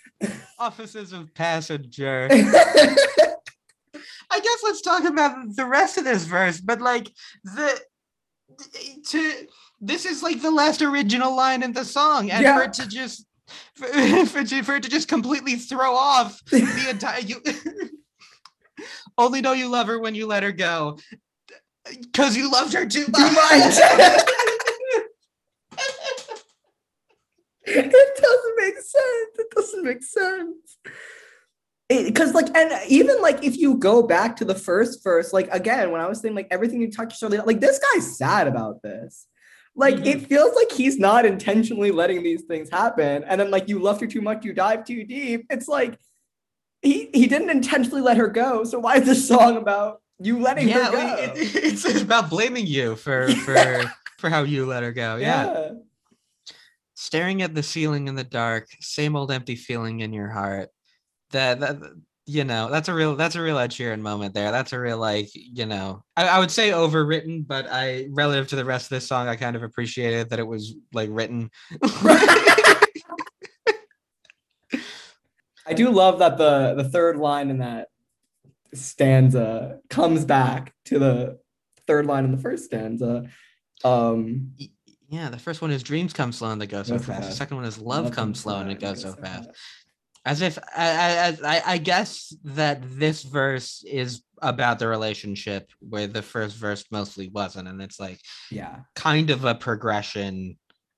Offices 0.57 1.11
of 1.11 1.33
passenger. 1.33 2.29
I 4.33 4.39
guess 4.39 4.63
let's 4.63 4.81
talk 4.81 5.03
about 5.03 5.55
the 5.55 5.65
rest 5.65 5.97
of 5.97 6.05
this 6.05 6.23
verse, 6.23 6.61
but 6.61 6.79
like 6.79 7.11
the 7.43 7.81
to 9.07 9.33
this 9.81 10.05
is 10.05 10.23
like 10.23 10.41
the 10.41 10.51
last 10.51 10.81
original 10.81 11.35
line 11.35 11.63
in 11.63 11.73
the 11.73 11.83
song, 11.83 12.31
and 12.31 12.45
for 12.45 12.63
it 12.63 12.73
to 12.73 12.87
just 12.87 13.25
for, 13.75 13.87
for, 14.25 14.43
to- 14.43 14.63
for 14.63 14.75
it 14.75 14.83
to 14.83 14.89
just 14.89 15.07
completely 15.07 15.55
throw 15.55 15.95
off 15.95 16.43
the 16.51 16.87
entire 16.89 17.21
you 17.21 17.41
only 19.17 19.41
know 19.41 19.53
you 19.53 19.67
love 19.69 19.87
her 19.87 19.99
when 19.99 20.15
you 20.15 20.25
let 20.27 20.43
her 20.43 20.51
go 20.51 20.97
uh, 21.87 21.91
because 22.01 22.35
you 22.37 22.51
loved 22.51 22.73
her 22.73 22.85
too 22.85 23.05
much. 23.09 23.77
it 27.65 27.91
doesn't 28.21 28.55
make 28.57 28.75
sense. 28.75 29.39
It 29.39 29.51
doesn't 29.55 29.83
make 29.83 30.03
sense. 30.03 30.77
Because 31.89 32.33
like, 32.33 32.55
and 32.55 32.71
even 32.87 33.21
like, 33.21 33.43
if 33.43 33.57
you 33.57 33.75
go 33.75 34.01
back 34.03 34.37
to 34.37 34.45
the 34.45 34.55
first 34.55 35.03
verse, 35.03 35.33
like 35.33 35.49
again, 35.51 35.91
when 35.91 35.99
I 35.99 36.07
was 36.07 36.21
saying 36.21 36.35
like 36.35 36.47
everything 36.49 36.81
you 36.81 36.89
touch, 36.89 37.17
Shirley, 37.17 37.37
like 37.39 37.59
this 37.59 37.79
guy's 37.93 38.17
sad 38.17 38.47
about 38.47 38.81
this. 38.81 39.27
Like 39.75 39.95
it 39.95 40.17
mm-hmm. 40.17 40.25
feels 40.25 40.55
like 40.55 40.71
he's 40.71 40.99
not 40.99 41.25
intentionally 41.25 41.91
letting 41.91 42.23
these 42.23 42.43
things 42.43 42.69
happen, 42.69 43.23
and 43.23 43.39
then 43.39 43.51
like 43.51 43.69
you 43.69 43.79
loved 43.79 44.01
her 44.01 44.07
too 44.07 44.21
much, 44.21 44.43
you 44.43 44.53
dive 44.53 44.85
too 44.85 45.03
deep. 45.05 45.45
It's 45.49 45.67
like 45.67 45.97
he 46.81 47.09
he 47.13 47.27
didn't 47.27 47.49
intentionally 47.49 48.01
let 48.01 48.17
her 48.17 48.27
go. 48.27 48.63
So 48.63 48.79
why 48.79 48.97
is 48.97 49.05
this 49.05 49.25
song 49.27 49.57
about 49.57 50.01
you 50.19 50.39
letting 50.39 50.67
yeah, 50.67 50.85
her 50.85 50.91
go? 50.91 51.23
it, 51.23 51.31
it's 51.35 52.01
about 52.01 52.29
blaming 52.29 52.67
you 52.67 52.95
for 52.97 53.31
for 53.45 53.83
for 54.19 54.29
how 54.29 54.43
you 54.43 54.65
let 54.65 54.83
her 54.83 54.91
go. 54.91 55.15
yeah. 55.15 55.71
staring 56.93 57.41
at 57.41 57.55
the 57.55 57.63
ceiling 57.63 58.07
in 58.07 58.15
the 58.15 58.23
dark 58.23 58.67
same 58.81 59.15
old 59.15 59.31
empty 59.31 59.55
feeling 59.55 60.01
in 60.01 60.13
your 60.13 60.29
heart 60.29 60.69
that, 61.31 61.59
that 61.61 61.77
you 62.31 62.45
know 62.45 62.69
that's 62.71 62.87
a 62.87 62.93
real 62.93 63.17
that's 63.17 63.35
a 63.35 63.41
real 63.41 63.59
Ed 63.59 63.71
Sheeran 63.71 63.99
moment 63.99 64.33
there. 64.33 64.51
That's 64.51 64.71
a 64.71 64.79
real 64.79 64.97
like 64.97 65.29
you 65.33 65.65
know 65.65 66.03
I, 66.15 66.27
I 66.27 66.39
would 66.39 66.49
say 66.49 66.71
overwritten 66.71 67.45
but 67.45 67.67
I 67.69 68.07
relative 68.09 68.47
to 68.49 68.55
the 68.55 68.63
rest 68.63 68.85
of 68.85 68.89
this 68.91 69.05
song 69.05 69.27
I 69.27 69.35
kind 69.35 69.57
of 69.57 69.63
appreciated 69.63 70.29
that 70.29 70.39
it 70.39 70.47
was 70.47 70.75
like 70.93 71.09
written. 71.11 71.51
I 75.67 75.73
do 75.75 75.89
love 75.89 76.19
that 76.19 76.37
the 76.37 76.75
the 76.75 76.87
third 76.89 77.17
line 77.17 77.49
in 77.49 77.57
that 77.57 77.89
stanza 78.73 79.79
comes 79.89 80.23
back 80.23 80.73
to 80.85 80.99
the 80.99 81.37
third 81.85 82.05
line 82.05 82.23
in 82.23 82.31
the 82.31 82.37
first 82.37 82.63
stanza. 82.63 83.29
Um, 83.83 84.53
yeah 85.09 85.29
the 85.29 85.39
first 85.39 85.61
one 85.61 85.71
is 85.71 85.83
dreams 85.83 86.13
come 86.13 86.31
slow 86.31 86.51
and 86.51 86.61
they 86.61 86.67
go 86.67 86.81
so 86.83 86.93
Goes 86.93 87.05
so 87.05 87.11
fast. 87.11 87.29
The 87.29 87.35
second 87.35 87.57
one 87.57 87.65
is 87.65 87.77
love, 87.77 88.11
comes 88.11 88.39
slow 88.39 88.61
and 88.61 88.71
it 88.71 88.79
goes 88.79 89.01
so 89.01 89.11
fast 89.11 89.49
as 90.25 90.41
if 90.41 90.57
I, 90.75 91.35
I, 91.43 91.61
I- 91.65 91.77
guess 91.77 92.35
that 92.43 92.79
this 92.83 93.23
verse 93.23 93.83
is 93.87 94.21
about 94.41 94.79
the 94.79 94.87
relationship 94.87 95.71
where 95.79 96.07
the 96.07 96.21
first 96.21 96.57
verse 96.57 96.83
mostly 96.91 97.27
wasn't 97.29 97.67
and 97.67 97.81
it's 97.81 97.99
like 97.99 98.19
Yeah. 98.51 98.79
kind 98.95 99.29
of 99.29 99.45
a 99.45 99.55
progression 99.55 100.57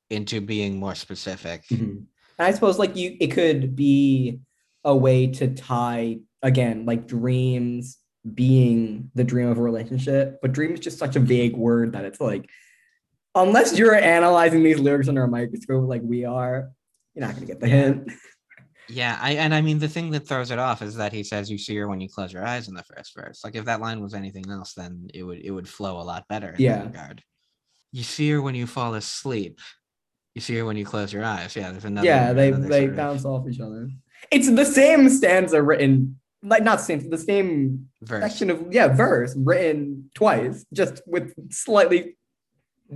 into 0.09 0.41
being 0.41 0.77
more 0.79 0.95
specific. 0.95 1.63
Mm-hmm. 1.71 1.97
And 2.39 2.47
I 2.47 2.51
suppose 2.51 2.77
like 2.79 2.95
you, 2.95 3.15
it 3.19 3.27
could 3.27 3.75
be 3.75 4.39
a 4.83 4.95
way 4.95 5.27
to 5.27 5.53
tie 5.53 6.19
again, 6.41 6.85
like 6.85 7.07
dreams 7.07 7.97
being 8.33 9.11
the 9.15 9.23
dream 9.23 9.47
of 9.49 9.57
a 9.57 9.61
relationship, 9.61 10.39
but 10.41 10.51
dream 10.51 10.73
is 10.73 10.79
just 10.79 10.97
such 10.99 11.15
a 11.15 11.19
vague 11.19 11.55
word 11.55 11.93
that 11.93 12.05
it's 12.05 12.19
like, 12.21 12.49
unless 13.35 13.77
you're 13.77 13.95
analyzing 13.95 14.63
these 14.63 14.79
lyrics 14.79 15.07
under 15.07 15.23
a 15.23 15.27
microscope 15.27 15.87
like 15.87 16.01
we 16.03 16.23
are, 16.25 16.69
you're 17.15 17.25
not 17.25 17.33
gonna 17.35 17.45
get 17.45 17.59
the 17.59 17.67
hint. 17.67 18.11
Yeah, 18.89 19.17
I 19.21 19.33
and 19.35 19.53
I 19.53 19.61
mean 19.61 19.79
the 19.79 19.87
thing 19.87 20.11
that 20.11 20.27
throws 20.27 20.51
it 20.51 20.59
off 20.59 20.81
is 20.81 20.95
that 20.95 21.13
he 21.13 21.23
says 21.23 21.49
you 21.49 21.57
see 21.57 21.75
her 21.77 21.87
when 21.87 22.01
you 22.01 22.09
close 22.09 22.33
your 22.33 22.45
eyes 22.45 22.67
in 22.67 22.73
the 22.73 22.83
first 22.83 23.15
verse. 23.15 23.43
Like 23.43 23.55
if 23.55 23.65
that 23.65 23.79
line 23.81 24.01
was 24.01 24.13
anything 24.13 24.45
else, 24.49 24.73
then 24.73 25.09
it 25.13 25.23
would 25.23 25.39
it 25.39 25.51
would 25.51 25.67
flow 25.69 26.01
a 26.01 26.03
lot 26.03 26.27
better 26.27 26.49
in 26.49 26.61
Yeah. 26.61 26.77
that 26.77 26.85
regard. 26.87 27.23
You 27.91 28.03
see 28.03 28.29
her 28.31 28.41
when 28.41 28.55
you 28.55 28.67
fall 28.67 28.93
asleep. 28.95 29.59
You 30.35 30.41
see 30.41 30.55
her 30.57 30.65
when 30.65 30.77
you 30.77 30.85
close 30.85 31.13
your 31.13 31.23
eyes. 31.23 31.55
Yeah, 31.55 31.71
there's 31.71 31.85
another. 31.85 32.07
yeah, 32.07 32.33
they 32.33 32.49
another 32.49 32.67
they 32.67 32.79
sort 32.81 32.89
of 32.91 32.95
bounce 32.97 33.23
off 33.25 33.47
each 33.47 33.59
other. 33.59 33.89
It's 34.31 34.49
the 34.49 34.65
same 34.65 35.09
stanza 35.09 35.61
written, 35.61 36.19
like 36.41 36.63
not 36.63 36.81
same, 36.81 37.09
the 37.09 37.17
same 37.17 37.89
verse. 38.01 38.23
section 38.23 38.49
of 38.49 38.67
yeah 38.71 38.87
verse 38.87 39.33
written 39.37 40.09
twice, 40.15 40.65
just 40.73 41.01
with 41.05 41.33
slightly 41.53 42.17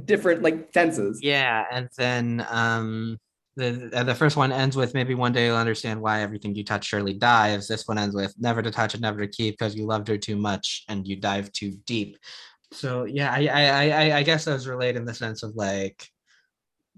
different 0.04 0.41
like 0.41 0.71
tenses. 0.71 1.19
Yeah, 1.21 1.63
and 1.71 1.89
then 1.97 2.45
um 2.50 3.19
the 3.58 3.89
uh, 3.93 4.04
the 4.04 4.15
first 4.15 4.38
one 4.38 4.52
ends 4.52 4.78
with 4.78 4.93
maybe 4.93 5.15
one 5.15 5.34
day 5.34 5.48
you'll 5.48 5.58
understand 5.58 6.00
why 6.00 6.22
everything 6.22 6.56
you 6.56 6.63
touch 6.63 6.86
surely 6.86 7.13
dies. 7.13 7.67
This 7.67 7.88
one 7.88 7.98
ends 7.98 8.15
with 8.15 8.34
never 8.39 8.62
to 8.62 8.72
touch 8.72 8.93
and 8.93 9.02
never 9.02 9.20
to 9.20 9.28
keep 9.28 9.58
because 9.58 9.76
you 9.76 9.86
loved 9.86 10.08
her 10.08 10.17
too 10.17 10.38
much 10.38 10.86
and 10.88 11.06
you 11.08 11.15
dive 11.17 11.52
too 11.52 11.72
deep. 11.86 12.17
So 12.72 13.06
yeah, 13.06 13.32
I 13.34 13.48
I 13.48 13.63
I, 13.65 14.17
I- 14.20 14.24
guess 14.24 14.46
those 14.46 14.67
relate 14.67 14.96
in 14.96 15.06
the 15.06 15.13
sense 15.13 15.41
of 15.43 15.56
like 15.56 16.08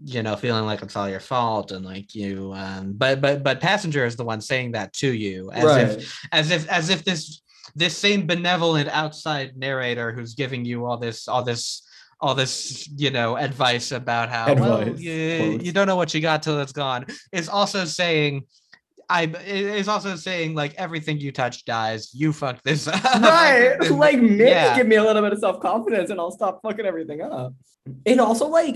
you 0.03 0.21
know 0.21 0.35
feeling 0.35 0.65
like 0.65 0.81
it's 0.81 0.95
all 0.95 1.09
your 1.09 1.19
fault 1.19 1.71
and 1.71 1.85
like 1.85 2.15
you 2.15 2.53
um 2.55 2.93
but 2.93 3.19
but 3.19 3.43
but 3.43 3.59
passenger 3.59 4.05
is 4.05 4.15
the 4.15 4.23
one 4.23 4.39
saying 4.39 4.71
that 4.71 4.93
to 4.93 5.11
you 5.13 5.51
as 5.51 5.65
if 5.75 6.19
as 6.31 6.51
if 6.51 6.69
as 6.69 6.89
if 6.89 7.03
this 7.03 7.41
this 7.75 7.97
same 7.97 8.25
benevolent 8.25 8.87
outside 8.89 9.57
narrator 9.57 10.13
who's 10.13 10.35
giving 10.35 10.63
you 10.63 10.85
all 10.85 10.97
this 10.97 11.27
all 11.27 11.43
this 11.43 11.81
all 12.21 12.35
this 12.35 12.87
you 12.97 13.09
know 13.11 13.37
advice 13.37 13.91
about 13.91 14.29
how 14.29 14.53
well 14.53 14.87
you, 14.99 15.59
you 15.61 15.71
don't 15.71 15.87
know 15.87 15.95
what 15.95 16.13
you 16.13 16.19
got 16.21 16.43
till 16.43 16.59
it's 16.59 16.73
gone 16.73 17.05
is 17.31 17.47
also 17.47 17.85
saying 17.85 18.43
I 19.11 19.25
is 19.45 19.87
also 19.87 20.15
saying 20.15 20.53
like 20.53 20.75
everything 20.75 21.19
you 21.19 21.31
touch 21.31 21.65
dies. 21.65 22.13
You 22.13 22.31
fucked 22.31 22.63
this 22.63 22.87
up. 22.93 23.03
right 23.03 23.77
like 23.91 24.19
maybe 24.19 24.43
Yeah. 24.43 24.75
give 24.77 24.85
me 24.85 24.97
a 24.97 25.03
little 25.03 25.21
bit 25.23 25.33
of 25.33 25.39
self-confidence 25.39 26.11
and 26.11 26.19
i'll 26.19 26.29
stop 26.31 26.59
fucking 26.61 26.85
everything 26.85 27.21
up 27.21 27.53
it 28.05 28.19
also 28.19 28.47
like 28.49 28.75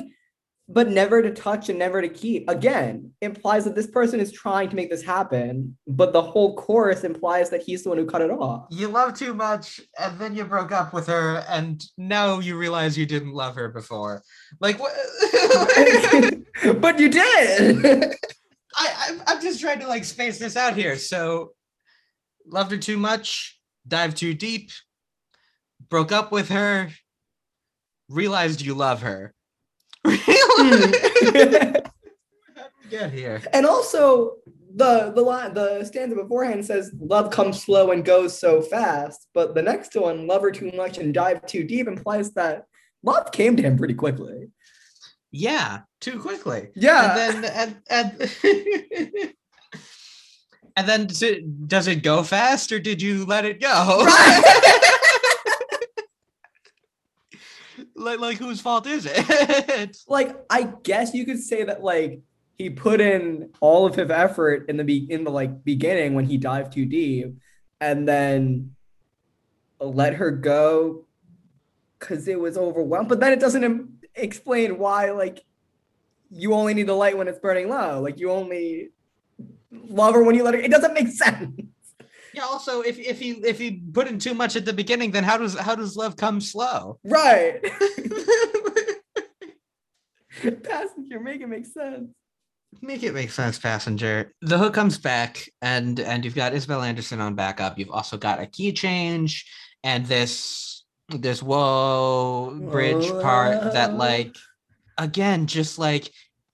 but 0.70 0.88
never 0.88 1.22
to 1.22 1.32
touch 1.32 1.70
and 1.70 1.78
never 1.78 2.02
to 2.02 2.08
keep 2.08 2.50
again 2.50 3.12
implies 3.22 3.66
that 3.66 3.76
this 3.76 3.88
person 3.88 4.20
is 4.20 4.32
trying 4.32 4.70
to 4.70 4.76
make 4.76 4.90
this 4.90 5.04
happen 5.04 5.76
but 5.88 6.14
the 6.14 6.22
whole 6.22 6.56
chorus 6.56 7.04
implies 7.04 7.50
that 7.50 7.62
he's 7.62 7.84
the 7.84 7.90
one 7.90 7.98
who 7.98 8.06
cut 8.06 8.22
it 8.22 8.32
off 8.32 8.66
you 8.70 8.88
love 8.88 9.14
too 9.14 9.34
much, 9.34 9.82
and 10.00 10.20
then 10.20 10.36
you 10.36 10.46
broke 10.46 10.72
up 10.72 10.94
with 10.94 11.08
her, 11.08 11.44
and 11.50 11.84
now 11.98 12.40
you 12.40 12.58
realize 12.58 12.98
you 12.98 13.06
didn't 13.06 13.34
love 13.34 13.56
her 13.56 13.70
before. 13.70 14.24
Like 14.60 14.80
what? 14.80 14.94
but 16.82 17.00
you 17.00 17.10
did 17.10 18.16
I, 18.76 18.94
I'm, 19.08 19.22
I'm 19.28 19.42
just 19.42 19.62
trying 19.62 19.80
to 19.80 19.88
like 19.88 20.04
space 20.04 20.40
this 20.40 20.58
out 20.58 20.76
here. 20.76 20.98
So, 20.98 21.54
loved 22.46 22.72
her 22.72 22.78
too 22.78 22.98
much, 22.98 23.60
dived 23.88 24.18
too 24.18 24.34
deep, 24.34 24.72
broke 25.90 26.12
up 26.12 26.32
with 26.32 26.50
her, 26.50 26.90
realized 28.10 28.62
you 28.62 28.74
love 28.74 29.02
her. 29.02 29.34
Realized- 30.06 31.88
Get 32.90 33.12
here. 33.12 33.42
and 33.54 33.66
also 33.66 34.36
the 34.76 35.12
the 35.16 35.22
line 35.22 35.54
the 35.54 35.84
stanza 35.84 36.16
beforehand 36.16 36.64
says 36.66 36.92
love 37.00 37.30
comes 37.32 37.62
slow 37.64 37.92
and 37.92 38.04
goes 38.06 38.38
so 38.38 38.62
fast, 38.62 39.28
but 39.34 39.56
the 39.56 39.62
next 39.62 39.96
one, 39.96 40.28
love 40.28 40.42
her 40.42 40.52
too 40.52 40.72
much 40.76 40.98
and 40.98 41.14
dive 41.14 41.46
too 41.46 41.64
deep, 41.64 41.88
implies 41.88 42.32
that 42.34 42.66
love 43.04 43.32
came 43.32 43.56
to 43.56 43.64
him 43.64 43.78
pretty 43.78 43.94
quickly. 43.96 44.50
Yeah, 45.32 45.80
too 46.02 46.20
quickly. 46.20 46.70
Yeah. 46.76 47.18
And 47.18 47.44
then 47.44 47.76
and 47.90 48.20
and, 48.44 49.34
and 50.78 50.88
then 50.90 51.08
does 51.08 51.22
it, 51.24 51.68
does 51.68 51.88
it 51.88 52.04
go 52.04 52.22
fast 52.24 52.72
or 52.72 52.80
did 52.80 53.02
you 53.02 53.26
let 53.26 53.46
it 53.46 53.60
go? 53.60 54.06
like, 57.96 58.20
like 58.20 58.38
whose 58.38 58.62
fault 58.62 58.88
is 58.88 59.08
it? 59.10 59.98
like 60.08 60.36
I 60.50 60.74
guess 60.84 61.14
you 61.14 61.26
could 61.26 61.40
say 61.40 61.64
that 61.64 61.84
like 61.84 62.22
he 62.58 62.70
put 62.70 63.02
in 63.02 63.50
all 63.60 63.86
of 63.86 63.96
his 63.96 64.10
effort 64.10 64.70
in 64.70 64.78
the 64.78 64.84
be 64.84 64.98
in 65.12 65.24
the 65.24 65.32
like 65.32 65.64
beginning 65.64 66.14
when 66.14 66.26
he 66.26 66.38
dived 66.38 66.74
too 66.74 66.86
deep, 66.86 67.36
and 67.82 68.08
then 68.08 68.76
let 69.80 70.16
her 70.16 70.32
go 70.32 71.06
because 72.00 72.28
it 72.28 72.40
was 72.40 72.58
overwhelmed. 72.58 73.10
But 73.10 73.20
then 73.20 73.34
it 73.34 73.40
doesn't 73.40 73.64
im- 73.64 74.00
explain 74.16 74.78
why 74.78 75.12
like 75.12 75.44
you 76.30 76.54
only 76.54 76.74
need 76.74 76.88
the 76.88 76.94
light 76.94 77.18
when 77.18 77.28
it's 77.28 77.40
burning 77.40 77.70
low. 77.70 78.02
Like 78.02 78.20
you 78.20 78.32
only 78.32 78.90
love 79.72 80.16
her 80.16 80.24
when 80.24 80.36
you 80.36 80.44
let 80.44 80.54
her. 80.54 80.60
It 80.60 80.72
doesn't 80.72 80.94
make 80.94 81.08
sense. 81.10 81.60
Yeah. 82.34 82.44
Also, 82.44 82.82
if 82.82 83.00
if 83.00 83.22
you 83.22 83.42
if 83.44 83.60
you 83.60 83.80
put 83.94 84.08
in 84.08 84.20
too 84.20 84.34
much 84.34 84.56
at 84.56 84.66
the 84.66 84.74
beginning, 84.74 85.12
then 85.12 85.24
how 85.24 85.38
does 85.38 85.58
how 85.58 85.76
does 85.76 85.96
love 85.96 86.16
come 86.16 86.42
slow? 86.42 87.00
Right. 87.04 87.62
Passenger, 90.64 91.20
make 91.20 91.42
it 91.42 91.48
make 91.48 91.66
sense. 91.66 92.10
Make 92.82 93.04
it 93.04 93.14
make 93.14 93.30
sense, 93.30 93.60
passenger. 93.60 94.34
The 94.42 94.58
hook 94.58 94.74
comes 94.74 94.98
back, 94.98 95.48
and 95.62 96.00
and 96.00 96.26
you've 96.26 96.36
got 96.36 96.54
Isabel 96.54 96.82
Anderson 96.82 97.22
on 97.22 97.36
backup. 97.36 97.78
You've 97.78 97.92
also 97.92 98.18
got 98.18 98.42
a 98.42 98.48
key 98.48 98.74
change 98.74 99.46
and 99.84 100.06
this 100.06 100.84
this 101.10 101.44
whoa 101.44 102.58
bridge 102.72 103.10
part 103.22 103.74
that 103.74 103.96
like 103.96 104.36
again 104.98 105.46
just 105.46 105.78
like 105.78 106.10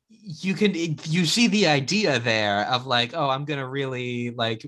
you 0.10 0.54
can 0.54 0.74
you 0.76 1.26
see 1.26 1.48
the 1.48 1.68
idea 1.68 2.20
there 2.20 2.66
of 2.66 2.86
like 2.86 3.14
oh 3.14 3.30
i'm 3.30 3.46
gonna 3.46 3.68
really 3.68 4.32
like 4.32 4.66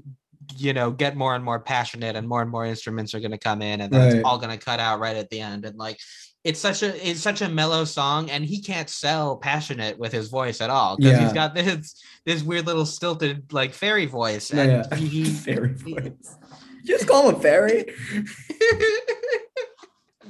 you 0.57 0.73
know 0.73 0.91
get 0.91 1.15
more 1.15 1.35
and 1.35 1.43
more 1.43 1.59
passionate 1.59 2.15
and 2.15 2.27
more 2.27 2.41
and 2.41 2.51
more 2.51 2.65
instruments 2.65 3.13
are 3.13 3.19
gonna 3.19 3.37
come 3.37 3.61
in 3.61 3.81
and 3.81 3.91
then 3.91 4.01
Right. 4.01 4.15
it's 4.17 4.25
all 4.25 4.37
gonna 4.37 4.57
cut 4.57 4.79
out 4.79 4.99
right 4.99 5.15
at 5.15 5.29
the 5.29 5.39
end 5.41 5.65
and 5.65 5.77
like 5.77 5.97
it's 6.43 6.59
such 6.59 6.81
a 6.81 7.07
it's 7.09 7.19
such 7.21 7.41
a 7.41 7.49
mellow 7.49 7.85
song 7.85 8.29
and 8.31 8.43
he 8.43 8.61
can't 8.61 8.89
sell 8.89 9.37
passionate 9.37 9.99
with 9.99 10.11
his 10.11 10.29
voice 10.29 10.59
at 10.61 10.69
all 10.69 10.97
because 10.97 11.13
Yeah. 11.13 11.23
he's 11.23 11.33
got 11.33 11.55
this 11.55 12.01
this 12.25 12.43
weird 12.43 12.65
little 12.65 12.85
stilted 12.85 13.53
like 13.53 13.73
fairy 13.73 14.05
voice 14.07 14.51
Yeah, 14.51 14.63
and 14.63 14.87
yeah. 14.91 14.95
he 14.97 15.25
Fairy 15.45 15.73
voice. 15.73 16.35
You 16.83 16.97
just 16.97 17.07
call 17.07 17.29
him 17.29 17.35
a 17.35 17.39
fairy. 17.39 17.85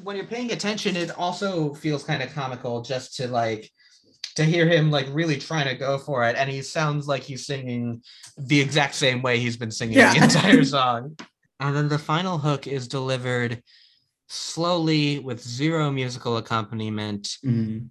when 0.03 0.15
you're 0.15 0.25
paying 0.25 0.51
attention, 0.51 0.95
it 0.95 1.11
also 1.17 1.73
feels 1.75 2.03
kind 2.03 2.23
of 2.23 2.33
comical 2.33 2.81
just 2.81 3.15
to 3.17 3.27
like 3.27 3.69
to 4.45 4.51
hear 4.51 4.67
him 4.67 4.91
like 4.91 5.07
really 5.11 5.37
trying 5.37 5.67
to 5.67 5.75
go 5.75 5.97
for 5.97 6.23
it, 6.25 6.35
and 6.35 6.49
he 6.49 6.61
sounds 6.61 7.07
like 7.07 7.23
he's 7.23 7.45
singing 7.45 8.03
the 8.37 8.59
exact 8.59 8.95
same 8.95 9.21
way 9.21 9.39
he's 9.39 9.57
been 9.57 9.71
singing 9.71 9.97
Yeah. 9.97 10.13
the 10.13 10.23
entire 10.23 10.63
song. 10.63 11.17
And 11.59 11.75
then 11.75 11.89
the 11.89 11.99
final 11.99 12.37
hook 12.37 12.65
is 12.67 12.87
delivered 12.87 13.61
slowly 14.27 15.19
with 15.19 15.41
zero 15.41 15.91
musical 15.91 16.37
accompaniment, 16.37 17.37
mm-hmm. 17.45 17.85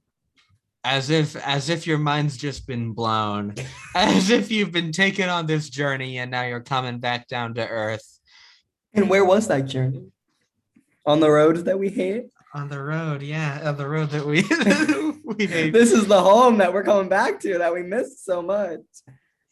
as 0.83 1.11
if 1.11 1.37
as 1.37 1.69
if 1.69 1.87
your 1.87 1.99
mind's 1.99 2.37
just 2.37 2.67
been 2.67 2.93
blown, 2.93 3.55
as 3.95 4.31
if 4.31 4.51
you've 4.51 4.73
been 4.73 4.93
taken 4.93 5.29
on 5.29 5.47
this 5.47 5.69
journey 5.69 6.19
and 6.19 6.31
now 6.31 6.43
you're 6.43 6.61
coming 6.61 6.99
back 6.99 7.29
down 7.29 7.55
to 7.55 7.69
earth. 7.69 8.19
And 8.93 9.09
where 9.09 9.25
was 9.25 9.47
that 9.49 9.67
journey? 9.67 10.11
On 11.07 11.21
the 11.21 11.31
road 11.31 11.59
that 11.59 11.79
we 11.79 11.91
hit? 11.91 12.31
On 12.55 12.69
the 12.69 12.83
road, 12.83 13.23
yeah, 13.23 13.61
on 13.65 13.77
the 13.77 13.89
road 13.89 14.11
that 14.11 14.27
we 14.27 14.43
we 15.39 15.47
hate. 15.47 15.73
This 15.73 15.93
is 15.93 16.07
the 16.07 16.21
home 16.21 16.59
that 16.59 16.73
we're 16.73 16.83
coming 16.83 17.09
back 17.09 17.41
to 17.41 17.59
that 17.59 17.73
we 17.73 17.83
missed 17.83 18.25
so 18.25 18.43
much. 18.43 18.81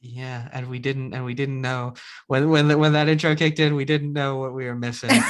Yeah, 0.01 0.49
and 0.53 0.69
we 0.69 0.79
didn't, 0.79 1.15
and 1.15 1.25
we 1.25 1.35
didn't 1.35 1.61
know 1.61 1.95
when 2.29 2.51
when 2.51 2.79
when 2.79 2.93
that 2.93 3.09
intro 3.09 3.35
kicked 3.35 3.59
in, 3.59 3.75
we 3.75 3.85
didn't 3.85 4.13
know 4.13 4.37
what 4.37 4.55
we 4.55 4.65
were 4.67 4.77
missing. 4.77 5.11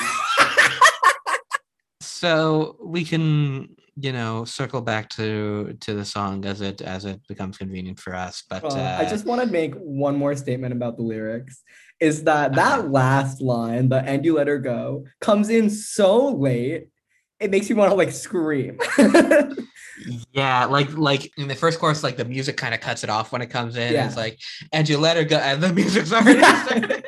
so 2.00 2.76
we 2.82 3.04
can, 3.04 3.76
you 3.96 4.12
know, 4.12 4.44
circle 4.44 4.82
back 4.82 5.08
to 5.10 5.76
to 5.80 5.94
the 5.94 6.04
song 6.04 6.44
as 6.44 6.60
it 6.60 6.82
as 6.82 7.06
it 7.06 7.20
becomes 7.28 7.56
convenient 7.56 7.98
for 7.98 8.14
us. 8.14 8.42
But 8.48 8.64
Uh, 8.64 8.76
uh, 8.76 8.98
I 9.00 9.08
just 9.08 9.24
want 9.24 9.40
to 9.40 9.46
make 9.46 9.74
one 9.74 10.16
more 10.16 10.36
statement 10.36 10.74
about 10.74 10.96
the 10.96 11.02
lyrics. 11.02 11.62
Is 11.98 12.24
that 12.24 12.54
that 12.54 12.90
last 12.90 13.40
line, 13.40 13.88
the 13.88 13.96
"and 13.96 14.24
you 14.24 14.34
let 14.34 14.48
her 14.48 14.58
go," 14.58 15.06
comes 15.20 15.48
in 15.48 15.70
so 15.70 16.28
late, 16.28 16.88
it 17.40 17.50
makes 17.50 17.70
me 17.70 17.74
want 17.76 17.90
to 17.90 17.96
like 17.96 18.12
scream. 18.12 18.78
yeah, 20.32 20.64
like 20.66 20.92
like 20.96 21.30
in 21.36 21.48
the 21.48 21.54
first 21.54 21.78
chorus, 21.78 22.02
like 22.02 22.16
the 22.16 22.24
music 22.24 22.56
kind 22.56 22.74
of 22.74 22.80
cuts 22.80 23.04
it 23.04 23.10
off 23.10 23.32
when 23.32 23.42
it 23.42 23.48
comes 23.50 23.76
in. 23.76 23.92
Yeah. 23.92 24.06
It's 24.06 24.16
like, 24.16 24.38
and 24.72 24.88
you 24.88 24.98
let 24.98 25.16
her 25.16 25.24
go, 25.24 25.36
and 25.36 25.62
the 25.62 25.72
music's 25.80 26.12
already 26.16 26.40
started. 26.42 27.04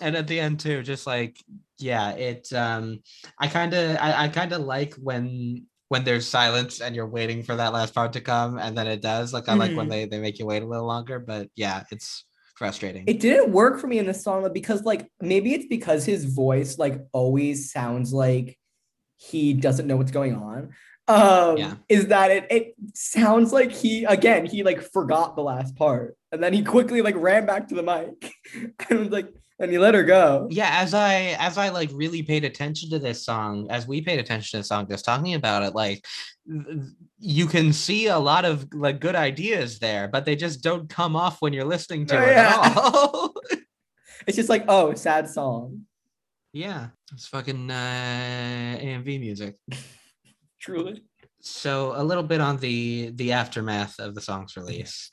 and 0.00 0.16
at 0.16 0.26
the 0.26 0.40
end 0.40 0.60
too, 0.60 0.82
just 0.82 1.06
like 1.06 1.36
yeah, 1.78 2.10
it. 2.12 2.52
Um, 2.52 3.00
I 3.38 3.46
kind 3.48 3.72
of 3.74 3.96
I, 3.98 4.24
I 4.24 4.28
kind 4.28 4.52
of 4.52 4.62
like 4.62 4.94
when 4.94 5.66
when 5.88 6.04
there's 6.04 6.26
silence 6.26 6.80
and 6.80 6.94
you're 6.94 7.06
waiting 7.08 7.42
for 7.42 7.56
that 7.56 7.72
last 7.72 7.94
part 7.94 8.12
to 8.14 8.20
come, 8.20 8.58
and 8.58 8.76
then 8.76 8.86
it 8.86 9.02
does. 9.02 9.32
Like 9.32 9.48
I 9.48 9.54
like 9.54 9.76
when 9.76 9.86
Mhm. 9.86 9.90
they 9.90 10.04
they 10.06 10.18
make 10.20 10.38
you 10.38 10.46
wait 10.46 10.62
a 10.62 10.66
little 10.66 10.86
longer, 10.86 11.18
but 11.18 11.48
yeah, 11.56 11.82
it's 11.90 12.24
frustrating. 12.56 13.04
it 13.06 13.20
didn't 13.20 13.50
work 13.52 13.80
for 13.80 13.86
me 13.86 13.98
in 13.98 14.06
the 14.06 14.12
song 14.12 14.46
because 14.52 14.82
like 14.84 15.10
maybe 15.20 15.54
it's 15.54 15.64
because 15.66 16.04
his 16.04 16.26
voice 16.26 16.78
like 16.78 17.00
always 17.12 17.72
sounds 17.72 18.12
like 18.12 18.58
he 19.16 19.54
doesn't 19.54 19.86
know 19.86 19.96
what's 19.96 20.10
going 20.10 20.34
on 20.34 20.70
um 21.10 21.56
Yeah. 21.58 21.74
is 21.88 22.06
that 22.08 22.30
it 22.30 22.46
it 22.50 22.74
sounds 22.94 23.52
like 23.52 23.72
he 23.72 24.04
again 24.04 24.46
he 24.46 24.62
like 24.62 24.80
forgot 24.82 25.36
the 25.36 25.42
last 25.42 25.76
part. 25.76 26.16
And 26.32 26.42
then 26.42 26.52
he 26.52 26.62
quickly 26.62 27.02
like 27.02 27.16
ran 27.16 27.44
back 27.46 27.68
to 27.68 27.74
the 27.74 27.82
mic 27.82 28.32
and 28.90 28.98
was 29.00 29.08
like 29.10 29.28
and 29.58 29.70
he 29.70 29.78
let 29.78 29.94
her 29.94 30.04
go. 30.04 30.46
Yeah 30.50 30.70
as 30.72 30.94
i 30.94 31.36
as 31.38 31.58
i 31.58 31.68
like 31.68 31.90
really 31.92 32.22
paid 32.22 32.44
attention 32.44 32.88
to 32.90 32.98
this 32.98 33.24
song 33.24 33.66
as 33.70 33.86
we 33.86 34.00
paid 34.00 34.18
attention 34.20 34.50
to 34.52 34.62
the 34.62 34.64
song 34.64 34.86
just 34.88 35.04
talking 35.04 35.34
about 35.34 35.62
it 35.64 35.74
like 35.74 36.04
you 37.18 37.46
can 37.46 37.72
see 37.72 38.06
a 38.06 38.18
lot 38.18 38.44
of 38.44 38.66
like 38.72 39.00
good 39.00 39.14
ideas 39.14 39.78
there 39.78 40.08
but 40.08 40.24
they 40.24 40.36
just 40.36 40.62
don't 40.62 40.88
come 40.88 41.14
off 41.16 41.42
when 41.42 41.52
you're 41.52 41.64
listening 41.76 42.06
to 42.06 42.16
Oh, 42.18 42.22
it 42.22 42.30
yeah. 42.32 42.60
at 42.64 42.76
all. 42.76 43.34
It's 44.26 44.36
just 44.36 44.48
like 44.50 44.64
oh 44.68 44.94
sad 44.94 45.28
song. 45.28 45.86
Yeah 46.52 46.88
it's 47.12 47.26
fucking 47.26 47.70
uh 47.70 48.78
amv 48.80 49.06
music 49.20 49.56
truly. 50.60 51.02
So 51.40 51.94
a 51.96 52.04
little 52.04 52.22
bit 52.22 52.40
on 52.40 52.58
the 52.58 53.10
the 53.14 53.32
aftermath 53.32 53.98
of 53.98 54.14
the 54.14 54.20
song's 54.20 54.56
release. 54.56 55.10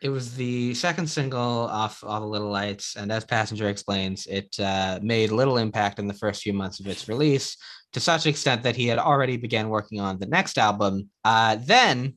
It 0.00 0.08
was 0.08 0.34
the 0.34 0.74
second 0.74 1.08
single 1.08 1.40
off 1.40 2.02
all 2.04 2.20
the 2.20 2.26
little 2.26 2.50
lights 2.50 2.96
and 2.96 3.10
as 3.12 3.24
passenger 3.24 3.68
explains 3.68 4.26
it 4.26 4.58
uh, 4.60 5.00
made 5.02 5.30
little 5.30 5.58
impact 5.58 5.98
in 5.98 6.06
the 6.06 6.14
first 6.14 6.42
few 6.42 6.52
months 6.52 6.80
of 6.80 6.86
its 6.86 7.08
release 7.08 7.56
to 7.92 8.00
such 8.00 8.26
extent 8.26 8.62
that 8.62 8.76
he 8.76 8.86
had 8.86 8.98
already 8.98 9.36
began 9.36 9.68
working 9.68 10.00
on 10.00 10.18
the 10.18 10.26
next 10.26 10.56
album. 10.56 11.10
Uh, 11.24 11.56
then 11.60 12.14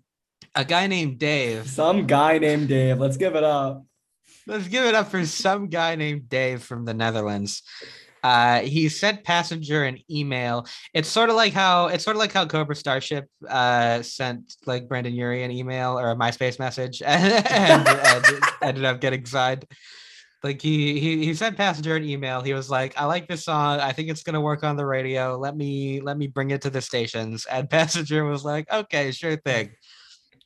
a 0.55 0.63
guy 0.63 0.87
named 0.87 1.17
dave. 1.17 1.67
Some 1.69 2.05
guy 2.05 2.37
named 2.37 2.67
dave. 2.67 2.99
Let's 2.99 3.17
give 3.17 3.35
it 3.35 3.43
up. 3.43 3.83
Let's 4.47 4.67
give 4.67 4.85
it 4.85 4.95
up 4.95 5.09
for 5.09 5.25
some 5.25 5.67
guy 5.67 5.95
named 5.95 6.29
dave 6.29 6.63
from 6.63 6.85
the 6.85 6.93
netherlands 6.93 7.63
uh, 8.23 8.59
he 8.61 8.89
sent 8.89 9.23
passenger 9.23 9.83
an 9.83 9.99
email. 10.09 10.65
It's 10.93 11.09
sort 11.09 11.29
of 11.29 11.35
like 11.35 11.53
how 11.53 11.87
it's 11.87 12.03
sort 12.03 12.15
of 12.15 12.19
like 12.19 12.31
how 12.31 12.45
cobra 12.45 12.75
starship 12.75 13.27
uh, 13.49 14.01
sent 14.01 14.55
like 14.65 14.87
Brendon 14.87 15.13
Urie 15.13 15.43
an 15.43 15.51
email 15.51 15.99
or 15.99 16.11
a 16.11 16.15
myspace 16.15 16.59
message 16.59 17.01
and, 17.05 17.47
and, 17.47 17.87
and 17.87 18.25
ended 18.61 18.85
up 18.85 19.01
getting 19.01 19.25
signed. 19.25 19.65
Like 20.43 20.61
he, 20.61 20.99
he 20.99 21.23
he 21.23 21.33
sent 21.35 21.55
passenger 21.55 21.95
an 21.95 22.03
email. 22.03 22.41
He 22.41 22.53
was 22.53 22.67
like 22.69 22.93
i 22.97 23.05
like 23.05 23.27
this 23.27 23.45
song. 23.45 23.79
I 23.79 23.91
think 23.91 24.09
it's 24.09 24.23
to 24.23 24.41
work 24.41 24.63
on 24.63 24.75
the 24.75 24.85
radio. 24.85 25.37
Let 25.37 25.55
me 25.55 26.01
let 26.01 26.17
me 26.17 26.27
bring 26.27 26.49
it 26.49 26.61
to 26.63 26.71
the 26.71 26.81
stations. 26.81 27.45
And 27.45 27.69
passenger 27.69 28.25
was 28.25 28.43
like 28.43 28.71
okay 28.71 29.11
sure 29.11 29.35
thing 29.37 29.71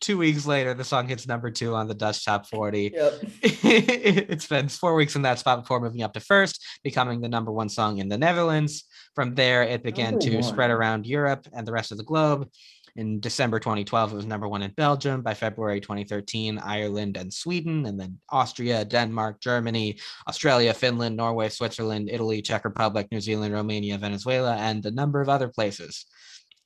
two 0.01 0.17
weeks 0.17 0.45
later 0.45 0.73
the 0.73 0.83
song 0.83 1.07
hits 1.07 1.27
number 1.27 1.49
two 1.49 1.73
on 1.75 1.87
the 1.87 1.93
dutch 1.93 2.25
top 2.25 2.47
40 2.47 2.91
yep 2.93 3.13
it 3.41 4.41
spends 4.41 4.77
four 4.77 4.95
weeks 4.95 5.15
in 5.15 5.21
that 5.23 5.39
spot 5.39 5.61
before 5.61 5.79
moving 5.79 6.03
up 6.03 6.13
to 6.13 6.19
first, 6.19 6.63
becoming 6.83 7.21
the 7.21 7.29
number 7.29 7.51
one 7.51 7.69
song 7.69 7.97
in 7.99 8.09
the 8.09 8.17
Netherlands. 8.17 8.85
From 9.13 9.35
there, 9.35 9.63
it 9.63 9.83
began 9.83 10.13
Number 10.13 10.25
to 10.25 10.43
spread 10.43 10.71
around 10.71 11.05
Europe 11.05 11.47
and 11.53 11.65
the 11.65 11.71
rest 11.71 11.91
of 11.91 11.97
the 11.97 12.03
globe. 12.03 12.49
In 12.95 13.19
December 13.19 13.59
2012, 13.59 14.13
it 14.13 14.15
was 14.15 14.25
number 14.25 14.47
one 14.47 14.61
in 14.61 14.71
Belgium. 14.71 15.21
By 15.21 15.33
February 15.33 15.81
2013, 15.81 16.59
Ireland 16.59 17.17
and 17.17 17.33
Sweden, 17.33 17.85
and 17.85 17.99
then 17.99 18.19
Austria, 18.29 18.85
Denmark, 18.85 19.41
Germany, 19.41 19.99
Australia, 20.29 20.73
Finland, 20.73 21.17
Norway, 21.17 21.49
Switzerland, 21.49 22.09
Italy, 22.09 22.41
Czech 22.41 22.63
Republic, 22.63 23.07
New 23.11 23.19
Zealand, 23.19 23.53
Romania, 23.53 23.97
Venezuela, 23.97 24.55
and 24.55 24.85
a 24.85 24.91
number 24.91 25.21
of 25.21 25.27
other 25.27 25.49
places. 25.49 26.05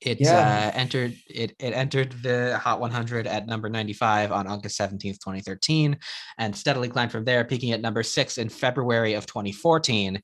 It 0.00 0.20
Yeah. 0.20 0.70
uh, 0.74 0.78
entered 0.78 1.16
it, 1.28 1.54
it 1.58 1.72
entered 1.72 2.12
the 2.22 2.58
Hot 2.58 2.80
100 2.80 3.26
at 3.26 3.46
number 3.46 3.68
95 3.68 4.32
on 4.32 4.46
August 4.46 4.78
17th, 4.78 5.18
2013, 5.20 5.98
and 6.38 6.56
steadily 6.56 6.88
climbed 6.88 7.12
from 7.12 7.24
there, 7.24 7.44
peaking 7.44 7.72
at 7.72 7.82
number 7.82 8.02
six 8.02 8.38
in 8.38 8.48
February 8.48 9.14
of 9.14 9.26
2014. 9.26 10.20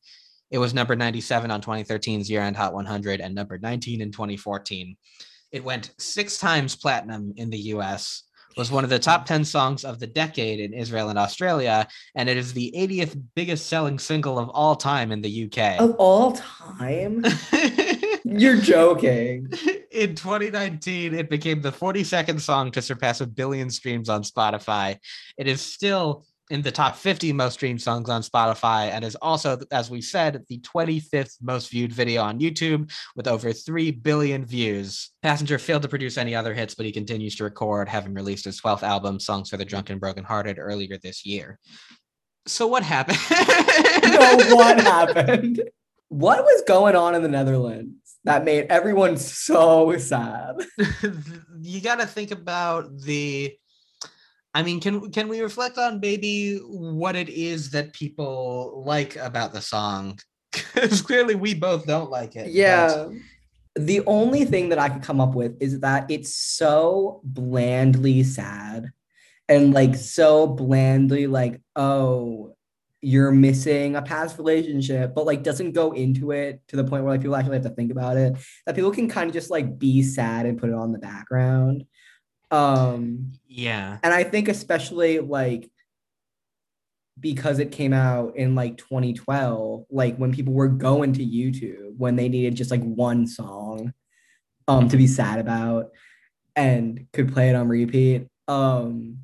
It 0.50 0.58
was 0.58 0.72
number 0.72 0.96
97 0.96 1.50
on 1.50 1.60
2013's 1.60 2.30
year-end 2.30 2.56
Hot 2.56 2.72
100 2.72 3.20
and 3.20 3.34
number 3.34 3.58
19 3.58 4.00
in 4.00 4.12
2014. 4.12 4.96
It 5.52 5.64
went 5.64 5.90
six 5.98 6.38
times 6.38 6.74
platinum 6.76 7.32
in 7.36 7.50
the 7.50 7.58
US, 7.74 8.22
was 8.56 8.70
one 8.70 8.84
of 8.84 8.90
the 8.90 8.98
top 8.98 9.26
10 9.26 9.44
songs 9.44 9.84
of 9.84 10.00
the 10.00 10.06
decade 10.06 10.60
in 10.60 10.72
Israel 10.72 11.10
and 11.10 11.18
Australia, 11.18 11.86
and 12.14 12.28
it 12.28 12.36
is 12.38 12.52
the 12.54 12.72
80th 12.74 13.20
biggest 13.34 13.66
selling 13.66 13.98
single 13.98 14.38
of 14.38 14.48
all 14.50 14.76
time 14.76 15.12
in 15.12 15.20
the 15.20 15.44
UK. 15.44 15.78
Of 15.80 15.94
all 15.98 16.32
time? 16.32 17.22
You're 18.38 18.60
joking. 18.60 19.48
in 19.92 20.16
2019, 20.16 21.14
it 21.14 21.30
became 21.30 21.62
the 21.62 21.70
42nd 21.70 22.40
song 22.40 22.72
to 22.72 22.82
surpass 22.82 23.20
a 23.20 23.26
billion 23.26 23.70
streams 23.70 24.08
on 24.08 24.24
Spotify. 24.24 24.96
It 25.38 25.46
is 25.46 25.60
still 25.60 26.26
in 26.50 26.62
the 26.62 26.72
top 26.72 26.96
50 26.96 27.32
most 27.32 27.54
streamed 27.54 27.80
songs 27.80 28.08
on 28.08 28.22
Spotify 28.22 28.90
and 28.90 29.04
is 29.04 29.14
also, 29.16 29.58
as 29.70 29.90
we 29.90 30.00
said, 30.00 30.44
the 30.48 30.58
25th 30.60 31.36
most 31.40 31.70
viewed 31.70 31.92
video 31.92 32.22
on 32.22 32.40
YouTube 32.40 32.90
with 33.14 33.28
over 33.28 33.52
3 33.52 33.92
billion 33.92 34.44
views. 34.44 35.10
Passenger 35.22 35.58
failed 35.58 35.82
to 35.82 35.88
produce 35.88 36.18
any 36.18 36.34
other 36.34 36.52
hits, 36.52 36.74
but 36.74 36.86
he 36.86 36.92
continues 36.92 37.36
to 37.36 37.44
record, 37.44 37.88
having 37.88 38.12
released 38.12 38.44
his 38.44 38.60
12th 38.60 38.82
album, 38.82 39.20
Songs 39.20 39.50
for 39.50 39.56
the 39.56 39.64
Drunk 39.64 39.90
and 39.90 40.00
Brokenhearted, 40.00 40.58
earlier 40.58 40.98
this 40.98 41.24
year. 41.24 41.60
So, 42.48 42.66
what 42.66 42.82
happened? 42.84 43.18
no, 43.30 44.56
what 44.56 44.80
happened? 44.80 45.62
What 46.08 46.44
was 46.44 46.62
going 46.66 46.94
on 46.94 47.16
in 47.16 47.22
the 47.22 47.28
Netherlands 47.28 48.05
that 48.26 48.44
made 48.44 48.66
everyone 48.68 49.16
so 49.16 49.96
sad? 49.98 50.56
you 51.60 51.80
got 51.80 51.98
to 52.00 52.06
think 52.06 52.30
about 52.30 52.98
the 53.00 53.56
I 54.54 54.62
mean, 54.62 54.80
can 54.80 55.10
can 55.10 55.28
we 55.28 55.40
reflect 55.40 55.76
on 55.78 56.00
maybe 56.00 56.58
what 56.58 57.14
it 57.14 57.28
is 57.28 57.70
that 57.72 57.92
people 57.92 58.82
like 58.86 59.16
about 59.16 59.52
the 59.52 59.60
song? 59.60 60.18
Because 60.74 61.02
clearly 61.02 61.34
we 61.34 61.52
both 61.54 61.86
don't 61.86 62.10
like 62.10 62.36
it. 62.36 62.44
but- 62.46 62.52
Yeah. 62.52 63.08
The 63.78 64.00
only 64.06 64.46
thing 64.46 64.70
that 64.70 64.78
I 64.78 64.88
could 64.88 65.02
come 65.02 65.20
up 65.20 65.34
with 65.34 65.56
is 65.60 65.80
that 65.80 66.10
it's 66.10 66.34
so 66.34 67.20
blandly 67.24 68.22
sad 68.22 68.90
and 69.50 69.74
like 69.74 69.94
so 69.94 70.46
blandly 70.46 71.26
like, 71.26 71.60
oh, 71.76 72.55
you're 73.02 73.30
missing 73.30 73.96
a 73.96 74.02
past 74.02 74.38
relationship, 74.38 75.14
but 75.14 75.26
like 75.26 75.42
doesn't 75.42 75.72
go 75.72 75.92
into 75.92 76.30
it 76.30 76.62
to 76.68 76.76
the 76.76 76.84
point 76.84 77.04
where 77.04 77.12
like 77.12 77.20
people 77.20 77.36
actually 77.36 77.56
have 77.56 77.64
to 77.64 77.70
think 77.70 77.92
about 77.92 78.16
it. 78.16 78.36
That 78.64 78.74
people 78.74 78.90
can 78.90 79.08
kind 79.08 79.28
of 79.28 79.34
just 79.34 79.50
like 79.50 79.78
be 79.78 80.02
sad 80.02 80.46
and 80.46 80.58
put 80.58 80.70
it 80.70 80.74
on 80.74 80.92
the 80.92 80.98
background. 80.98 81.84
Um 82.50 83.32
yeah. 83.46 83.98
and 84.02 84.14
I 84.14 84.24
think 84.24 84.48
especially 84.48 85.18
like 85.18 85.70
because 87.18 87.58
it 87.58 87.72
came 87.72 87.92
out 87.92 88.36
in 88.36 88.54
like 88.54 88.76
2012, 88.76 89.86
like 89.90 90.16
when 90.16 90.32
people 90.32 90.52
were 90.52 90.68
going 90.68 91.12
to 91.14 91.26
YouTube 91.26 91.96
when 91.96 92.16
they 92.16 92.28
needed 92.28 92.54
just 92.54 92.70
like 92.70 92.82
one 92.82 93.26
song 93.26 93.92
um 94.68 94.88
to 94.88 94.96
be 94.96 95.06
sad 95.06 95.38
about 95.38 95.90
and 96.54 97.06
could 97.12 97.32
play 97.32 97.50
it 97.50 97.54
on 97.54 97.68
repeat. 97.68 98.26
Um 98.48 99.18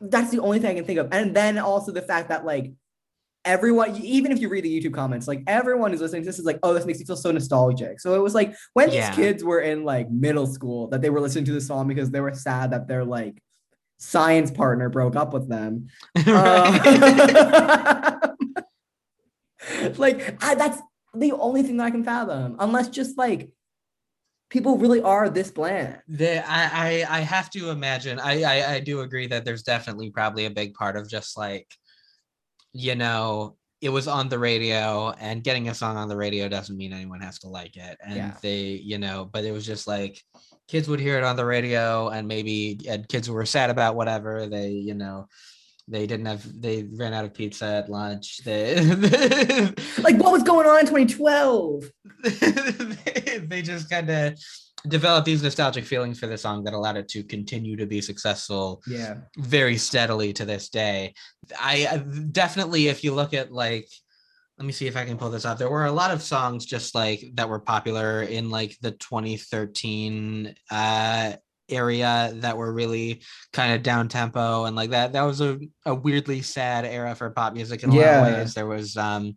that's 0.00 0.30
the 0.30 0.40
only 0.40 0.58
thing 0.58 0.70
I 0.70 0.74
can 0.74 0.84
think 0.84 0.98
of. 0.98 1.08
And 1.12 1.34
then 1.34 1.58
also 1.58 1.90
the 1.90 2.02
fact 2.02 2.28
that 2.28 2.44
like 2.44 2.72
everyone 3.46 3.96
even 3.96 4.32
if 4.32 4.40
you 4.40 4.48
read 4.50 4.64
the 4.64 4.80
YouTube 4.80 4.92
comments, 4.92 5.26
like 5.26 5.42
everyone 5.46 5.90
who's 5.92 6.00
listening 6.02 6.22
to 6.22 6.26
this 6.26 6.38
is 6.38 6.44
like, 6.44 6.58
oh, 6.62 6.74
this 6.74 6.84
makes 6.84 6.98
me 6.98 7.04
feel 7.06 7.16
so 7.16 7.30
nostalgic. 7.30 8.00
So 8.00 8.14
it 8.14 8.22
was 8.22 8.34
like 8.34 8.54
when 8.74 8.90
Yeah. 8.90 9.08
these 9.08 9.16
kids 9.16 9.44
were 9.44 9.60
in 9.60 9.84
like 9.84 10.10
middle 10.10 10.46
school 10.46 10.88
that 10.88 11.00
they 11.00 11.08
were 11.10 11.20
listening 11.20 11.44
to 11.46 11.52
the 11.52 11.60
song 11.60 11.88
because 11.88 12.10
they 12.10 12.20
were 12.20 12.34
sad 12.34 12.72
that 12.72 12.88
their 12.88 13.04
like 13.04 13.42
science 13.98 14.50
partner 14.50 14.90
broke 14.90 15.16
up 15.16 15.32
with 15.32 15.48
them. 15.48 15.86
Um, 16.26 16.80
like 19.96 20.36
I, 20.44 20.54
that's 20.54 20.80
the 21.14 21.32
only 21.32 21.62
thing 21.62 21.78
that 21.78 21.84
I 21.84 21.90
can 21.90 22.04
fathom, 22.04 22.56
unless 22.58 22.88
just 22.88 23.16
like 23.16 23.50
people 24.50 24.78
really 24.78 25.00
are 25.00 25.28
this 25.30 25.50
bland. 25.50 25.98
The, 26.08 26.44
I, 26.48 27.04
I 27.08 27.18
I 27.18 27.20
have 27.20 27.50
to 27.50 27.70
imagine. 27.70 28.20
I, 28.20 28.42
I 28.42 28.74
I 28.74 28.80
do 28.80 29.00
agree 29.00 29.26
that 29.28 29.44
there's 29.44 29.62
definitely 29.62 30.10
probably 30.10 30.44
a 30.44 30.50
big 30.50 30.74
part 30.74 30.96
of 30.96 31.08
just 31.08 31.36
like, 31.36 31.66
you 32.78 32.94
know, 32.94 33.56
it 33.80 33.90
was 33.90 34.08
on 34.08 34.28
the 34.28 34.38
radio, 34.38 35.10
and 35.20 35.44
getting 35.44 35.68
a 35.68 35.74
song 35.74 35.96
on 35.96 36.08
the 36.08 36.16
radio 36.16 36.48
doesn't 36.48 36.76
mean 36.76 36.92
anyone 36.92 37.20
has 37.20 37.38
to 37.40 37.48
like 37.48 37.76
it. 37.76 37.96
And 38.04 38.16
Yeah. 38.16 38.34
they, 38.42 38.62
you 38.84 38.98
know, 38.98 39.28
but 39.30 39.44
it 39.44 39.52
was 39.52 39.66
just 39.66 39.86
like 39.86 40.20
kids 40.68 40.88
would 40.88 40.98
hear 41.00 41.18
it 41.18 41.24
on 41.24 41.36
the 41.36 41.44
radio, 41.44 42.08
and 42.08 42.26
maybe 42.26 42.80
and 42.88 43.06
kids 43.08 43.28
were 43.30 43.46
sad 43.46 43.70
about 43.70 43.94
whatever 43.96 44.46
they, 44.46 44.70
you 44.70 44.94
know. 44.94 45.26
They 45.88 46.08
didn't 46.08 46.26
have. 46.26 46.42
They 46.60 46.82
ran 46.82 47.14
out 47.14 47.24
of 47.26 47.32
pizza 47.32 47.64
at 47.64 47.88
lunch. 47.88 48.38
They, 48.44 48.74
Like 49.98 50.16
what 50.16 50.32
was 50.32 50.42
going 50.42 50.66
on 50.66 50.80
in 50.80 50.86
2012? 50.86 51.84
they, 52.24 53.38
they 53.46 53.62
just 53.62 53.88
kind 53.88 54.10
of 54.10 54.34
developed 54.88 55.26
these 55.26 55.42
nostalgic 55.42 55.84
feelings 55.84 56.18
for 56.18 56.26
the 56.26 56.38
song 56.38 56.64
that 56.64 56.74
allowed 56.74 56.96
it 56.96 57.08
to 57.08 57.22
continue 57.22 57.76
to 57.76 57.86
be 57.86 58.00
successful 58.00 58.82
Yeah. 58.86 59.16
very 59.38 59.76
steadily 59.76 60.32
to 60.34 60.44
this 60.44 60.68
day. 60.68 61.14
I 61.60 61.86
I- 61.90 61.98
definitely, 62.30 62.88
if 62.88 63.02
you 63.04 63.14
look 63.14 63.34
at 63.34 63.52
like, 63.52 63.88
let 64.58 64.64
me 64.66 64.72
see 64.72 64.86
if 64.86 64.96
I 64.96 65.04
can 65.04 65.18
pull 65.18 65.30
this 65.30 65.44
up. 65.44 65.58
There 65.58 65.68
were 65.68 65.84
a 65.86 65.92
lot 65.92 66.10
of 66.12 66.22
songs 66.22 66.64
just 66.64 66.94
like 66.94 67.22
that 67.34 67.48
were 67.48 67.60
popular 67.60 68.22
in 68.22 68.48
like 68.50 68.76
the 68.80 68.92
2013 68.92 70.54
uh 70.70 71.32
area 71.68 72.30
that 72.36 72.56
were 72.56 72.72
really 72.72 73.20
kind 73.52 73.74
of 73.74 73.82
down 73.82 74.06
tempo 74.08 74.66
and 74.66 74.76
like 74.76 74.90
that 74.90 75.12
that 75.14 75.22
was 75.22 75.40
a, 75.40 75.58
a 75.84 75.92
weirdly 75.92 76.40
sad 76.40 76.84
era 76.84 77.12
for 77.16 77.28
pop 77.30 77.54
music 77.54 77.82
in 77.82 77.90
a 77.90 77.92
lot 77.92 78.02
of 78.04 78.22
ways 78.36 78.54
there 78.54 78.68
was 78.68 78.96
um 78.96 79.36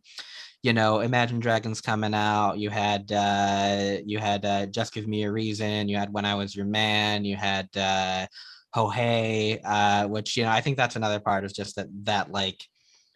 you 0.63 0.73
know 0.73 0.99
imagine 0.99 1.39
dragons 1.39 1.81
coming 1.81 2.13
out 2.13 2.57
you 2.57 2.69
had 2.69 3.11
uh 3.11 3.97
you 4.05 4.19
had 4.19 4.45
uh 4.45 4.65
just 4.65 4.93
give 4.93 5.07
me 5.07 5.23
a 5.23 5.31
reason 5.31 5.87
you 5.87 5.97
had 5.97 6.11
when 6.11 6.25
i 6.25 6.35
was 6.35 6.55
your 6.55 6.65
man 6.65 7.23
you 7.23 7.35
had 7.35 7.67
uh 7.77 8.25
ho 8.73 8.89
hey 8.89 9.59
uh 9.63 10.07
which 10.07 10.35
you 10.35 10.43
know 10.43 10.49
i 10.51 10.61
think 10.61 10.75
that's 10.77 10.95
another 10.97 11.19
part 11.19 11.43
is 11.45 11.53
just 11.53 11.75
that 11.75 11.87
that 12.03 12.31
like 12.31 12.61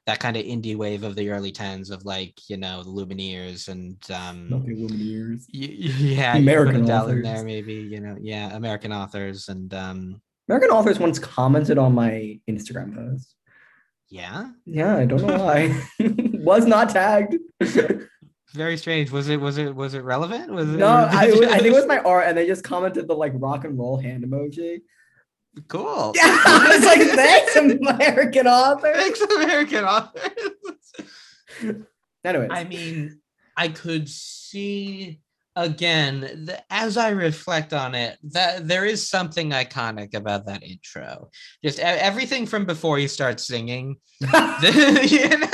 that 0.06 0.20
kind 0.20 0.36
of 0.36 0.44
indie 0.44 0.76
wave 0.76 1.04
of 1.04 1.16
the 1.16 1.30
early 1.30 1.52
10s 1.52 1.90
of 1.90 2.04
like 2.06 2.34
you 2.50 2.58
know 2.58 2.82
the 2.84 2.90
lumineers 2.90 3.68
and 3.68 3.98
um 4.12 4.50
y- 5.54 5.68
y- 5.80 5.94
yeah 6.16 6.38
American 6.38 6.84
authors. 6.90 7.24
there 7.24 7.44
maybe 7.44 7.74
you 7.74 8.00
know 8.00 8.18
yeah 8.22 8.56
american 8.56 8.92
authors 8.94 9.50
and 9.50 9.74
um 9.74 10.22
American 10.50 10.72
authors 10.72 11.00
once 11.00 11.20
commented 11.20 11.78
on 11.78 11.94
my 11.96 12.38
Instagram 12.50 12.94
post. 12.94 13.36
Yeah 14.14 14.52
Yeah, 14.66 14.96
I 14.98 15.06
don't 15.06 15.24
know 15.24 15.38
why. 15.44 15.60
was 16.52 16.66
not 16.68 16.90
tagged. 16.92 17.36
very 18.54 18.78
strange 18.78 19.10
was 19.10 19.28
it 19.30 19.42
was 19.42 19.58
it 19.58 19.74
was 19.76 19.96
it 19.96 20.04
relevant 20.04 20.52
was 20.52 20.70
it 20.70 20.78
no, 20.78 20.88
I, 21.12 21.26
it 21.28 21.32
was- 21.40 21.50
I 21.50 21.58
think 21.58 21.74
it 21.74 21.74
was 21.74 21.88
my 21.88 21.98
art, 22.00 22.26
and 22.28 22.38
they 22.38 22.46
just 22.46 22.64
commented 22.64 23.08
the 23.08 23.16
like 23.16 23.34
rock 23.36 23.66
and 23.66 23.78
roll 23.78 23.98
hand 23.98 24.24
emoji. 24.24 24.82
cool 25.68 26.14
Yeah, 26.16 26.38
I 26.46 26.76
was 26.78 26.86
like, 26.86 27.02
thanks, 27.24 27.56
American 27.56 28.46
author. 28.48 28.94
thanks 28.94 29.22
american 29.22 29.84
authors 29.84 30.30
Anyways, 32.24 32.50
I 32.52 32.64
mean, 32.64 33.20
I 33.58 33.68
could 33.70 34.08
see 34.10 35.20
again 35.56 36.46
th- 36.48 36.60
as 36.70 36.98
I 36.98 37.10
reflect 37.10 37.74
on 37.74 37.96
it 37.96 38.18
that 38.32 38.68
there 38.68 38.86
is 38.86 39.08
something 39.08 39.52
iconic 39.52 40.16
about 40.16 40.46
that 40.48 40.64
intro. 40.64 41.30
Just 41.64 41.80
everything 41.80 42.46
from 42.46 42.66
before 42.66 43.00
you 43.00 43.08
start 43.08 43.40
singing, 43.40 43.98
the- 44.20 45.00
you 45.10 45.38
know, 45.38 45.48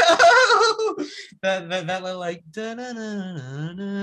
that 1.42 1.70
that, 1.70 1.88
that 1.88 2.04
like 2.04 2.44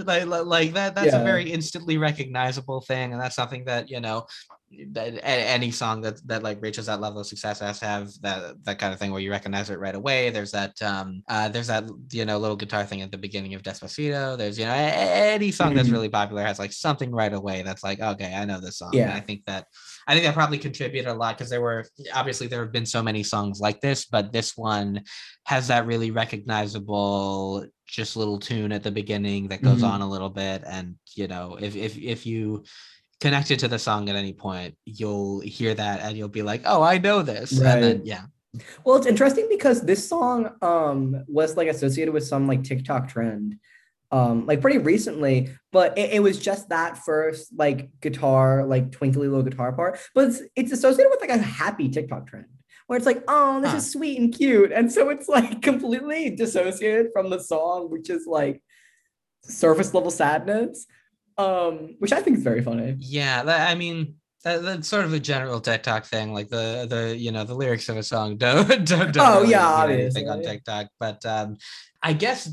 like 0.07 0.27
like- 0.47 0.75
that. 0.75 0.95
That's 0.95 1.15
a 1.15 1.23
very 1.23 1.51
instantly 1.51 1.99
recognizable 1.99 2.81
thing, 2.81 3.13
and 3.13 3.21
that's 3.21 3.37
something 3.37 3.65
that 3.67 3.91
you 3.91 4.01
know. 4.01 4.27
That 4.91 5.21
any 5.23 5.71
song 5.71 6.01
that 6.01 6.21
that 6.27 6.43
like 6.43 6.61
reaches 6.61 6.87
that 6.87 7.01
level 7.01 7.21
of 7.21 7.27
success 7.29 7.61
has 7.61 7.79
to 7.79 7.87
have 7.87 8.11
that 8.23 8.65
that 8.65 8.81
kind 8.81 8.93
of 8.93 8.99
thing 8.99 9.13
where 9.13 9.21
you 9.21 9.31
recognize 9.31 9.71
it 9.71 9.79
right 9.79 9.95
away. 9.95 10.31
There's 10.31 10.51
that 10.51 10.75
um 10.83 11.23
uh 11.29 11.49
there's 11.49 11.69
that 11.69 11.85
you 12.11 12.25
know 12.25 12.37
little 12.37 12.57
guitar 12.57 12.85
thing 12.85 13.01
at 13.01 13.13
the 13.13 13.17
beginning 13.17 13.55
of 13.55 13.63
Despacito. 13.63 14.37
There's 14.37 14.59
you 14.59 14.65
know 14.65 14.73
any 14.75 15.53
song 15.53 15.75
that's 15.75 15.89
Mhm. 15.89 15.93
really 15.93 16.09
popular 16.09 16.43
has 16.43 16.59
like 16.59 16.73
something 16.73 17.13
right 17.13 17.33
away 17.33 17.63
that's 17.63 17.85
like 17.85 18.01
okay 18.01 18.35
I 18.35 18.45
know 18.45 18.61
this 18.61 18.79
song. 18.79 18.91
And 18.97 19.09
Yeah. 19.09 19.15
I 19.15 19.21
think 19.21 19.45
that 19.47 19.67
I 20.07 20.15
think 20.15 20.25
that 20.25 20.35
probably 20.35 20.59
contributed 20.59 21.11
a 21.11 21.15
lot 21.15 21.37
because 21.37 21.51
there 21.51 21.61
were 21.61 21.85
obviously 22.15 22.47
there 22.47 22.61
have 22.63 22.73
been 22.73 22.87
so 22.87 23.03
many 23.03 23.23
songs 23.23 23.61
like 23.61 23.81
this, 23.81 24.05
but 24.05 24.33
this 24.33 24.57
one 24.57 25.03
has 25.47 25.69
that 25.69 25.87
really 25.87 26.11
recognizable 26.11 27.67
just 27.87 28.17
little 28.17 28.39
tune 28.39 28.73
at 28.73 28.83
the 28.83 28.91
beginning 28.91 29.49
that 29.49 29.63
goes 29.63 29.83
Mhm. 29.83 29.89
on 29.89 30.01
a 30.01 30.09
little 30.09 30.29
bit 30.31 30.63
and 30.67 30.97
you 31.15 31.29
know 31.29 31.57
if 31.61 31.77
if 31.77 31.97
if 31.97 32.27
you 32.27 32.65
connected 33.21 33.61
to 33.61 33.69
the 33.69 33.79
song 33.79 34.09
at 34.09 34.17
any 34.17 34.33
point 34.33 34.77
you'll 34.85 35.39
hear 35.41 35.73
that 35.73 36.01
and 36.01 36.17
you'll 36.19 36.29
be 36.29 36.43
like 36.43 36.63
oh 36.65 36.83
i 36.83 36.99
know 36.99 37.23
this 37.23 37.53
and 37.53 37.83
then 37.83 38.01
yeah 38.05 38.23
well, 38.85 38.97
it's 38.97 39.07
interesting 39.07 39.47
because 39.51 39.83
this 39.83 40.09
song 40.09 40.51
um 40.63 41.23
was 41.29 41.57
like 41.57 41.69
associated 41.69 42.13
with 42.13 42.25
some 42.25 42.49
like 42.49 42.65
TikTok 42.65 43.07
trend 43.09 43.57
um 44.13 44.47
like 44.47 44.61
pretty 44.61 44.79
recently 44.79 45.51
but 45.73 45.97
it, 45.99 46.11
it 46.15 46.21
was 46.23 46.39
just 46.39 46.69
that 46.69 46.99
first 46.99 47.51
like 47.57 47.91
guitar 48.01 48.65
like 48.65 48.93
twinkly 48.93 49.27
little 49.29 49.43
guitar 49.43 49.73
part 49.73 49.99
but 50.15 50.29
it's, 50.29 50.43
it's 50.55 50.73
associated 50.73 51.11
with 51.11 51.21
like 51.21 51.31
a 51.31 51.39
happy 51.43 51.89
tiktok 51.89 52.27
trend 52.27 52.47
where 52.87 52.97
it's 52.97 53.07
like 53.07 53.23
oh 53.27 53.61
this 53.61 53.73
Huh. 53.73 53.77
is 53.79 53.91
sweet 53.91 54.19
and 54.19 54.33
cute 54.33 54.71
and 54.71 54.93
so 54.93 55.09
it's 55.11 55.29
like 55.29 55.61
completely 55.63 56.31
dissociated 56.31 57.09
from 57.13 57.31
the 57.31 57.41
song 57.41 57.91
which 57.91 58.09
is 58.11 58.27
like 58.27 58.63
surface 59.43 59.93
level 59.95 60.11
sadness 60.11 60.87
um 61.39 61.97
which 61.99 62.13
i 62.13 62.21
think 62.21 62.37
is 62.39 62.43
very 62.43 62.63
funny 62.63 62.97
Yeah, 62.99 63.43
that, 63.43 63.69
I 63.71 63.75
mean 63.75 64.17
that, 64.45 64.63
that's 64.63 64.87
sort 64.89 65.05
of 65.05 65.13
a 65.13 65.19
general 65.19 65.61
TikTok 65.61 66.05
thing. 66.05 66.33
Like 66.33 66.49
the 66.49 66.87
the 66.89 67.17
you 67.17 67.33
know 67.33 67.43
the 67.43 67.55
lyrics 67.55 67.89
of 67.89 67.97
a 67.97 68.03
song 68.05 68.37
don't 68.37 68.69
don't, 68.85 69.13
don't 69.13 69.17
Oh, 69.19 69.41
really 69.41 69.51
yeah, 69.51 69.85
anything 69.89 70.29
on. 70.29 70.41
TikTok. 70.41 70.87
But 71.01 71.27
um, 71.27 71.57
I 72.01 72.13
guess 72.13 72.49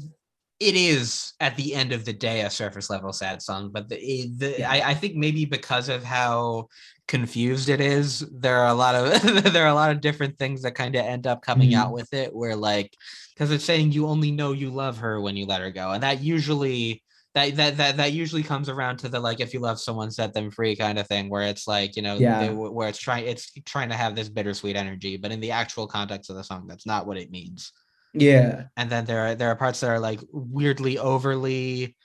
it 0.63 0.75
is 0.75 1.33
at 1.39 1.55
the 1.57 1.75
end 1.75 1.91
of 1.91 2.05
the 2.05 2.13
day 2.13 2.41
a 2.41 2.49
surface 2.49 2.89
level 2.89 3.11
sad 3.11 3.41
song. 3.41 3.71
But 3.73 3.89
the, 3.89 3.97
eh, 3.97 4.25
the 4.37 4.55
Yeah. 4.59 4.71
I, 4.71 4.89
I 4.91 4.93
think 4.93 5.15
maybe 5.15 5.45
because 5.45 5.89
of 5.89 6.03
how 6.03 6.67
confused 7.07 7.69
it 7.69 7.81
is, 7.81 8.19
there 8.31 8.57
are 8.57 8.69
a 8.69 8.73
lot 8.73 8.95
of 8.95 9.21
there 9.53 9.65
are 9.65 9.69
a 9.69 9.75
lot 9.75 9.91
of 9.91 10.01
different 10.01 10.37
things 10.37 10.61
that 10.61 10.75
kind 10.75 10.95
of 10.95 11.05
end 11.05 11.27
up 11.27 11.41
coming 11.41 11.73
out 11.75 11.87
mm-hmm. 11.87 11.95
with 11.95 12.13
it. 12.13 12.33
Where 12.33 12.55
like 12.55 12.95
because 13.33 13.51
it's 13.51 13.65
saying 13.65 13.91
you 13.91 14.07
only 14.07 14.31
know 14.31 14.51
you 14.51 14.69
love 14.69 14.97
her 14.99 15.19
when 15.19 15.35
you 15.35 15.45
let 15.45 15.61
her 15.61 15.71
go, 15.71 15.91
and 15.91 16.03
that 16.03 16.21
usually 16.21 17.03
that 17.33 17.55
that 17.55 17.77
that 17.77 17.97
that 17.97 18.11
usually 18.13 18.43
comes 18.43 18.69
around 18.69 18.97
to 18.97 19.09
the 19.09 19.19
like 19.19 19.39
if 19.39 19.53
you 19.53 19.59
love 19.59 19.79
someone 19.79 20.11
set 20.11 20.33
them 20.33 20.51
free 20.51 20.75
kind 20.75 20.99
of 20.99 21.07
thing 21.07 21.29
where 21.29 21.43
it's 21.43 21.67
like 21.67 21.95
you 21.95 22.01
know 22.01 22.15
Yeah. 22.15 22.39
they- 22.39 22.53
where 22.53 22.87
it's 22.87 22.99
trying 22.99 23.25
it's 23.25 23.51
trying 23.65 23.89
to 23.89 23.95
have 23.95 24.15
this 24.15 24.29
bittersweet 24.29 24.75
energy 24.75 25.17
but 25.17 25.31
in 25.31 25.39
the 25.39 25.51
actual 25.51 25.87
context 25.87 26.29
of 26.29 26.35
the 26.35 26.43
song 26.43 26.67
that's 26.67 26.85
not 26.85 27.07
what 27.07 27.17
it 27.17 27.31
means 27.31 27.71
yeah 28.13 28.65
and 28.77 28.89
then 28.89 29.05
there 29.05 29.19
are 29.27 29.35
there 29.35 29.49
are 29.49 29.55
parts 29.55 29.79
that 29.79 29.89
are 29.89 29.99
like 29.99 30.19
weirdly 30.31 30.97
overly 30.97 31.95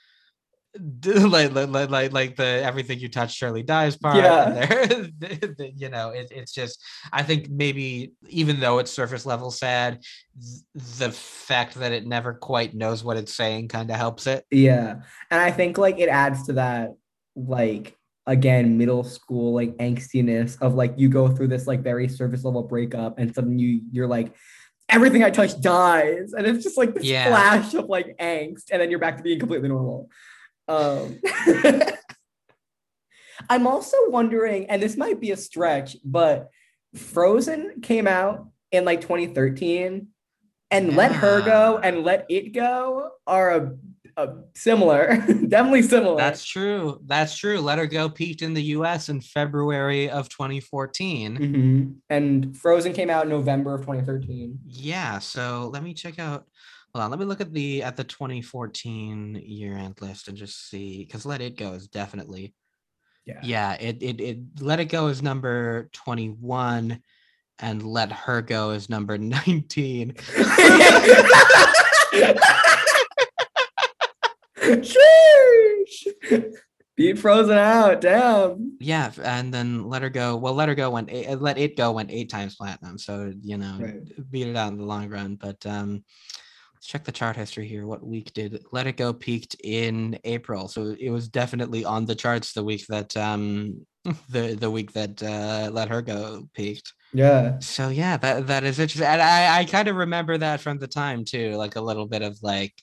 like 1.05 1.51
like 1.51 1.89
like 1.89 2.11
like, 2.11 2.35
the 2.35 2.43
everything 2.43 2.99
you 2.99 3.09
touch 3.09 3.33
surely 3.33 3.63
dies 3.63 3.97
part 3.97 4.17
Yeah. 4.17 4.49
there 4.51 4.85
the- 4.87 5.55
the- 5.57 5.73
you 5.75 5.89
know 5.89 6.11
it, 6.11 6.27
it's 6.31 6.51
just 6.51 6.79
i 7.11 7.23
think 7.23 7.49
maybe 7.49 8.13
even 8.27 8.59
though 8.59 8.77
it's 8.77 8.91
surface 8.91 9.25
level 9.25 9.49
sad 9.49 9.99
th- 10.39 10.99
the 10.99 11.11
fact 11.11 11.73
that 11.75 11.91
it 11.91 12.05
never 12.05 12.33
quite 12.35 12.75
knows 12.75 13.03
what 13.03 13.17
it's 13.17 13.33
saying 13.35 13.67
kind 13.67 13.89
of 13.89 13.97
helps 13.97 14.27
it 14.27 14.45
Yeah. 14.51 15.01
And 15.31 15.41
I 15.41 15.49
think 15.51 15.77
like 15.79 15.97
it 15.99 16.09
adds 16.09 16.45
to 16.45 16.53
that, 16.53 16.91
like, 17.35 17.95
again, 18.27 18.77
middle 18.77 19.03
school, 19.03 19.53
like 19.55 19.75
angstiness 19.77 20.61
of 20.61 20.75
like 20.75 20.93
you 20.97 21.09
go 21.09 21.27
through 21.29 21.47
this 21.47 21.65
like 21.65 21.81
very 21.81 22.07
surface 22.07 22.43
level 22.43 22.63
breakup 22.63 23.17
and 23.17 23.33
suddenly 23.33 23.63
you 23.63 23.81
you're 23.91 24.07
like, 24.07 24.35
everything 24.89 25.23
I 25.23 25.29
touch 25.29 25.59
dies. 25.61 26.33
And 26.33 26.45
it's 26.45 26.63
just 26.63 26.77
like 26.77 26.93
this 26.93 27.03
Yeah. 27.05 27.27
flash 27.29 27.73
of 27.73 27.85
like 27.85 28.17
angst, 28.17 28.65
and 28.71 28.81
then 28.81 28.89
you're 28.89 28.99
back 28.99 29.17
to 29.17 29.23
being 29.23 29.39
completely 29.39 29.69
normal. 29.69 30.09
Um 30.67 31.19
I'm 33.49 33.65
also 33.67 33.97
wondering, 34.09 34.65
and 34.69 34.81
this 34.81 34.97
might 34.97 35.19
be 35.19 35.31
a 35.31 35.37
stretch, 35.37 35.95
but 36.03 36.49
Frozen 36.95 37.81
came 37.81 38.07
out 38.07 38.47
in 38.71 38.83
like 38.85 39.01
2013 39.01 40.07
and 40.71 40.95
let 40.95 41.11
her 41.13 41.41
go 41.41 41.79
and 41.81 42.03
let 42.03 42.25
it 42.29 42.53
go 42.53 43.09
are 43.25 43.55
a, 43.55 43.75
a 44.19 44.43
similar 44.55 45.17
definitely 45.47 45.81
similar 45.81 46.17
That's 46.17 46.45
true. 46.45 46.99
That's 47.05 47.37
true. 47.37 47.59
Let 47.59 47.77
Her 47.79 47.87
Go 47.87 48.09
peaked 48.09 48.41
in 48.41 48.53
the 48.53 48.63
US 48.77 49.09
in 49.09 49.21
February 49.21 50.09
of 50.09 50.29
2014. 50.29 51.37
Mhm. 51.37 51.95
and 52.09 52.57
frozen 52.57 52.93
came 52.93 53.09
out 53.09 53.23
in 53.23 53.29
november 53.29 53.73
of 53.75 53.81
2013 53.81 54.59
Yeah, 54.65 55.19
so 55.19 55.69
let 55.73 55.83
me 55.83 55.93
check 55.93 56.19
out 56.19 56.45
hold 56.93 57.03
on, 57.03 57.09
let 57.11 57.19
me 57.19 57.25
look 57.25 57.41
at 57.41 57.53
the 57.53 57.83
at 57.83 57.95
the 57.97 58.03
2014 58.03 59.41
year 59.45 59.77
end 59.77 59.99
list 60.01 60.27
and 60.27 60.37
just 60.37 60.69
see 60.69 61.05
because 61.05 61.25
Let 61.25 61.41
It 61.41 61.57
Go 61.57 61.73
is 61.73 61.87
definitely 61.87 62.53
yeah 63.25 63.39
yeah, 63.43 63.73
it 63.73 64.01
it, 64.01 64.19
it 64.19 64.37
Let 64.59 64.79
It 64.79 64.85
Go 64.89 65.07
is 65.07 65.21
number 65.21 65.89
21 65.93 67.01
and 67.59 67.83
Let 67.83 68.11
Her 68.11 68.41
Go 68.41 68.71
is 68.71 68.89
number 68.89 69.17
19. 69.47 70.15
Sheesh. 74.61 76.07
beat 76.95 77.17
frozen 77.17 77.57
out 77.57 78.01
damn 78.01 78.77
Yeah, 78.79 79.11
and 79.23 79.53
then 79.53 79.87
Let 79.87 80.01
Her 80.01 80.09
Go. 80.09 80.35
Well, 80.35 80.53
Let 80.53 80.69
Her 80.69 80.75
Go 80.75 80.89
went 80.89 81.09
eight, 81.11 81.39
Let 81.39 81.57
It 81.57 81.77
Go 81.77 81.91
went 81.91 82.11
eight 82.11 82.29
times 82.29 82.55
platinum, 82.55 82.97
so 82.97 83.31
you 83.41 83.57
know 83.57 83.77
Right. 83.79 84.31
beat 84.31 84.47
it 84.47 84.55
out 84.55 84.71
in 84.71 84.77
the 84.77 84.85
long 84.85 85.09
run. 85.09 85.35
But 85.35 85.65
um, 85.65 86.03
let's 86.75 86.87
check 86.87 87.03
the 87.03 87.11
chart 87.11 87.35
history 87.35 87.67
here. 87.67 87.85
What 87.85 88.05
week 88.05 88.33
did 88.33 88.63
Let 88.71 88.87
It 88.87 88.97
Go 88.97 89.13
peaked 89.13 89.55
in 89.63 90.19
April? 90.23 90.67
So 90.67 90.95
it 90.99 91.09
was 91.09 91.27
definitely 91.29 91.85
on 91.85 92.05
the 92.05 92.15
charts 92.15 92.53
the 92.53 92.63
week 92.63 92.85
that 92.87 93.15
um 93.17 93.85
the 94.29 94.55
the 94.59 94.71
week 94.71 94.91
that 94.93 95.21
uh, 95.23 95.69
Let 95.71 95.89
Her 95.89 96.01
Go 96.01 96.47
peaked. 96.53 96.91
yeah 97.13 97.57
So 97.59 97.89
yeah, 97.89 98.17
that 98.17 98.47
that 98.47 98.63
is 98.63 98.77
interesting, 98.79 99.07
and 99.07 99.21
I 99.21 99.59
I 99.59 99.65
kind 99.65 99.87
of 99.87 99.95
remember 99.95 100.37
that 100.37 100.59
from 100.61 100.79
the 100.79 100.87
time 100.87 101.23
too, 101.25 101.55
like 101.55 101.75
a 101.77 101.81
little 101.81 102.07
bit 102.07 102.21
of 102.23 102.37
like. 102.41 102.73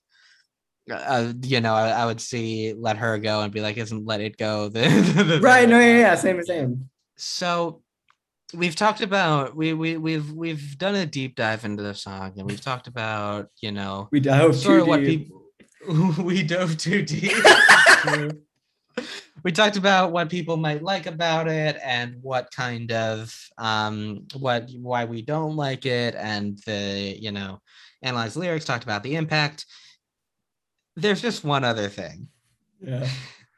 Uh, 0.90 1.32
you 1.42 1.60
know, 1.60 1.74
I, 1.74 1.88
I 1.88 2.06
would 2.06 2.20
see 2.20 2.74
let 2.78 2.96
her 2.98 3.18
go 3.18 3.40
and 3.42 3.52
be 3.52 3.60
like, 3.60 3.76
"Isn't 3.76 4.06
let 4.06 4.20
it 4.20 4.36
go?" 4.36 4.68
The, 4.68 4.80
the- 5.16 5.24
the 5.24 5.40
right 5.40 5.68
no 5.68 5.78
yeah 5.80 5.98
yeah 5.98 6.14
same 6.14 6.42
same 6.44 6.88
so 7.16 7.82
we've 8.54 8.76
talked 8.76 9.00
about 9.00 9.56
we 9.56 9.72
we 9.72 9.96
we've 9.96 10.30
we've 10.32 10.78
done 10.78 10.94
a 10.94 11.06
deep 11.06 11.34
dive 11.34 11.64
into 11.64 11.82
the 11.82 11.94
song 11.94 12.34
and 12.36 12.48
we've 12.48 12.60
talked 12.60 12.86
about 12.86 13.48
you 13.60 13.72
know 13.72 14.08
we 14.12 14.20
dove 14.20 14.54
sort 14.54 14.80
of 14.80 14.86
what 14.86 15.00
deep. 15.00 15.24
people 15.24 15.42
we 16.24 16.42
dove 16.42 16.76
too 16.76 17.02
deep 17.02 17.32
we 19.42 19.52
talked 19.52 19.76
about 19.76 20.12
what 20.12 20.28
people 20.30 20.56
might 20.56 20.82
like 20.82 21.06
about 21.06 21.48
it 21.48 21.76
and 21.84 22.16
what 22.22 22.50
kind 22.52 22.92
of 22.92 23.36
um 23.58 24.26
what 24.38 24.70
why 24.80 25.04
we 25.04 25.22
don't 25.22 25.56
like 25.56 25.86
it 25.86 26.14
and 26.14 26.58
the 26.66 27.16
you 27.20 27.32
know 27.32 27.60
analyzed 28.02 28.36
lyrics 28.36 28.64
talked 28.64 28.84
about 28.84 29.02
the 29.02 29.16
impact 29.16 29.66
there's 30.96 31.22
just 31.22 31.44
one 31.44 31.64
other 31.64 31.88
thing 31.88 32.28
yeah 32.80 33.06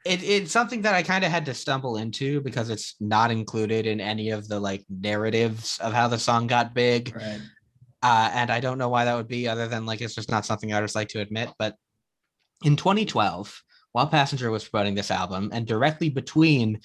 it, 0.05 0.23
it's 0.23 0.51
something 0.51 0.81
that 0.83 0.95
I 0.95 1.03
kind 1.03 1.25
of 1.25 1.31
had 1.31 1.45
to 1.47 1.53
stumble 1.53 1.97
into 1.97 2.39
because 2.41 2.69
it's 2.69 2.95
not 3.01 3.31
included 3.31 3.85
in 3.85 3.99
any 3.99 4.29
of 4.29 4.47
the 4.47 4.57
like 4.59 4.85
narratives 4.89 5.77
of 5.81 5.91
how 5.91 6.07
the 6.07 6.17
song 6.17 6.47
got 6.47 6.73
big. 6.73 7.13
right 7.15 7.41
Uh, 8.01 8.31
and 8.33 8.49
I 8.49 8.61
don't 8.61 8.77
know 8.77 8.87
why 8.87 9.03
that 9.03 9.15
would 9.15 9.27
be 9.27 9.45
other 9.49 9.67
than 9.67 9.85
like 9.85 9.99
it's 9.99 10.15
just 10.15 10.31
not 10.31 10.45
something 10.45 10.71
I 10.71 10.77
artists 10.77 10.95
like 10.95 11.09
to 11.09 11.19
admit. 11.19 11.49
But 11.59 11.75
in 12.63 12.77
2012, 12.77 13.61
while 13.91 14.07
Passenger 14.07 14.49
was 14.51 14.65
promoting 14.67 14.95
this 14.95 15.11
album, 15.11 15.49
and 15.51 15.67
directly 15.67 16.09
between 16.09 16.79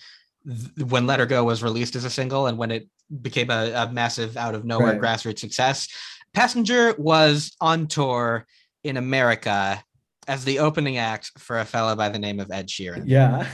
th- 0.44 0.88
when 0.90 1.06
Let 1.06 1.20
Her 1.20 1.26
Go 1.26 1.44
was 1.44 1.62
released 1.62 1.94
as 1.94 2.04
a 2.04 2.10
single 2.10 2.48
and 2.48 2.58
when 2.58 2.72
it 2.72 2.88
became 3.22 3.50
a, 3.50 3.70
a 3.74 3.92
massive 3.92 4.36
out 4.36 4.56
of 4.56 4.64
nowhere 4.64 4.98
Right. 4.98 5.00
grassroots 5.00 5.38
success, 5.38 5.86
Passenger 6.32 6.96
was 6.98 7.54
on 7.60 7.86
tour 7.86 8.44
in 8.82 8.96
America 8.96 9.84
as 10.28 10.44
the 10.44 10.58
opening 10.58 10.98
act 10.98 11.30
for 11.38 11.58
a 11.58 11.64
fellow 11.64 11.94
by 11.96 12.08
the 12.08 12.18
name 12.18 12.40
of 12.40 12.50
Ed 12.50 12.68
Sheeran. 12.68 13.04
yeah 13.06 13.46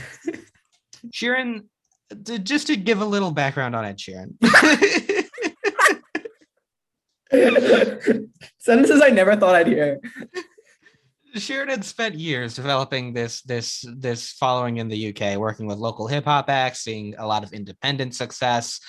Sheeran, 1.13 1.65
d- 2.21 2.39
just 2.39 2.67
to 2.67 2.75
give 2.75 3.01
a 3.01 3.05
little 3.05 3.31
background 3.31 3.75
on 3.75 3.85
Ed 3.85 3.97
Sheeran. 3.97 4.33
sentences 8.59 9.01
i 9.01 9.09
never 9.09 9.37
thought 9.37 9.55
i'd 9.55 9.67
hear 9.67 9.99
Sheeran 11.35 11.69
had 11.69 11.85
spent 11.85 12.15
years 12.15 12.55
developing 12.55 13.13
this 13.13 13.41
this 13.43 13.85
this 13.95 14.33
following 14.33 14.77
in 14.77 14.89
the 14.89 15.15
UK, 15.15 15.37
working 15.37 15.65
with 15.65 15.77
local 15.77 16.05
hip 16.07 16.25
hop 16.25 16.49
acts, 16.49 16.79
seeing 16.79 17.15
a 17.17 17.25
lot 17.25 17.43
of 17.45 17.53
independent 17.53 18.15
success, 18.15 18.81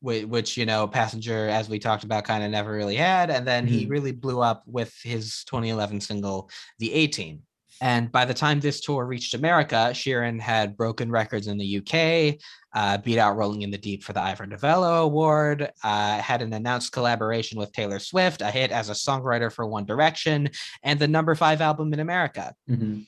which, 0.00 0.56
you 0.56 0.66
know, 0.66 0.86
Passenger, 0.86 1.48
as 1.48 1.68
we 1.68 1.78
talked 1.78 2.04
about, 2.04 2.24
kind 2.24 2.42
of 2.42 2.50
never 2.50 2.72
really 2.72 2.96
had, 2.96 3.30
and 3.30 3.46
then 3.46 3.66
he 3.66 3.86
Mhm. 3.86 3.90
really 3.90 4.12
blew 4.12 4.40
up 4.40 4.62
with 4.66 4.94
his 5.02 5.44
2011 5.44 6.00
single, 6.00 6.50
"The 6.78 6.92
A 6.92 7.06
Team." 7.06 7.42
And 7.82 8.12
by 8.12 8.26
the 8.26 8.34
time 8.34 8.60
this 8.60 8.80
tour 8.80 9.06
reached 9.06 9.32
America, 9.32 9.90
Sheeran 9.92 10.38
had 10.38 10.76
broken 10.76 11.10
records 11.10 11.46
in 11.46 11.56
the 11.56 11.64
UK, 11.64 12.38
uh, 12.74 12.98
beat 12.98 13.16
out 13.18 13.36
Rolling 13.36 13.62
in 13.62 13.70
the 13.70 13.78
Deep 13.78 14.04
for 14.04 14.12
the 14.12 14.20
Ivor 14.20 14.46
Novello 14.46 15.02
Award, 15.02 15.70
uh, 15.82 16.18
had 16.20 16.42
an 16.42 16.52
announced 16.52 16.92
collaboration 16.92 17.58
with 17.58 17.72
Taylor 17.72 17.98
Swift, 17.98 18.42
a 18.42 18.50
hit 18.50 18.70
as 18.70 18.90
a 18.90 18.92
songwriter 18.92 19.50
for 19.50 19.66
One 19.66 19.86
Direction, 19.86 20.50
and 20.82 21.00
the 21.00 21.08
number 21.08 21.34
five 21.34 21.62
album 21.62 21.92
in 21.94 22.00
America. 22.00 22.54
Mhm. 22.68 23.06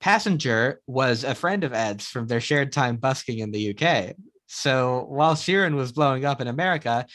Passenger 0.00 0.80
was 0.86 1.24
a 1.24 1.34
friend 1.34 1.62
of 1.62 1.72
Ed's 1.74 2.06
from 2.06 2.26
their 2.26 2.40
shared 2.40 2.72
time 2.72 2.96
busking 2.96 3.38
in 3.38 3.52
the 3.52 3.74
UK. 3.74 4.14
So 4.54 5.06
while 5.08 5.34
Sheeran 5.34 5.74
was 5.74 5.90
blowing 5.90 6.24
up 6.24 6.40
in 6.40 6.46
America, 6.46 7.06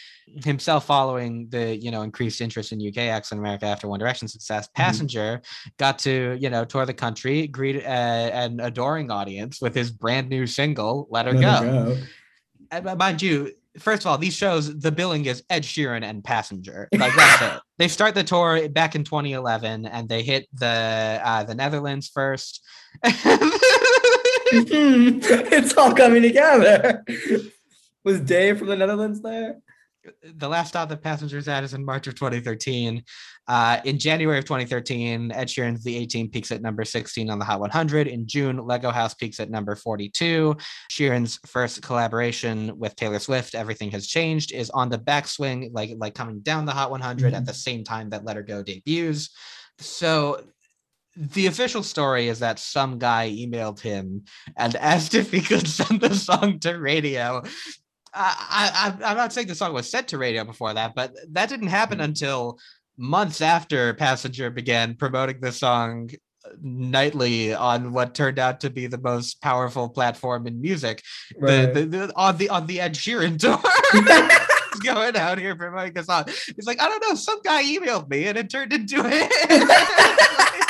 himself 0.43 0.85
following 0.85 1.47
the 1.49 1.75
you 1.75 1.89
know 1.89 2.01
increased 2.01 2.41
interest 2.41 2.71
in 2.71 2.85
UK 2.85 2.97
acts 2.97 3.31
in 3.31 3.39
America 3.39 3.65
after 3.65 3.87
One 3.87 3.99
Direction 3.99 4.27
success, 4.27 4.67
Passenger 4.75 5.41
got 5.77 5.99
to 5.99 6.37
you 6.39 6.49
know 6.49 6.65
tour 6.65 6.85
the 6.85 6.93
country, 6.93 7.47
greet 7.47 7.77
uh, 7.77 7.87
an 7.87 8.59
adoring 8.59 9.09
audience 9.09 9.61
with 9.61 9.73
his 9.73 9.89
brand 9.89 10.29
new 10.29 10.45
single 10.45 11.07
"Let 11.09 11.25
Her 11.25 11.33
Let 11.33 11.41
Go." 11.41 11.65
her 11.65 11.95
go. 11.95 11.97
And 12.71 12.87
uh, 12.87 12.95
mind 12.95 13.21
you, 13.21 13.53
first 13.79 14.03
of 14.03 14.07
all, 14.07 14.17
these 14.17 14.35
shows, 14.35 14.77
the 14.77 14.91
billing 14.91 15.25
is 15.25 15.43
Ed 15.49 15.63
Sheeran 15.63 16.03
and 16.03 16.23
Passenger. 16.23 16.89
Like 16.99 17.15
that's 17.15 17.41
it. 17.41 17.61
They 17.77 17.87
start 17.87 18.15
the 18.15 18.23
tour 18.25 18.67
back 18.67 18.95
in 18.95 19.05
2011, 19.05 19.85
and 19.85 20.09
they 20.09 20.23
hit 20.23 20.47
the 20.53 21.21
uh, 21.23 21.43
the 21.45 21.55
Netherlands 21.55 22.09
first. 22.13 22.61
it's 25.51 25.77
all 25.77 25.93
coming 25.93 26.21
together. 26.21 27.03
Was 28.03 28.21
Dave 28.21 28.59
from 28.59 28.67
the 28.67 28.75
Netherlands 28.75 29.21
there? 29.21 29.59
the 30.23 30.47
last 30.47 30.69
stop 30.69 30.89
that 30.89 31.01
passengers 31.01 31.47
at 31.47 31.63
is 31.63 31.73
in 31.73 31.83
March 31.83 32.07
of 32.07 32.15
2013. 32.15 33.03
Uh, 33.47 33.79
in 33.83 33.97
January 33.97 34.37
of 34.37 34.45
2013, 34.45 35.31
Ed 35.31 35.47
Sheeran's 35.47 35.83
The 35.83 35.97
A 35.97 36.05
Team 36.05 36.29
peaks 36.29 36.51
at 36.51 36.61
number 36.61 36.85
16 36.85 37.29
on 37.29 37.39
the 37.39 37.45
Hot 37.45 37.59
100. 37.59 38.07
In 38.07 38.27
June, 38.27 38.57
Lego 38.57 38.91
House 38.91 39.13
peaks 39.13 39.39
at 39.39 39.49
number 39.49 39.75
42. 39.75 40.55
Sheeran's 40.91 41.39
first 41.45 41.81
collaboration 41.81 42.77
with 42.77 42.95
Taylor 42.95 43.19
Swift, 43.19 43.55
Everything 43.55 43.91
Has 43.91 44.07
Changed, 44.07 44.51
is 44.51 44.69
on 44.69 44.89
the 44.89 44.99
backswing, 44.99 45.69
like 45.73 45.91
like 45.97 46.15
coming 46.15 46.39
down 46.39 46.65
the 46.65 46.71
Hot 46.71 46.91
100 46.91 47.33
at 47.33 47.45
the 47.45 47.53
same 47.53 47.83
time 47.83 48.09
that 48.11 48.23
Let 48.23 48.35
Her 48.35 48.43
Go 48.43 48.63
debuts. 48.63 49.29
So 49.79 50.43
the 51.15 51.47
official 51.47 51.83
story 51.83 52.27
is 52.27 52.39
that 52.39 52.59
some 52.59 52.97
guy 52.97 53.29
emailed 53.29 53.79
him 53.79 54.23
and 54.57 54.75
asked 54.77 55.13
if 55.15 55.31
he 55.31 55.41
could 55.41 55.67
send 55.67 56.01
the 56.01 56.15
song 56.15 56.59
to 56.59 56.73
radio. 56.73 57.43
I, 58.13 58.95
I, 59.01 59.11
I'm 59.11 59.17
not 59.17 59.33
saying 59.33 59.47
the 59.47 59.55
song 59.55 59.73
was 59.73 59.89
sent 59.89 60.07
to 60.09 60.17
radio 60.17 60.43
before 60.43 60.73
that, 60.73 60.95
but 60.95 61.13
that 61.31 61.49
didn't 61.49 61.67
happen 61.67 61.99
mm-hmm. 61.99 62.05
until 62.05 62.59
months 62.97 63.41
after 63.41 63.93
Passenger 63.93 64.49
began 64.49 64.95
promoting 64.95 65.39
the 65.39 65.51
song 65.51 66.09
uh, 66.45 66.49
nightly 66.61 67.53
on 67.53 67.93
what 67.93 68.15
turned 68.15 68.39
out 68.39 68.61
to 68.61 68.69
be 68.69 68.87
the 68.87 68.97
most 68.97 69.41
powerful 69.41 69.89
platform 69.89 70.47
in 70.47 70.59
music, 70.61 71.03
Right. 71.37 71.73
the, 71.73 71.81
the, 71.81 72.07
the 72.07 72.13
on 72.15 72.37
the 72.37 72.49
on 72.49 72.67
the 72.67 72.79
Ed 72.79 72.93
Sheeran 72.93 73.37
tour. 73.39 73.59
Going 74.83 75.17
out 75.17 75.39
here 75.39 75.55
promoting 75.55 75.93
the 75.93 76.03
song. 76.03 76.25
He's 76.27 76.65
like, 76.65 76.79
I 76.79 76.87
don't 76.87 77.03
know, 77.09 77.15
some 77.15 77.41
guy 77.43 77.63
emailed 77.63 78.09
me 78.09 78.27
and 78.27 78.37
it 78.37 78.49
turned 78.49 78.71
into 78.71 79.01
it. 79.03 80.68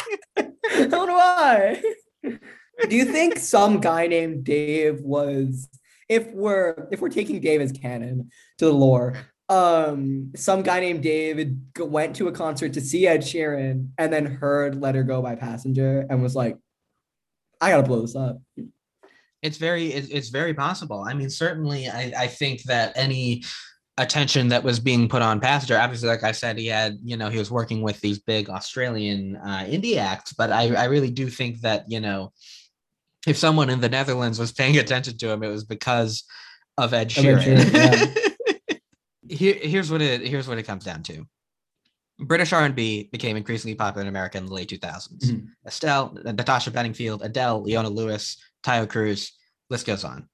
How 0.92 1.06
do 1.06 1.12
I? 1.14 1.82
Do 2.24 2.96
you 2.96 3.06
think 3.06 3.38
some 3.40 3.80
guy 3.80 4.08
named 4.08 4.44
Dave 4.46 5.02
was 5.02 5.68
if 6.08 6.32
we're 6.32 6.88
if 6.92 7.02
we're 7.02 7.10
taking 7.10 7.40
Dave 7.42 7.62
as 7.62 7.72
canon 7.72 8.30
to 8.58 8.66
the 8.66 8.72
lore, 8.74 9.16
um 9.50 10.32
some 10.36 10.62
guy 10.64 10.80
named 10.80 11.04
David 11.04 11.62
went 11.78 12.16
to 12.18 12.28
a 12.28 12.32
concert 12.32 12.74
to 12.74 12.82
see 12.82 13.08
Ed 13.08 13.22
Sheeran 13.22 13.90
and 13.98 14.14
then 14.14 14.26
heard 14.26 14.80
Let 14.80 14.96
Her 14.96 15.04
Go 15.04 15.22
by 15.22 15.36
Passenger 15.36 16.06
and 16.10 16.22
was 16.24 16.36
like, 16.36 16.58
I 17.60 17.72
gotta 17.72 17.84
blow 17.84 18.02
this 18.02 18.16
up. 18.16 18.38
it's 19.42 19.58
very 19.58 19.88
it, 19.94 20.12
it's 20.12 20.30
very 20.30 20.54
possible 20.54 21.06
i 21.08 21.14
mean 21.14 21.30
certainly 21.30 21.88
I, 21.88 22.12
I 22.18 22.28
think 22.28 22.64
that 22.64 22.92
any 22.96 23.44
attention 24.00 24.48
that 24.48 24.64
was 24.64 24.80
being 24.80 25.08
put 25.08 25.22
on 25.22 25.40
passenger. 25.40 25.78
Obviously 25.78 26.08
like 26.10 26.24
i 26.24 26.32
said 26.32 26.58
he 26.58 26.68
had 26.68 26.98
you 27.04 27.18
know 27.18 27.30
he 27.30 27.38
was 27.38 27.52
working 27.52 27.82
with 27.82 28.00
these 28.02 28.20
big 28.20 28.50
australian 28.50 29.36
uh, 29.36 29.64
indie 29.68 29.98
acts 29.98 30.34
but 30.34 30.52
I, 30.52 30.74
I 30.74 30.86
really 30.86 31.12
do 31.12 31.30
think 31.30 31.62
that 31.62 31.84
you 31.88 32.00
know 32.00 32.32
if 33.28 33.36
someone 33.38 33.70
in 33.70 33.82
the 33.82 33.90
netherlands 33.90 34.40
was 34.40 34.52
paying 34.54 34.78
attention 34.78 35.18
to 35.18 35.30
him 35.32 35.44
it 35.44 35.50
was 35.50 35.66
because 35.66 36.24
of 36.78 36.94
ed 36.94 37.10
sheeran, 37.10 37.42
Sheeran, 37.44 38.18
Here, 39.30 39.54
here's 39.62 39.92
what 39.92 40.02
it 40.02 40.22
here's 40.22 40.48
what 40.48 40.58
it 40.58 40.64
comes 40.64 40.86
down 40.86 41.04
to. 41.04 41.26
British 42.20 42.54
r&b 42.54 43.10
became 43.12 43.36
increasingly 43.38 43.76
popular 43.76 44.02
in 44.04 44.08
america 44.08 44.38
in 44.38 44.46
the 44.46 44.54
late 44.54 44.70
2000s 44.70 45.24
Mhm. 45.26 45.48
estelle 45.68 46.18
natasha 46.24 46.72
bedingfield 46.72 47.22
adele 47.22 47.62
leona 47.64 47.90
lewis 47.90 48.38
Taio 48.64 48.88
Cruz, 48.88 49.34
list 49.70 49.86
goes 49.86 50.04
on. 50.04 50.29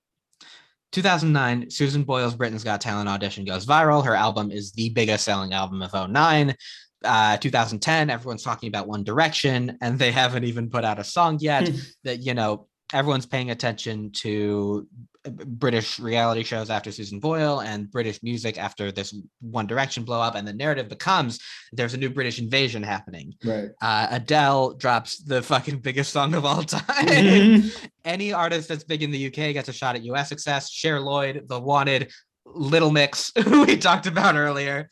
2009, 0.92 1.70
Susan 1.70 2.04
Boyle's 2.04 2.36
Britain's 2.36 2.64
Got 2.64 2.82
Talent 2.82 3.10
audition 3.10 3.46
goes 3.46 3.66
viral. 3.66 4.06
Her 4.06 4.16
album 4.16 4.52
is 4.52 4.72
the 4.72 4.90
biggest 4.90 5.26
selling 5.26 5.54
album 5.54 5.82
of 5.82 6.10
09. 6.10 6.56
Uh, 7.04 7.38
2010, 7.38 8.10
everyone's 8.10 8.44
talking 8.44 8.68
about 8.68 8.88
One 8.88 9.04
Direction, 9.04 9.78
and 9.82 10.00
they 10.00 10.12
haven't 10.12 10.46
even 10.46 10.70
put 10.70 10.86
out 10.86 11.00
a 11.00 11.04
song 11.04 11.38
yet. 11.40 11.70
That 12.04 12.20
you 12.20 12.34
know, 12.34 12.68
everyone's 12.94 13.26
paying 13.26 13.52
attention 13.52 14.12
to 14.12 14.88
British 15.32 16.00
reality 16.00 16.44
shows 16.44 16.70
after 16.70 16.92
Susan 16.92 17.20
Boyle 17.20 17.62
and 17.62 17.90
British 17.92 18.22
music 18.22 18.58
after 18.58 18.92
this 18.92 19.16
One 19.42 19.68
Direction 19.68 20.04
blow 20.04 20.22
up, 20.22 20.36
and 20.36 20.48
the 20.48 20.54
narrative 20.54 20.88
becomes 20.90 21.40
there's 21.74 21.94
a 21.94 21.98
new 21.98 22.10
British 22.10 22.40
invasion 22.40 22.84
happening. 22.84 23.34
Right. 23.44 23.70
Uh, 23.82 24.08
Adele 24.12 24.74
drops 24.76 25.18
the 25.24 25.42
fucking 25.42 25.80
biggest 25.80 26.12
song 26.14 26.34
of 26.36 26.46
all 26.46 26.64
time 26.64 26.84
Mhm. 27.08 27.88
any 28.04 28.34
artist 28.34 28.68
that's 28.70 28.84
big 28.84 29.02
in 29.04 29.12
the 29.12 29.28
UK 29.28 29.54
gets 29.54 29.70
a 29.70 29.74
shot 29.74 29.96
at 29.96 30.04
US 30.04 30.30
success. 30.30 30.70
Cher 30.72 31.00
Lloyd, 31.00 31.46
The 31.48 31.60
Wanted, 31.60 32.12
Little 32.46 32.92
Mix, 32.92 33.32
who 33.46 33.66
we 33.66 33.78
talked 33.78 34.08
about 34.08 34.36
earlier. 34.36 34.90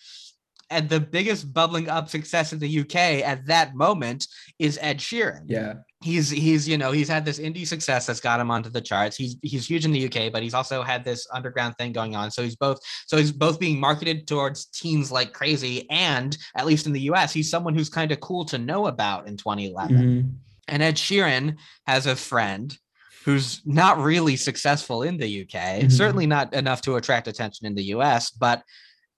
And 0.70 0.90
the 0.90 1.00
biggest 1.00 1.54
bubbling 1.54 1.88
up 1.88 2.10
success 2.10 2.52
in 2.52 2.58
the 2.58 2.80
UK 2.80 2.96
at 3.24 3.46
that 3.46 3.76
moment 3.76 4.26
is 4.58 4.80
Ed 4.82 4.98
Sheeran. 4.98 5.44
Yeah. 5.48 5.74
He's 6.04 6.30
he's 6.30 6.68
you 6.68 6.78
know 6.78 6.92
he's 6.92 7.08
had 7.08 7.24
this 7.24 7.40
indie 7.40 7.66
success 7.66 8.06
that's 8.06 8.20
got 8.20 8.40
him 8.40 8.52
onto 8.52 8.70
the 8.70 8.82
charts. 8.82 9.16
He's 9.16 9.38
he's 9.42 9.66
huge 9.70 9.86
in 9.86 9.92
the 9.92 10.06
UK, 10.06 10.32
but 10.32 10.44
he's 10.44 10.54
also 10.54 10.84
had 10.84 11.06
this 11.06 11.26
underground 11.34 11.76
thing 11.78 11.94
going 11.94 12.14
on. 12.16 12.30
So 12.30 12.44
he's 12.44 12.58
both 12.58 12.80
so 13.08 13.16
he's 13.18 13.32
both 13.32 13.58
being 13.60 13.80
marketed 13.80 14.28
towards 14.28 14.66
teens 14.66 15.12
like 15.12 15.32
crazy, 15.32 15.90
and 15.90 16.38
at 16.58 16.66
least 16.66 16.88
in 16.88 16.94
the 16.94 17.02
US, 17.12 17.32
he's 17.32 17.50
someone 17.50 17.74
who's 17.74 17.90
kind 17.90 18.12
of 18.12 18.20
cool 18.20 18.44
to 18.46 18.58
know 18.58 18.88
about 18.88 19.28
in 19.28 19.38
2011. 19.38 19.96
Mhm. 19.96 20.32
And 20.68 20.84
Ed 20.84 20.96
Sheeran 20.96 21.56
has 21.88 22.06
a 22.06 22.16
friend 22.16 22.78
who's 23.24 23.62
not 23.66 23.98
really 24.00 24.36
successful 24.36 25.04
in 25.04 25.16
the 25.18 25.28
UK, 25.44 25.84
Mhm. 25.84 25.92
certainly 25.92 26.28
not 26.28 26.54
enough 26.54 26.82
to 26.82 26.98
attract 26.98 27.30
attention 27.30 27.66
in 27.66 27.76
the 27.76 27.84
US, 27.96 28.30
but 28.30 28.62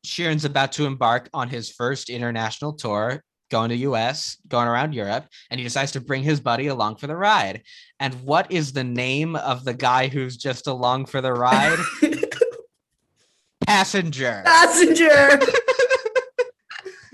Sheeran's 0.06 0.46
about 0.46 0.72
to 0.74 0.86
embark 0.86 1.30
on 1.34 1.50
his 1.50 1.72
first 1.72 2.12
international 2.12 2.74
tour, 2.74 3.24
going 3.50 3.70
to 3.70 3.76
US, 3.78 4.38
going 4.48 4.68
around 4.68 4.94
Europe, 4.94 5.26
and 5.50 5.60
he 5.60 5.64
decides 5.64 5.92
to 5.94 6.02
bring 6.02 6.24
his 6.24 6.40
buddy 6.40 6.68
along 6.68 6.98
for 6.98 7.08
the 7.08 7.16
ride. 7.16 7.64
And 8.00 8.14
what 8.24 8.52
is 8.52 8.74
the 8.74 8.84
name 8.84 9.36
of 9.36 9.64
the 9.64 9.74
guy 9.74 10.08
who's 10.08 10.38
just 10.38 10.68
along 10.68 11.06
for 11.06 11.22
the 11.22 11.34
ride? 11.34 11.80
Passenger. 13.68 14.44
Passenger. 14.46 15.40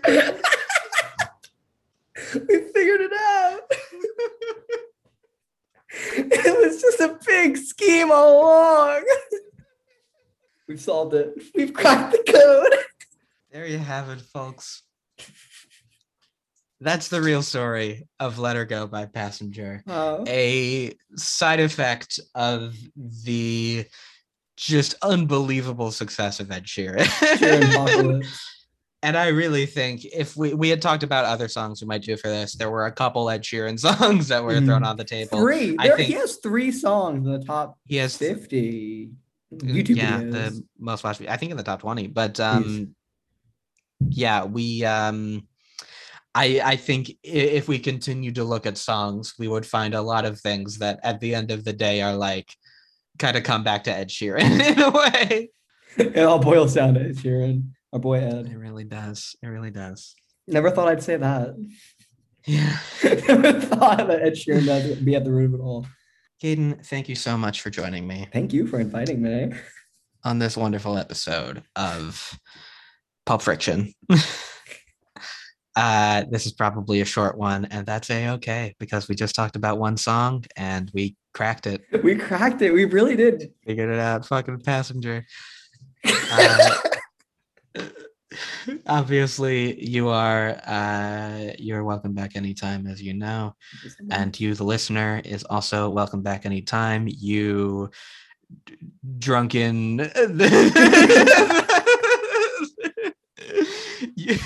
we 2.34 2.60
figured 2.74 3.02
it 3.02 3.14
out. 3.14 3.62
it 5.94 6.66
was 6.66 6.82
just 6.82 7.00
a 7.00 7.18
big 7.26 7.58
scheme 7.58 8.12
all 8.12 8.42
along. 8.42 9.04
We've 10.68 10.80
solved 10.80 11.14
it. 11.14 11.34
We've 11.54 11.74
cracked 11.74 12.14
the 12.14 12.24
code. 12.32 12.80
There 13.52 13.68
you 13.68 13.78
have 13.78 14.10
it, 14.10 14.22
folks. 14.22 14.84
That's 16.84 17.10
the 17.10 17.22
real 17.22 17.44
story 17.44 18.08
of 18.20 18.40
Let 18.40 18.56
Her 18.56 18.66
Go 18.66 18.88
by 18.88 19.06
Passenger. 19.06 19.84
Wow. 19.86 20.24
a 20.28 20.94
side 21.16 21.60
effect 21.60 22.20
of 22.34 22.76
the 23.24 23.86
just 24.58 24.96
unbelievable 25.04 25.92
success 25.92 26.40
of 26.40 26.52
Ed 26.52 26.66
Sheeran. 26.66 27.08
and 29.04 29.18
I 29.18 29.28
really 29.28 29.66
think 29.68 30.06
if 30.06 30.36
we 30.36 30.54
we 30.56 30.70
had 30.70 30.82
talked 30.82 31.04
about 31.04 31.26
other 31.26 31.48
songs 31.48 31.82
we 31.82 31.88
might 31.88 32.02
do 32.04 32.18
for 32.18 32.28
this, 32.30 32.54
there 32.56 32.70
were 32.72 32.86
a 32.88 32.92
couple 32.92 33.30
Ed 33.30 33.44
Sheeran 33.44 33.80
songs 33.80 34.28
that 34.30 34.44
were 34.44 34.60
thrown 34.62 34.82
Mhm. 34.82 34.88
on 34.88 34.98
the 34.98 35.04
table. 35.04 35.40
Three. 35.40 35.76
I 35.78 35.88
There, 35.88 35.98
think- 35.98 36.08
he 36.08 36.14
has 36.16 36.38
three 36.38 36.72
songs 36.72 37.26
in 37.28 37.32
the 37.32 37.46
top 37.46 37.78
He 37.88 37.98
has 37.98 38.18
th- 38.18 38.38
50 38.38 39.12
YouTube 39.54 39.98
yeah, 39.98 40.20
videos. 40.22 40.32
the 40.32 40.64
most 40.80 41.04
watched. 41.04 41.22
I 41.28 41.38
think 41.38 41.52
in 41.52 41.58
the 41.58 41.64
top 41.64 41.82
twenty, 41.82 42.08
but 42.08 42.40
um, 42.40 42.96
yeah, 44.10 44.46
we 44.46 44.84
um. 44.86 45.48
I, 46.34 46.62
I 46.64 46.76
think 46.78 47.12
if 47.24 47.68
we 47.68 47.78
continue 47.80 48.32
to 48.34 48.44
look 48.44 48.66
at 48.66 48.78
songs, 48.78 49.34
we 49.38 49.48
would 49.48 49.66
find 49.66 49.94
a 49.94 50.02
lot 50.02 50.26
of 50.26 50.40
things 50.40 50.78
that 50.78 51.00
at 51.04 51.20
the 51.20 51.36
end 51.36 51.52
of 51.52 51.66
the 51.66 51.74
day 51.74 52.02
are 52.02 52.14
like 52.16 52.54
kind 53.20 53.36
of 53.36 53.44
come 53.44 53.64
back 53.64 53.84
to 53.86 53.92
Ed 53.92 54.08
Sheeran 54.10 54.42
in 54.72 54.80
a 54.82 54.92
way. 54.92 55.50
it 55.98 56.24
all 56.24 56.40
boils 56.40 56.74
down 56.74 56.94
to 56.94 57.02
Ed 57.02 57.18
Sheeran, 57.18 57.72
our 57.92 58.00
boy 58.00 58.20
Ed. 58.20 58.46
It 58.48 58.58
really 58.58 58.86
does. 58.86 59.36
It 59.44 59.48
really 59.48 59.72
does. 59.72 60.16
Never 60.48 60.72
thought 60.72 60.88
I'd 60.88 61.04
say 61.04 61.18
that. 61.18 61.56
Yeah. 62.48 62.78
Never 63.04 63.60
thought 63.60 64.08
that 64.08 64.22
Ed 64.22 64.34
Sheeran 64.34 64.66
does 64.66 64.96
be 65.00 65.16
at 65.16 65.26
the 65.26 65.32
root 65.32 65.54
of 65.54 65.60
it 65.60 65.64
all. 65.64 65.86
Caden, 66.42 66.84
thank 66.86 67.08
you 67.10 67.16
so 67.16 67.38
much 67.38 67.62
for 67.62 67.70
joining 67.70 68.08
me 68.08 68.28
Thank 68.34 68.52
you 68.52 68.66
for 68.66 68.80
inviting 68.80 69.22
me. 69.22 69.52
on 70.24 70.40
this 70.40 70.58
wonderful 70.58 70.98
episode 70.98 71.62
of 71.76 72.40
Pulp 73.26 73.42
Friction. 73.44 73.94
uh, 75.76 76.24
this 76.30 76.46
is 76.46 76.52
probably 76.54 77.02
a 77.02 77.06
short 77.06 77.38
one, 77.38 77.66
and 77.66 77.86
that's 77.86 78.10
a 78.10 78.30
okay 78.32 78.76
because 78.80 79.08
we 79.08 79.16
just 79.16 79.36
talked 79.36 79.56
about 79.56 79.80
one 79.80 79.98
song 79.98 80.44
and 80.56 80.92
we 80.94 81.16
cracked 81.34 81.68
it, 81.68 81.82
We 82.04 82.16
cracked 82.16 82.62
it. 82.62 82.72
We 82.72 82.86
really 82.86 83.16
did. 83.16 83.52
figured 83.66 83.90
it 83.90 84.00
out. 84.00 84.26
Fucking 84.26 84.62
passenger. 84.62 85.26
Uh, 87.76 87.88
obviously, 88.88 89.84
you 89.84 90.08
are 90.10 90.60
uh, 90.66 91.52
you're 91.60 91.84
welcome 91.84 92.14
back 92.14 92.36
anytime, 92.36 92.88
as 92.88 93.02
you 93.02 93.14
know. 93.14 93.56
and 94.10 94.38
you 94.40 94.54
the 94.56 94.64
listener 94.64 95.22
is 95.26 95.44
also 95.44 95.90
welcome 95.90 96.22
back 96.22 96.46
anytime 96.46 97.08
you 97.10 97.90
drunken. 99.20 100.00
you, 104.16 104.38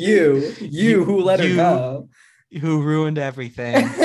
You, 0.00 0.54
you 0.60 1.04
who 1.04 1.20
let 1.20 1.40
You- 1.42 1.50
her 1.50 1.56
go. 1.56 2.08
who 2.60 2.82
ruined 2.82 3.18
everything. 3.18 3.88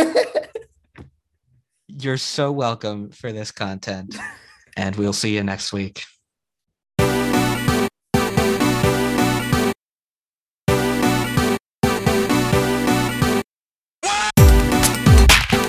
You're 1.87 2.17
so 2.17 2.51
welcome 2.51 3.11
for 3.11 3.31
this 3.31 3.51
content, 3.51 4.17
and 4.75 4.95
we'll 4.97 5.13
see 5.13 5.35
you 5.35 5.43
next 5.43 5.71
week. 5.71 6.03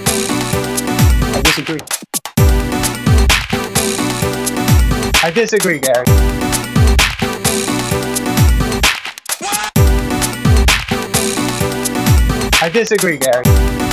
I 0.08 1.40
disagree. 1.44 1.78
I 5.22 5.30
disagree, 5.34 5.78
Gary. 5.80 6.45
I 12.58 12.70
disagree, 12.70 13.18
Gary. 13.18 13.85